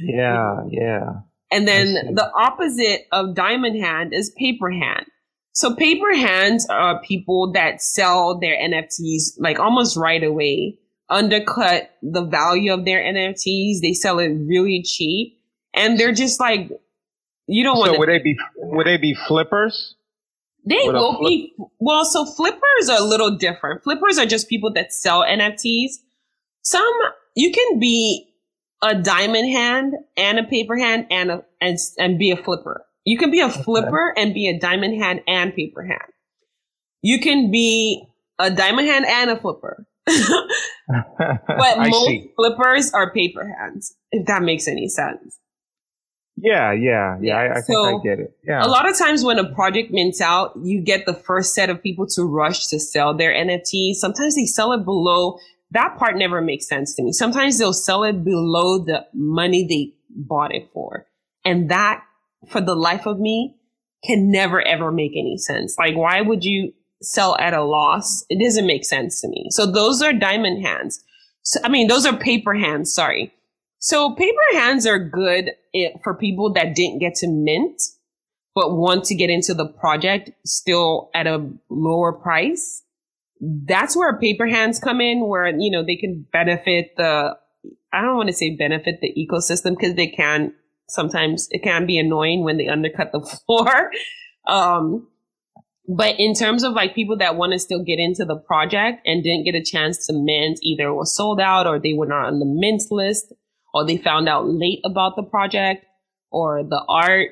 yeah, 0.01 0.57
yeah. 0.69 1.09
And 1.51 1.67
then 1.67 2.13
the 2.13 2.29
opposite 2.35 3.07
of 3.11 3.35
diamond 3.35 3.81
hand 3.81 4.13
is 4.13 4.31
paper 4.37 4.69
hand. 4.69 5.05
So 5.55 5.73
paper 5.73 6.13
hands 6.13 6.67
are 6.69 7.01
people 7.01 7.53
that 7.53 7.81
sell 7.81 8.37
their 8.37 8.57
NFTs 8.57 9.39
like 9.39 9.57
almost 9.57 9.95
right 9.95 10.21
away, 10.21 10.77
undercut 11.09 11.91
the 12.03 12.25
value 12.25 12.73
of 12.73 12.83
their 12.83 13.01
NFTs. 13.01 13.79
They 13.81 13.93
sell 13.93 14.19
it 14.19 14.33
really 14.33 14.83
cheap 14.83 15.39
and 15.73 15.97
they're 15.97 16.11
just 16.11 16.41
like, 16.41 16.69
you 17.47 17.63
don't 17.63 17.77
want 17.77 17.91
to. 17.91 17.95
So 17.95 17.99
would 17.99 18.09
they 18.09 18.19
be, 18.19 18.37
would 18.57 18.85
they 18.85 18.97
be 18.97 19.13
flippers? 19.13 19.95
They 20.65 20.81
would 20.87 20.95
will 20.95 21.19
flip- 21.19 21.29
be, 21.29 21.55
well, 21.79 22.03
so 22.03 22.25
flippers 22.25 22.89
are 22.89 22.99
a 22.99 23.05
little 23.05 23.37
different. 23.37 23.81
Flippers 23.81 24.17
are 24.17 24.25
just 24.25 24.49
people 24.49 24.73
that 24.73 24.91
sell 24.91 25.21
NFTs. 25.21 25.91
Some, 26.63 26.93
you 27.33 27.53
can 27.53 27.79
be 27.79 28.27
a 28.83 28.93
diamond 28.93 29.49
hand 29.49 29.93
and 30.17 30.37
a 30.37 30.43
paper 30.43 30.75
hand 30.75 31.07
and 31.09 31.31
a, 31.31 31.45
and, 31.61 31.77
and 31.97 32.19
be 32.19 32.31
a 32.31 32.35
flipper. 32.35 32.84
You 33.05 33.17
can 33.17 33.31
be 33.31 33.39
a 33.39 33.49
flipper 33.49 34.13
and 34.17 34.33
be 34.33 34.47
a 34.47 34.59
diamond 34.59 35.01
hand 35.01 35.21
and 35.27 35.55
paper 35.55 35.83
hand. 35.83 36.11
You 37.01 37.19
can 37.19 37.51
be 37.51 38.07
a 38.39 38.49
diamond 38.49 38.87
hand 38.87 39.05
and 39.07 39.29
a 39.29 39.39
flipper. 39.39 39.85
but 40.05 41.77
most 41.77 42.05
see. 42.05 42.31
flippers 42.35 42.91
are 42.93 43.11
paper 43.11 43.47
hands, 43.59 43.95
if 44.11 44.25
that 44.25 44.41
makes 44.41 44.67
any 44.67 44.87
sense. 44.87 45.39
Yeah, 46.37 46.73
yeah, 46.73 47.17
yeah. 47.21 47.37
I, 47.37 47.57
I 47.57 47.61
so 47.61 47.85
think 47.85 48.01
I 48.01 48.03
get 48.03 48.19
it. 48.19 48.37
Yeah. 48.45 48.65
A 48.65 48.67
lot 48.67 48.89
of 48.89 48.97
times 48.97 49.23
when 49.23 49.39
a 49.39 49.53
project 49.53 49.91
mints 49.91 50.19
out, 50.19 50.51
you 50.61 50.81
get 50.81 51.05
the 51.05 51.13
first 51.13 51.53
set 51.53 51.69
of 51.69 51.81
people 51.81 52.05
to 52.07 52.23
rush 52.23 52.67
to 52.67 52.79
sell 52.79 53.13
their 53.13 53.31
NFT. 53.33 53.93
Sometimes 53.93 54.35
they 54.35 54.45
sell 54.45 54.73
it 54.73 54.83
below. 54.83 55.39
That 55.71 55.97
part 55.97 56.17
never 56.17 56.41
makes 56.41 56.67
sense 56.67 56.93
to 56.95 57.03
me. 57.03 57.13
Sometimes 57.13 57.57
they'll 57.57 57.73
sell 57.73 58.03
it 58.03 58.23
below 58.23 58.79
the 58.79 59.05
money 59.13 59.65
they 59.67 59.93
bought 60.09 60.53
it 60.53 60.69
for. 60.73 61.05
And 61.45 61.69
that, 61.69 62.03
for 62.49 62.61
the 62.61 62.75
life 62.75 63.05
of 63.05 63.19
me, 63.19 63.55
can 64.05 64.31
never 64.31 64.61
ever 64.61 64.91
make 64.91 65.11
any 65.13 65.37
sense. 65.37 65.75
Like, 65.77 65.95
why 65.95 66.21
would 66.21 66.43
you 66.43 66.73
sell 67.01 67.35
at 67.37 67.53
a 67.53 67.63
loss? 67.63 68.25
It 68.29 68.43
doesn't 68.43 68.67
make 68.67 68.85
sense 68.85 69.21
to 69.21 69.27
me. 69.27 69.47
So 69.49 69.65
those 69.65 70.01
are 70.01 70.13
diamond 70.13 70.65
hands. 70.65 71.03
So, 71.41 71.59
I 71.63 71.69
mean, 71.69 71.87
those 71.87 72.05
are 72.05 72.15
paper 72.15 72.53
hands. 72.55 72.93
Sorry. 72.93 73.31
So 73.79 74.15
paper 74.15 74.41
hands 74.53 74.87
are 74.87 74.97
good 74.97 75.51
eh, 75.73 75.89
for 76.03 76.15
people 76.15 76.53
that 76.53 76.75
didn't 76.75 76.99
get 76.99 77.15
to 77.15 77.27
mint, 77.27 77.81
but 78.55 78.75
want 78.75 79.03
to 79.05 79.15
get 79.15 79.29
into 79.29 79.53
the 79.53 79.67
project 79.67 80.31
still 80.45 81.09
at 81.13 81.27
a 81.27 81.47
lower 81.69 82.13
price. 82.13 82.83
That's 83.39 83.95
where 83.95 84.17
paper 84.17 84.47
hands 84.47 84.79
come 84.79 85.01
in, 85.01 85.27
where, 85.27 85.47
you 85.47 85.69
know, 85.69 85.85
they 85.85 85.97
can 85.97 86.25
benefit 86.31 86.95
the, 86.97 87.37
I 87.93 88.01
don't 88.01 88.15
want 88.15 88.29
to 88.29 88.33
say 88.33 88.55
benefit 88.55 89.01
the 89.01 89.13
ecosystem 89.13 89.75
because 89.77 89.95
they 89.95 90.07
can 90.07 90.53
sometimes 90.87 91.47
it 91.51 91.63
can 91.63 91.85
be 91.85 91.97
annoying 91.97 92.43
when 92.43 92.57
they 92.57 92.67
undercut 92.67 93.11
the 93.11 93.21
floor. 93.45 93.91
um, 94.47 95.07
but 95.87 96.15
in 96.19 96.33
terms 96.33 96.63
of 96.63 96.73
like 96.73 96.95
people 96.95 97.17
that 97.17 97.35
want 97.35 97.53
to 97.53 97.59
still 97.59 97.83
get 97.83 97.99
into 97.99 98.25
the 98.25 98.35
project 98.35 99.01
and 99.05 99.23
didn't 99.23 99.45
get 99.45 99.55
a 99.55 99.63
chance 99.63 100.07
to 100.07 100.13
mint, 100.13 100.57
either 100.63 100.91
was 100.93 101.15
sold 101.15 101.39
out 101.39 101.67
or 101.67 101.79
they 101.79 101.93
were 101.93 102.07
not 102.07 102.25
on 102.25 102.39
the 102.39 102.45
mint 102.45 102.83
list, 102.89 103.31
or 103.73 103.85
they 103.85 103.97
found 103.97 104.27
out 104.27 104.47
late 104.47 104.79
about 104.83 105.15
the 105.15 105.23
project 105.23 105.85
or 106.31 106.63
the 106.63 106.83
art. 106.89 107.31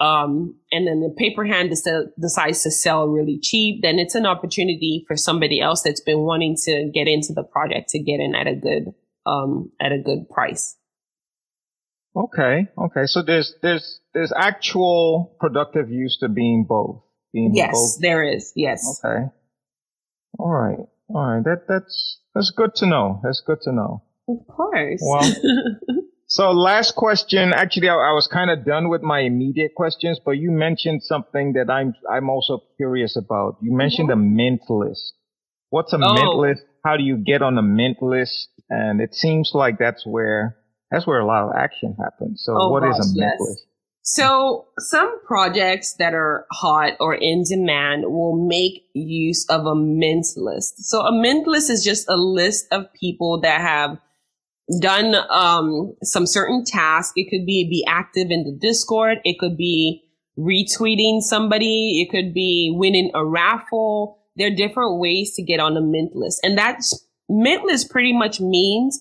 Um, 0.00 0.56
and 0.72 0.88
then 0.88 1.00
the 1.00 1.14
paper 1.16 1.44
hand 1.44 1.70
decides 1.70 2.62
to 2.64 2.72
sell 2.72 3.06
really 3.06 3.38
cheap, 3.40 3.82
then 3.82 4.00
it's 4.00 4.16
an 4.16 4.26
opportunity 4.26 5.04
for 5.06 5.16
somebody 5.16 5.60
else 5.60 5.82
that's 5.82 6.00
been 6.00 6.20
wanting 6.20 6.56
to 6.64 6.90
get 6.92 7.06
into 7.06 7.32
the 7.32 7.44
project 7.44 7.90
to 7.90 8.00
get 8.00 8.18
in 8.18 8.34
at 8.34 8.48
a 8.48 8.56
good, 8.56 8.92
um, 9.26 9.70
at 9.80 9.92
a 9.92 9.98
good 9.98 10.28
price. 10.28 10.76
Okay, 12.14 12.68
okay. 12.76 13.06
So 13.06 13.22
there's 13.22 13.54
there's 13.62 14.00
there's 14.12 14.32
actual 14.36 15.34
productive 15.40 15.90
use 15.90 16.18
to 16.20 16.28
being 16.28 16.66
both. 16.68 17.02
Being 17.32 17.52
yes, 17.54 17.72
both. 17.72 18.00
there 18.02 18.22
is. 18.22 18.52
Yes. 18.54 19.00
Okay. 19.02 19.24
All 20.38 20.52
right. 20.52 20.78
All 21.08 21.26
right. 21.26 21.44
That 21.44 21.64
that's 21.66 22.18
that's 22.34 22.50
good 22.50 22.74
to 22.76 22.86
know. 22.86 23.20
That's 23.22 23.42
good 23.46 23.60
to 23.62 23.72
know. 23.72 24.02
Of 24.28 24.46
course. 24.46 25.00
Well. 25.02 25.32
so 26.26 26.50
last 26.50 26.94
question. 26.96 27.54
Actually, 27.54 27.88
I, 27.88 27.94
I 27.94 28.12
was 28.12 28.28
kind 28.30 28.50
of 28.50 28.66
done 28.66 28.90
with 28.90 29.02
my 29.02 29.20
immediate 29.20 29.74
questions, 29.74 30.20
but 30.22 30.32
you 30.32 30.50
mentioned 30.50 31.02
something 31.02 31.54
that 31.54 31.70
I'm 31.72 31.94
I'm 32.10 32.28
also 32.28 32.60
curious 32.76 33.16
about. 33.16 33.56
You 33.62 33.74
mentioned 33.74 34.10
mm-hmm. 34.10 34.20
a 34.20 34.24
mint 34.24 34.62
list. 34.68 35.14
What's 35.70 35.94
a 35.94 35.98
oh. 36.02 36.12
mint 36.12 36.34
list? 36.34 36.62
How 36.84 36.98
do 36.98 37.04
you 37.04 37.16
get 37.16 37.40
on 37.40 37.56
a 37.56 37.62
mint 37.62 38.02
list? 38.02 38.50
And 38.68 39.00
it 39.00 39.14
seems 39.14 39.52
like 39.54 39.78
that's 39.78 40.04
where 40.06 40.56
that's 40.92 41.06
where 41.06 41.18
a 41.18 41.26
lot 41.26 41.44
of 41.44 41.54
action 41.56 41.96
happens. 41.98 42.42
So 42.44 42.54
oh, 42.56 42.68
what 42.68 42.82
gosh, 42.82 42.98
is 42.98 43.16
a 43.16 43.18
mint 43.18 43.32
yes. 43.32 43.40
list? 43.40 43.66
So 44.02 44.66
some 44.78 45.24
projects 45.24 45.94
that 45.94 46.12
are 46.12 46.46
hot 46.52 46.94
or 47.00 47.14
in 47.14 47.44
demand 47.48 48.04
will 48.04 48.36
make 48.36 48.84
use 48.94 49.46
of 49.48 49.64
a 49.64 49.76
mint 49.76 50.26
list. 50.36 50.84
So 50.84 51.00
a 51.00 51.12
mint 51.12 51.46
list 51.46 51.70
is 51.70 51.84
just 51.84 52.08
a 52.08 52.16
list 52.16 52.66
of 52.72 52.92
people 53.00 53.40
that 53.40 53.60
have 53.60 53.98
done 54.80 55.14
um, 55.30 55.94
some 56.02 56.26
certain 56.26 56.64
task. 56.64 57.14
It 57.16 57.30
could 57.30 57.46
be 57.46 57.68
be 57.68 57.84
active 57.88 58.30
in 58.30 58.44
the 58.44 58.52
Discord. 58.52 59.18
It 59.24 59.38
could 59.38 59.56
be 59.56 60.02
retweeting 60.38 61.20
somebody. 61.20 62.02
It 62.02 62.10
could 62.10 62.34
be 62.34 62.74
winning 62.76 63.12
a 63.14 63.24
raffle. 63.24 64.18
There 64.36 64.48
are 64.48 64.54
different 64.54 64.98
ways 64.98 65.34
to 65.36 65.42
get 65.42 65.60
on 65.60 65.76
a 65.76 65.80
mint 65.80 66.16
list. 66.16 66.40
And 66.42 66.58
that's 66.58 67.06
mint 67.28 67.64
list 67.64 67.90
pretty 67.90 68.12
much 68.12 68.40
means 68.40 69.00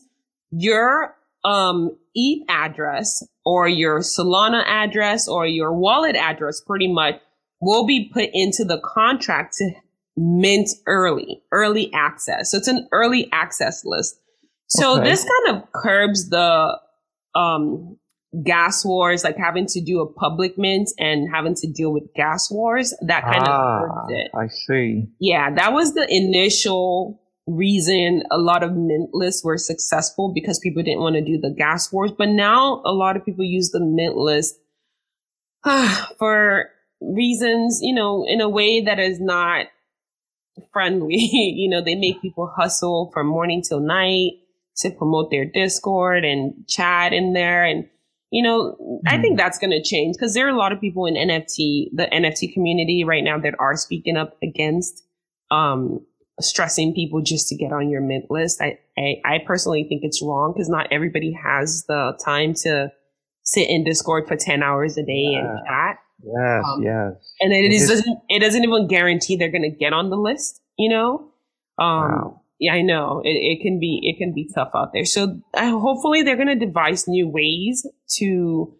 you're 0.51 1.15
um, 1.43 1.97
ETH 2.13 2.43
address 2.49 3.23
or 3.45 3.67
your 3.67 3.99
Solana 3.99 4.63
address 4.65 5.27
or 5.27 5.47
your 5.47 5.73
wallet 5.73 6.15
address 6.15 6.61
pretty 6.61 6.91
much 6.91 7.15
will 7.61 7.85
be 7.85 8.09
put 8.13 8.29
into 8.33 8.63
the 8.65 8.79
contract 8.79 9.55
to 9.57 9.71
mint 10.17 10.69
early, 10.87 11.41
early 11.51 11.91
access. 11.93 12.51
So 12.51 12.57
it's 12.57 12.67
an 12.67 12.87
early 12.91 13.29
access 13.31 13.83
list. 13.85 14.19
So 14.67 14.99
okay. 14.99 15.09
this 15.09 15.23
kind 15.25 15.57
of 15.57 15.71
curbs 15.73 16.29
the 16.29 16.79
um, 17.35 17.97
gas 18.43 18.85
wars, 18.85 19.23
like 19.23 19.37
having 19.37 19.65
to 19.67 19.81
do 19.81 20.01
a 20.01 20.11
public 20.11 20.57
mint 20.57 20.89
and 20.97 21.29
having 21.33 21.55
to 21.55 21.71
deal 21.71 21.91
with 21.91 22.03
gas 22.15 22.49
wars. 22.51 22.93
That 23.05 23.23
kind 23.23 23.43
ah, 23.45 23.75
of 23.75 23.81
curbs 23.81 24.11
it. 24.11 24.31
I 24.35 24.47
see. 24.47 25.07
Yeah, 25.19 25.53
that 25.55 25.73
was 25.73 25.93
the 25.93 26.07
initial 26.09 27.20
reason 27.47 28.23
a 28.31 28.37
lot 28.37 28.63
of 28.63 28.73
mint 28.73 29.09
lists 29.13 29.43
were 29.43 29.57
successful 29.57 30.31
because 30.33 30.59
people 30.59 30.83
didn't 30.83 31.01
want 31.01 31.15
to 31.15 31.21
do 31.21 31.39
the 31.39 31.49
gas 31.49 31.91
wars. 31.91 32.11
But 32.17 32.29
now 32.29 32.81
a 32.85 32.93
lot 32.93 33.17
of 33.17 33.25
people 33.25 33.43
use 33.43 33.71
the 33.71 33.79
mint 33.79 34.15
list 34.15 34.55
uh, 35.63 36.05
for 36.17 36.69
reasons, 37.01 37.79
you 37.81 37.93
know, 37.93 38.25
in 38.27 38.41
a 38.41 38.49
way 38.49 38.81
that 38.81 38.99
is 38.99 39.19
not 39.19 39.67
friendly. 40.71 41.15
you 41.31 41.69
know, 41.69 41.81
they 41.81 41.95
make 41.95 42.21
people 42.21 42.51
hustle 42.55 43.09
from 43.13 43.27
morning 43.27 43.61
till 43.61 43.79
night 43.79 44.33
to 44.77 44.91
promote 44.91 45.31
their 45.31 45.45
Discord 45.45 46.23
and 46.23 46.67
chat 46.67 47.13
in 47.13 47.33
there. 47.33 47.65
And, 47.65 47.89
you 48.31 48.43
know, 48.43 48.77
mm-hmm. 48.81 49.07
I 49.07 49.21
think 49.21 49.33
mm-hmm. 49.33 49.37
that's 49.37 49.57
going 49.57 49.71
to 49.71 49.83
change 49.83 50.15
because 50.15 50.33
there 50.33 50.45
are 50.47 50.55
a 50.55 50.57
lot 50.57 50.71
of 50.71 50.79
people 50.79 51.05
in 51.05 51.15
NFT, 51.15 51.89
the 51.93 52.07
NFT 52.11 52.53
community 52.53 53.03
right 53.03 53.23
now 53.23 53.39
that 53.39 53.55
are 53.59 53.75
speaking 53.75 54.17
up 54.17 54.37
against, 54.41 55.03
um, 55.49 56.05
stressing 56.41 56.93
people 56.93 57.21
just 57.21 57.47
to 57.47 57.55
get 57.55 57.71
on 57.71 57.89
your 57.89 58.01
mint 58.01 58.25
list. 58.29 58.61
I, 58.61 58.79
I, 58.97 59.21
I 59.25 59.39
personally 59.45 59.85
think 59.87 60.01
it's 60.03 60.21
wrong 60.21 60.53
because 60.53 60.69
not 60.69 60.87
everybody 60.91 61.31
has 61.31 61.85
the 61.87 62.17
time 62.23 62.53
to 62.63 62.91
sit 63.43 63.69
in 63.69 63.83
Discord 63.83 64.27
for 64.27 64.35
10 64.35 64.63
hours 64.63 64.97
a 64.97 65.03
day 65.03 65.29
yeah. 65.31 65.39
and 65.39 65.59
chat. 65.67 65.99
Yes, 66.23 66.63
um, 66.67 66.83
yes. 66.83 67.33
And 67.39 67.53
it, 67.53 67.65
it 67.65 67.71
is, 67.71 67.89
doesn't, 67.89 68.19
it 68.29 68.39
doesn't 68.39 68.63
even 68.63 68.87
guarantee 68.87 69.35
they're 69.35 69.51
going 69.51 69.69
to 69.69 69.75
get 69.75 69.93
on 69.93 70.09
the 70.09 70.17
list, 70.17 70.61
you 70.77 70.89
know? 70.89 71.31
Um, 71.79 72.11
wow. 72.11 72.41
yeah, 72.59 72.73
I 72.73 72.81
know 72.81 73.21
it, 73.23 73.29
it 73.29 73.61
can 73.61 73.79
be, 73.79 73.99
it 74.03 74.17
can 74.17 74.33
be 74.33 74.49
tough 74.53 74.69
out 74.75 74.93
there. 74.93 75.05
So 75.05 75.39
uh, 75.55 75.71
hopefully 75.71 76.21
they're 76.21 76.35
going 76.35 76.59
to 76.59 76.65
devise 76.65 77.07
new 77.07 77.27
ways 77.27 77.87
to, 78.17 78.73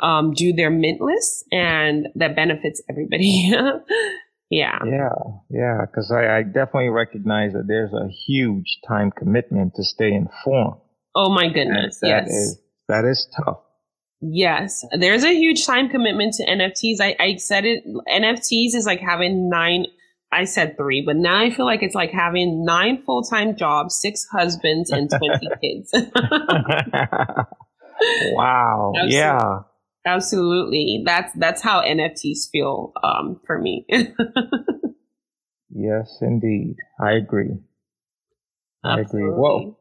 um, 0.00 0.32
do 0.32 0.52
their 0.52 0.70
mint 0.70 1.00
list 1.00 1.44
and 1.52 2.08
that 2.16 2.34
benefits 2.34 2.82
everybody. 2.90 3.52
Yeah. 4.52 4.78
Yeah. 4.84 5.08
Yeah. 5.48 5.86
Cause 5.94 6.12
I, 6.12 6.36
I 6.36 6.42
definitely 6.42 6.90
recognize 6.90 7.54
that 7.54 7.64
there's 7.66 7.94
a 7.94 8.06
huge 8.26 8.80
time 8.86 9.10
commitment 9.10 9.76
to 9.76 9.82
stay 9.82 10.12
informed. 10.12 10.78
Oh 11.14 11.30
my 11.30 11.48
goodness. 11.48 12.00
That 12.00 12.26
yes. 12.26 12.28
Is, 12.28 12.60
that 12.86 13.06
is 13.06 13.26
tough. 13.34 13.60
Yes. 14.20 14.84
There's 14.92 15.24
a 15.24 15.32
huge 15.34 15.64
time 15.64 15.88
commitment 15.88 16.34
to 16.34 16.44
NFTs. 16.44 17.00
I, 17.00 17.16
I 17.18 17.36
said 17.36 17.64
it, 17.64 17.82
NFTs 18.06 18.74
is 18.74 18.84
like 18.84 19.00
having 19.00 19.48
nine, 19.48 19.86
I 20.30 20.44
said 20.44 20.76
three, 20.76 21.02
but 21.04 21.16
now 21.16 21.40
I 21.40 21.48
feel 21.50 21.64
like 21.64 21.82
it's 21.82 21.94
like 21.94 22.10
having 22.10 22.66
nine 22.66 23.02
full 23.06 23.22
time 23.22 23.56
jobs, 23.56 23.98
six 23.98 24.26
husbands, 24.30 24.90
and 24.90 25.08
20 25.08 25.48
kids. 25.62 25.94
wow. 28.34 28.92
Absolutely. 28.96 29.16
Yeah. 29.16 29.60
Absolutely. 30.04 31.02
That's 31.04 31.32
that's 31.34 31.62
how 31.62 31.82
NFTs 31.82 32.50
feel 32.50 32.92
um, 33.02 33.40
for 33.46 33.58
me. 33.58 33.86
yes, 35.70 36.18
indeed. 36.20 36.76
I 37.00 37.12
agree. 37.12 37.58
Absolutely. 38.84 39.20
I 39.20 39.26
agree. 39.26 39.40
Well, 39.40 39.78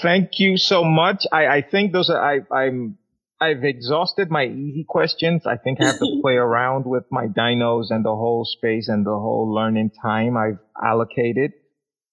thank 0.00 0.38
you 0.38 0.56
so 0.56 0.82
much. 0.84 1.24
I, 1.30 1.46
I 1.46 1.62
think 1.62 1.92
those 1.92 2.08
are 2.08 2.20
I 2.20 2.40
I'm 2.54 2.96
I've 3.38 3.64
exhausted 3.64 4.30
my 4.30 4.44
easy 4.44 4.84
questions. 4.88 5.46
I 5.46 5.56
think 5.56 5.80
I 5.80 5.86
have 5.86 5.98
to 5.98 6.06
play 6.22 6.34
around 6.34 6.86
with 6.86 7.04
my 7.10 7.26
dinos 7.26 7.86
and 7.90 8.04
the 8.04 8.16
whole 8.16 8.46
space 8.46 8.88
and 8.88 9.04
the 9.04 9.10
whole 9.10 9.52
learning 9.52 9.90
time 10.00 10.36
I've 10.38 10.60
allocated 10.82 11.52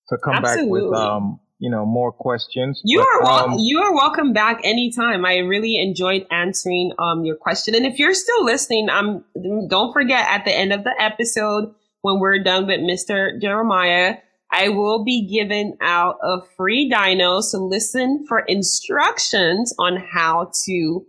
to 0.09 0.17
come 0.17 0.35
Absolutely. 0.35 0.81
back 0.81 0.91
with 0.91 0.93
um 0.93 1.39
you 1.59 1.69
know 1.69 1.85
more 1.85 2.11
questions. 2.11 2.81
You 2.83 2.99
but, 2.99 3.29
are 3.29 3.43
um, 3.43 3.55
you 3.59 3.79
are 3.79 3.93
welcome 3.93 4.33
back 4.33 4.61
anytime. 4.63 5.25
I 5.25 5.37
really 5.37 5.77
enjoyed 5.77 6.25
answering 6.31 6.93
um 6.97 7.25
your 7.25 7.35
question, 7.35 7.75
and 7.75 7.85
if 7.85 7.99
you're 7.99 8.13
still 8.13 8.43
listening, 8.43 8.89
um 8.89 9.23
don't 9.69 9.93
forget 9.93 10.25
at 10.27 10.45
the 10.45 10.51
end 10.51 10.73
of 10.73 10.83
the 10.83 10.95
episode 10.99 11.73
when 12.01 12.19
we're 12.19 12.41
done 12.41 12.65
with 12.65 12.79
Mr. 12.79 13.39
Jeremiah. 13.39 14.15
I 14.51 14.69
will 14.69 15.03
be 15.03 15.27
giving 15.27 15.77
out 15.79 16.17
a 16.23 16.39
free 16.57 16.89
dino. 16.89 17.39
So 17.41 17.63
listen 17.63 18.25
for 18.27 18.39
instructions 18.39 19.75
on 19.77 19.97
how 19.97 20.51
to 20.65 21.05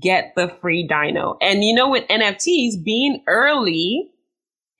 get 0.00 0.34
the 0.36 0.48
free 0.60 0.86
dino. 0.86 1.36
And 1.40 1.64
you 1.64 1.74
know, 1.74 1.90
with 1.90 2.06
NFTs, 2.08 2.84
being 2.84 3.22
early 3.26 4.12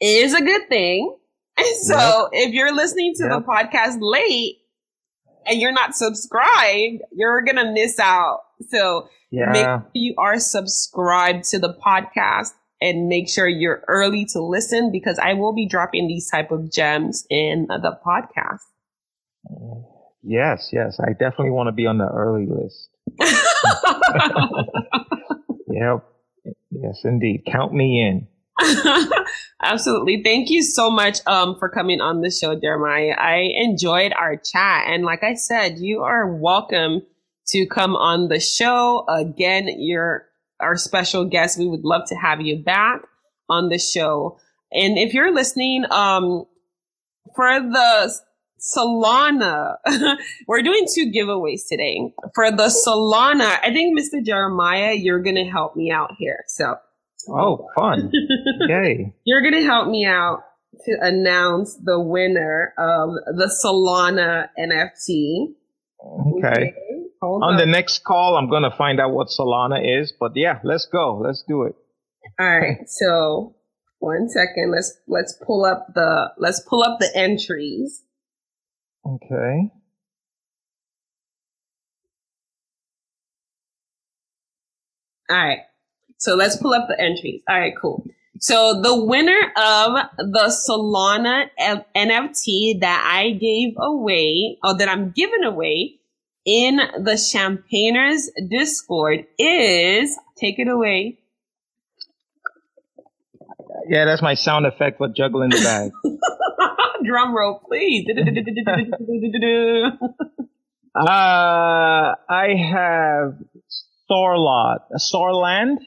is 0.00 0.34
a 0.34 0.42
good 0.42 0.68
thing. 0.68 1.16
And 1.56 1.76
so 1.82 2.28
yep. 2.32 2.48
if 2.48 2.54
you're 2.54 2.74
listening 2.74 3.14
to 3.16 3.24
yep. 3.24 3.32
the 3.32 3.44
podcast 3.44 3.96
late, 4.00 4.58
and 5.47 5.61
you're 5.61 5.72
not 5.72 5.94
subscribed, 5.94 7.03
you're 7.12 7.42
going 7.42 7.57
to 7.57 7.72
miss 7.72 7.99
out 7.99 8.40
So 8.68 9.09
Yeah. 9.30 9.53
make 9.53 9.64
sure 9.64 9.86
you 9.94 10.14
are 10.18 10.38
subscribed 10.38 11.44
to 11.51 11.59
the 11.59 11.74
podcast 11.74 12.51
and 12.80 13.09
make 13.09 13.28
sure 13.28 13.49
you're 13.49 13.82
early 13.88 14.26
to 14.32 14.40
listen 14.42 14.90
because 14.92 15.18
I 15.18 15.34
will 15.34 15.55
be 15.55 15.66
dropping 15.66 16.09
these 16.09 16.28
type 16.30 16.51
of 16.51 16.70
gems 16.72 17.26
in 17.30 17.66
the 17.68 17.99
podcast. 18.07 18.61
Yes, 20.22 20.70
yes. 20.72 20.99
I 21.01 21.12
definitely 21.12 21.51
want 21.53 21.68
to 21.68 21.72
be 21.72 21.86
on 21.86 21.99
the 21.99 22.09
early 22.09 22.47
list. 22.47 22.90
Yep. 25.68 26.05
Yes, 26.70 27.01
indeed. 27.05 27.42
Count 27.51 27.74
me 27.74 28.01
in. 28.01 28.28
Absolutely. 29.62 30.22
Thank 30.22 30.50
you 30.50 30.62
so 30.62 30.90
much 30.90 31.18
um, 31.26 31.57
for 31.59 31.68
coming 31.68 32.00
on 32.00 32.20
the 32.20 32.30
show, 32.30 32.54
Jeremiah. 32.59 33.14
I 33.18 33.50
enjoyed 33.54 34.12
our 34.12 34.36
chat. 34.36 34.84
And 34.88 35.04
like 35.04 35.24
I 35.24 35.34
said, 35.34 35.78
you 35.78 36.02
are 36.02 36.26
welcome 36.26 37.02
to 37.48 37.66
come 37.66 37.96
on 37.96 38.28
the 38.28 38.40
show. 38.40 39.07
Again, 39.09 39.68
you're 39.78 40.26
our 40.61 40.76
special 40.76 41.24
guest. 41.24 41.59
We 41.59 41.68
would 41.68 41.84
love 41.84 42.02
to 42.09 42.14
have 42.16 42.40
you 42.42 42.62
back 42.62 43.00
on 43.48 43.70
the 43.70 43.78
show. 43.78 44.38
And 44.72 44.98
if 44.98 45.14
you're 45.14 45.32
listening, 45.32 45.84
um, 45.90 46.44
for 47.34 47.61
the 47.61 48.12
Solana, 48.61 49.76
we're 50.48 50.62
doing 50.62 50.86
two 50.94 51.11
giveaways 51.11 51.62
today. 51.68 52.12
For 52.34 52.50
the 52.50 52.66
Solana, 52.66 53.59
I 53.62 53.72
think 53.72 53.98
Mr. 53.98 54.22
Jeremiah, 54.22 54.92
you're 54.92 55.22
going 55.22 55.36
to 55.36 55.44
help 55.44 55.76
me 55.76 55.90
out 55.90 56.12
here. 56.18 56.44
So 56.46 56.76
Oh, 57.29 57.68
fun. 57.77 58.11
Yay. 58.68 59.14
you're 59.24 59.43
going 59.43 59.55
to 59.55 59.64
help 59.64 59.89
me 59.89 60.05
out 60.07 60.41
to 60.85 60.97
announce 61.01 61.74
the 61.83 61.99
winner 62.01 62.72
of 62.79 63.11
the 63.37 63.51
Solana 63.64 64.49
NFT. 64.59 65.55
Okay. 66.37 66.74
Hold 67.22 67.43
On 67.43 67.55
on. 67.55 67.59
the 67.59 67.66
next 67.66 68.05
call, 68.05 68.37
I'm 68.37 68.49
going 68.51 68.62
to 68.62 68.77
find 68.77 69.01
out 69.01 69.11
what 69.12 69.29
Solana 69.29 70.01
is. 70.01 70.12
But 70.18 70.33
yeah, 70.35 70.61
let's 70.64 70.87
go. 70.87 71.18
Let's 71.24 71.43
do 71.49 71.62
it. 71.62 71.74
All 72.39 72.47
right. 72.59 72.79
So 72.87 73.57
one 73.99 74.29
second. 74.29 74.70
Let's 74.70 74.99
let's 75.09 75.37
pull 75.47 75.64
up 75.64 75.87
the 75.95 76.31
let's 76.39 76.61
pull 76.68 76.83
up 76.83 76.99
the 77.01 77.11
entries. 77.14 78.03
Okay. 79.07 79.70
All 85.31 85.37
right. 85.37 85.61
So 86.18 86.34
let's 86.34 86.56
pull 86.56 86.72
up 86.72 86.88
the 86.88 87.00
entries. 87.00 87.42
All 87.48 87.58
right, 87.58 87.74
cool. 87.80 88.06
So 88.40 88.80
the 88.82 89.04
winner 89.04 89.40
of 89.56 89.96
the 90.18 90.54
Solana 90.68 91.48
NFT 91.58 92.80
that 92.80 93.10
I 93.10 93.30
gave 93.32 93.74
away, 93.78 94.58
or 94.62 94.76
that 94.76 94.88
I'm 94.88 95.12
giving 95.12 95.44
away 95.44 95.98
in 96.44 96.76
the 96.76 97.12
Champagners 97.12 98.28
Discord 98.50 99.26
is, 99.38 100.16
take 100.36 100.58
it 100.58 100.68
away. 100.68 101.18
Yeah, 103.88 104.04
that's 104.04 104.22
my 104.22 104.34
sound 104.34 104.66
effect 104.66 104.98
for 104.98 105.08
juggling 105.08 105.50
the 105.50 105.60
bag. 105.62 105.92
Drum 107.04 107.34
roll, 107.34 107.60
please. 107.66 108.06
uh, 110.96 112.14
I 112.28 112.48
have 112.70 113.34
Sorlot. 114.10 114.80
Sorland? 114.98 115.78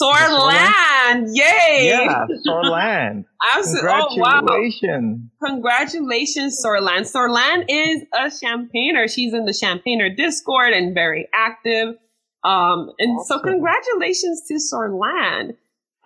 Sorland, 0.00 1.28
yay! 1.34 1.88
Yeah, 1.88 2.26
Sorland. 2.46 3.24
Absolutely. 3.56 3.90
Oh, 3.90 4.16
wow. 4.16 4.38
Congratulations. 4.40 5.20
Congratulations, 5.44 6.62
Sorland. 6.64 7.10
Sorland 7.12 7.64
is 7.68 8.02
a 8.14 8.30
champagner. 8.30 9.08
She's 9.08 9.32
in 9.34 9.44
the 9.46 9.52
champagner 9.58 10.08
Discord 10.14 10.72
and 10.72 10.94
very 10.94 11.28
active. 11.34 11.96
Um, 12.44 12.90
and 12.98 13.24
so 13.26 13.38
congratulations 13.40 14.42
to 14.48 14.54
Sorland. 14.54 15.56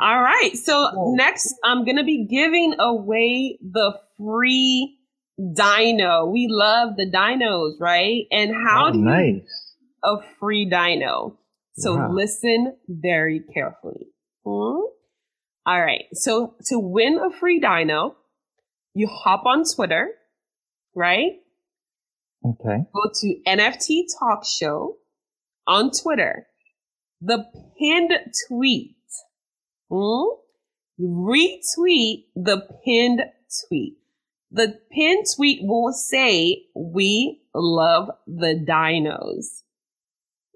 All 0.01 0.23
right. 0.23 0.57
So 0.57 0.89
Cool. 0.93 1.17
next, 1.17 1.55
I'm 1.65 1.85
going 1.85 1.97
to 1.99 2.05
be 2.05 2.27
giving 2.27 2.75
away 2.79 3.59
the 3.63 3.99
free 4.17 4.97
dino. 5.55 6.27
We 6.27 6.47
love 6.51 6.97
the 6.97 7.11
dinos, 7.11 7.75
right? 7.81 8.23
And 8.31 8.53
how 8.55 8.89
Oh, 8.89 8.93
do 8.93 8.99
you 8.99 9.05
nice. 9.05 9.73
a 10.03 10.17
free 10.41 10.65
dino. 10.69 11.39
So 11.77 12.09
listen 12.13 12.77
very 12.89 13.41
carefully. 13.53 14.07
Hmm? 14.45 14.81
All 15.67 15.81
right. 15.83 16.05
So 16.13 16.55
to 16.67 16.79
win 16.79 17.19
a 17.19 17.37
free 17.37 17.59
dino, 17.59 18.17
you 18.95 19.09
hop 19.09 19.45
on 19.45 19.65
Twitter, 19.65 20.11
right? 20.95 21.33
Okay. 22.45 22.85
Go 22.95 23.11
to 23.13 23.37
NFT 23.47 24.03
Talk 24.19 24.45
Show 24.45 24.99
on 25.67 25.91
Twitter. 25.91 26.47
The 27.21 27.45
pinned 27.79 28.13
tweet. 28.49 28.97
Hmm? 29.91 30.29
Retweet 31.01 32.27
the 32.37 32.69
pinned 32.85 33.23
tweet. 33.67 33.97
The 34.53 34.79
pinned 34.93 35.27
tweet 35.35 35.61
will 35.63 35.93
say, 35.93 36.67
we 36.77 37.41
love 37.53 38.11
the 38.29 38.65
dinos. 38.65 39.63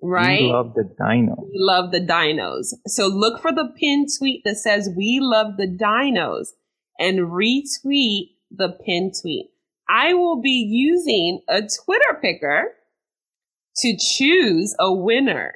Right? 0.02 0.42
We 0.42 0.52
love 0.52 0.74
the 0.74 0.84
dinos. 0.98 1.42
We 1.42 1.54
love 1.54 1.90
the 1.90 2.00
dinos. 2.00 2.74
So 2.86 3.06
look 3.06 3.40
for 3.42 3.52
the 3.52 3.72
pinned 3.76 4.08
tweet 4.18 4.42
that 4.44 4.56
says 4.56 4.90
we 4.96 5.18
love 5.20 5.56
the 5.56 5.66
dinos 5.66 6.48
and 6.98 7.18
retweet 7.30 8.30
the 8.50 8.76
pinned 8.84 9.14
tweet. 9.20 9.50
I 9.88 10.14
will 10.14 10.40
be 10.40 10.66
using 10.68 11.40
a 11.48 11.62
Twitter 11.62 12.18
picker 12.20 12.74
to 13.78 13.96
choose 13.96 14.74
a 14.78 14.92
winner. 14.92 15.54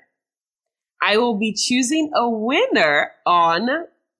I 1.02 1.16
will 1.16 1.38
be 1.38 1.52
choosing 1.52 2.10
a 2.14 2.28
winner 2.28 3.10
on 3.26 3.68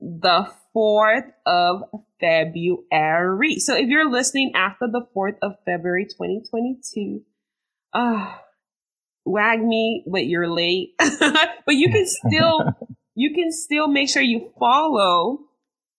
the 0.01 0.53
4th 0.75 1.31
of 1.47 1.83
February. 2.20 3.59
So 3.59 3.77
if 3.77 3.89
you're 3.89 4.11
listening 4.11 4.53
after 4.55 4.87
the 4.87 5.07
4th 5.14 5.37
of 5.43 5.53
February 5.64 6.07
2022, 6.07 7.23
ah, 7.95 8.43
WAGMI, 9.27 10.05
but 10.07 10.27
you're 10.27 10.49
late. 10.49 10.95
but 10.99 11.75
you 11.75 11.91
can 11.91 12.07
still, 12.27 12.64
you 13.14 13.35
can 13.35 13.53
still 13.53 13.89
make 13.89 14.09
sure 14.09 14.23
you 14.23 14.51
follow 14.59 15.41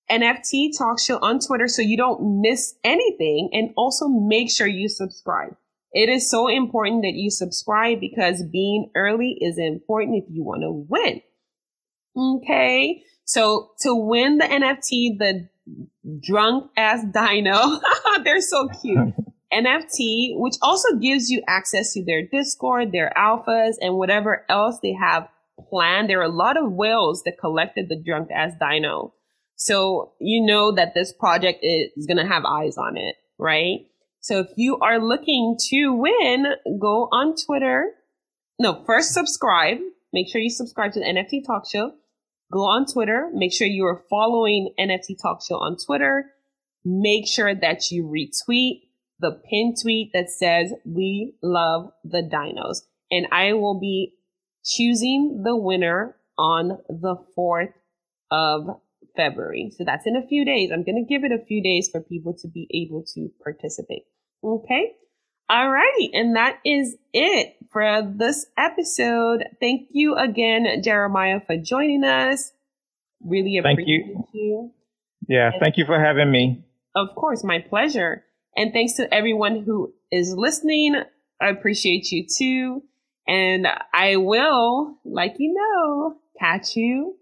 NFT 0.09 0.77
Talk 0.77 0.99
Show 0.99 1.17
on 1.19 1.39
Twitter 1.39 1.67
so 1.67 1.81
you 1.81 1.97
don't 1.97 2.41
miss 2.41 2.75
anything. 2.83 3.49
And 3.53 3.71
also 3.77 4.07
make 4.07 4.51
sure 4.51 4.67
you 4.67 4.89
subscribe. 4.89 5.55
It 5.93 6.09
is 6.09 6.29
so 6.29 6.47
important 6.47 7.03
that 7.03 7.13
you 7.13 7.29
subscribe 7.29 7.99
because 7.99 8.43
being 8.51 8.89
early 8.95 9.37
is 9.39 9.59
important 9.59 10.23
if 10.23 10.25
you 10.29 10.43
want 10.43 10.63
to 10.63 10.71
win. 10.71 11.21
Okay. 12.17 13.03
So 13.25 13.71
to 13.81 13.95
win 13.95 14.39
the 14.39 14.45
NFT, 14.45 15.17
the 15.19 15.49
drunk 16.19 16.71
ass 16.75 17.03
dino, 17.13 17.79
they're 18.23 18.41
so 18.41 18.67
cute. 18.81 19.13
NFT, 19.53 20.31
which 20.39 20.55
also 20.61 20.95
gives 20.97 21.29
you 21.29 21.41
access 21.47 21.93
to 21.93 22.03
their 22.03 22.25
Discord, 22.25 22.91
their 22.91 23.11
alphas, 23.15 23.73
and 23.81 23.95
whatever 23.95 24.45
else 24.49 24.79
they 24.81 24.93
have 24.93 25.27
planned. 25.69 26.09
There 26.09 26.19
are 26.19 26.23
a 26.23 26.29
lot 26.29 26.57
of 26.57 26.71
whales 26.71 27.23
that 27.23 27.39
collected 27.39 27.89
the 27.89 28.01
drunk 28.01 28.29
ass 28.31 28.53
dino. 28.59 29.13
So 29.55 30.13
you 30.19 30.45
know 30.45 30.71
that 30.71 30.93
this 30.93 31.13
project 31.13 31.59
is 31.61 32.05
going 32.07 32.17
to 32.17 32.31
have 32.31 32.43
eyes 32.45 32.77
on 32.77 32.97
it, 32.97 33.15
right? 33.37 33.85
So 34.19 34.39
if 34.39 34.47
you 34.55 34.77
are 34.79 34.99
looking 34.99 35.57
to 35.69 35.93
win, 35.93 36.45
go 36.79 37.09
on 37.11 37.35
Twitter. 37.35 37.91
No, 38.59 38.83
first 38.85 39.13
subscribe. 39.13 39.77
Make 40.11 40.29
sure 40.29 40.41
you 40.41 40.49
subscribe 40.49 40.93
to 40.93 40.99
the 40.99 41.05
NFT 41.05 41.45
Talk 41.45 41.69
Show. 41.69 41.91
Go 42.51 42.59
on 42.61 42.85
Twitter. 42.85 43.29
Make 43.33 43.51
sure 43.51 43.67
you 43.67 43.85
are 43.85 44.03
following 44.09 44.73
NFT 44.79 45.21
Talk 45.21 45.41
Show 45.45 45.55
on 45.55 45.75
Twitter. 45.83 46.25
Make 46.85 47.27
sure 47.27 47.53
that 47.53 47.91
you 47.91 48.03
retweet 48.05 48.81
the 49.19 49.39
pin 49.49 49.73
tweet 49.81 50.11
that 50.13 50.29
says, 50.29 50.73
we 50.85 51.35
love 51.41 51.91
the 52.03 52.21
dinos. 52.21 52.81
And 53.11 53.27
I 53.31 53.53
will 53.53 53.79
be 53.79 54.13
choosing 54.65 55.43
the 55.43 55.55
winner 55.55 56.15
on 56.37 56.79
the 56.89 57.15
4th 57.37 57.73
of 58.31 58.81
February. 59.15 59.71
So 59.77 59.83
that's 59.83 60.07
in 60.07 60.15
a 60.15 60.27
few 60.27 60.43
days. 60.45 60.71
I'm 60.71 60.83
going 60.83 61.03
to 61.03 61.07
give 61.07 61.23
it 61.23 61.31
a 61.31 61.45
few 61.45 61.61
days 61.61 61.89
for 61.89 62.01
people 62.01 62.33
to 62.41 62.47
be 62.47 62.67
able 62.73 63.03
to 63.13 63.29
participate. 63.43 64.03
Okay. 64.43 64.93
Alrighty. 65.51 66.09
And 66.13 66.35
that 66.35 66.59
is 66.65 66.95
it 67.13 67.55
for 67.71 68.01
this 68.15 68.47
episode. 68.57 69.43
Thank 69.59 69.89
you 69.91 70.15
again, 70.15 70.81
Jeremiah, 70.83 71.41
for 71.45 71.57
joining 71.57 72.03
us. 72.03 72.51
Really 73.23 73.59
Thank 73.61 73.79
appreciate 73.79 74.05
you. 74.07 74.25
you. 74.33 74.71
Yeah, 75.27 75.51
thank 75.59 75.77
you 75.77 75.85
for 75.85 75.99
having 75.99 76.31
me. 76.31 76.65
Of 76.95 77.15
course, 77.15 77.43
my 77.43 77.59
pleasure. 77.59 78.23
And 78.55 78.71
thanks 78.71 78.93
to 78.93 79.13
everyone 79.13 79.63
who 79.63 79.93
is 80.11 80.33
listening. 80.35 80.95
I 81.41 81.49
appreciate 81.49 82.11
you 82.11 82.25
too. 82.27 82.83
And 83.27 83.67
I 83.93 84.17
will, 84.17 84.97
like 85.05 85.35
you 85.39 85.53
know, 85.53 86.17
catch 86.39 86.75
you 86.75 87.17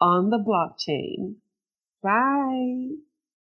on 0.00 0.30
the 0.30 0.38
blockchain. 0.38 1.36
Bye. 2.02 3.07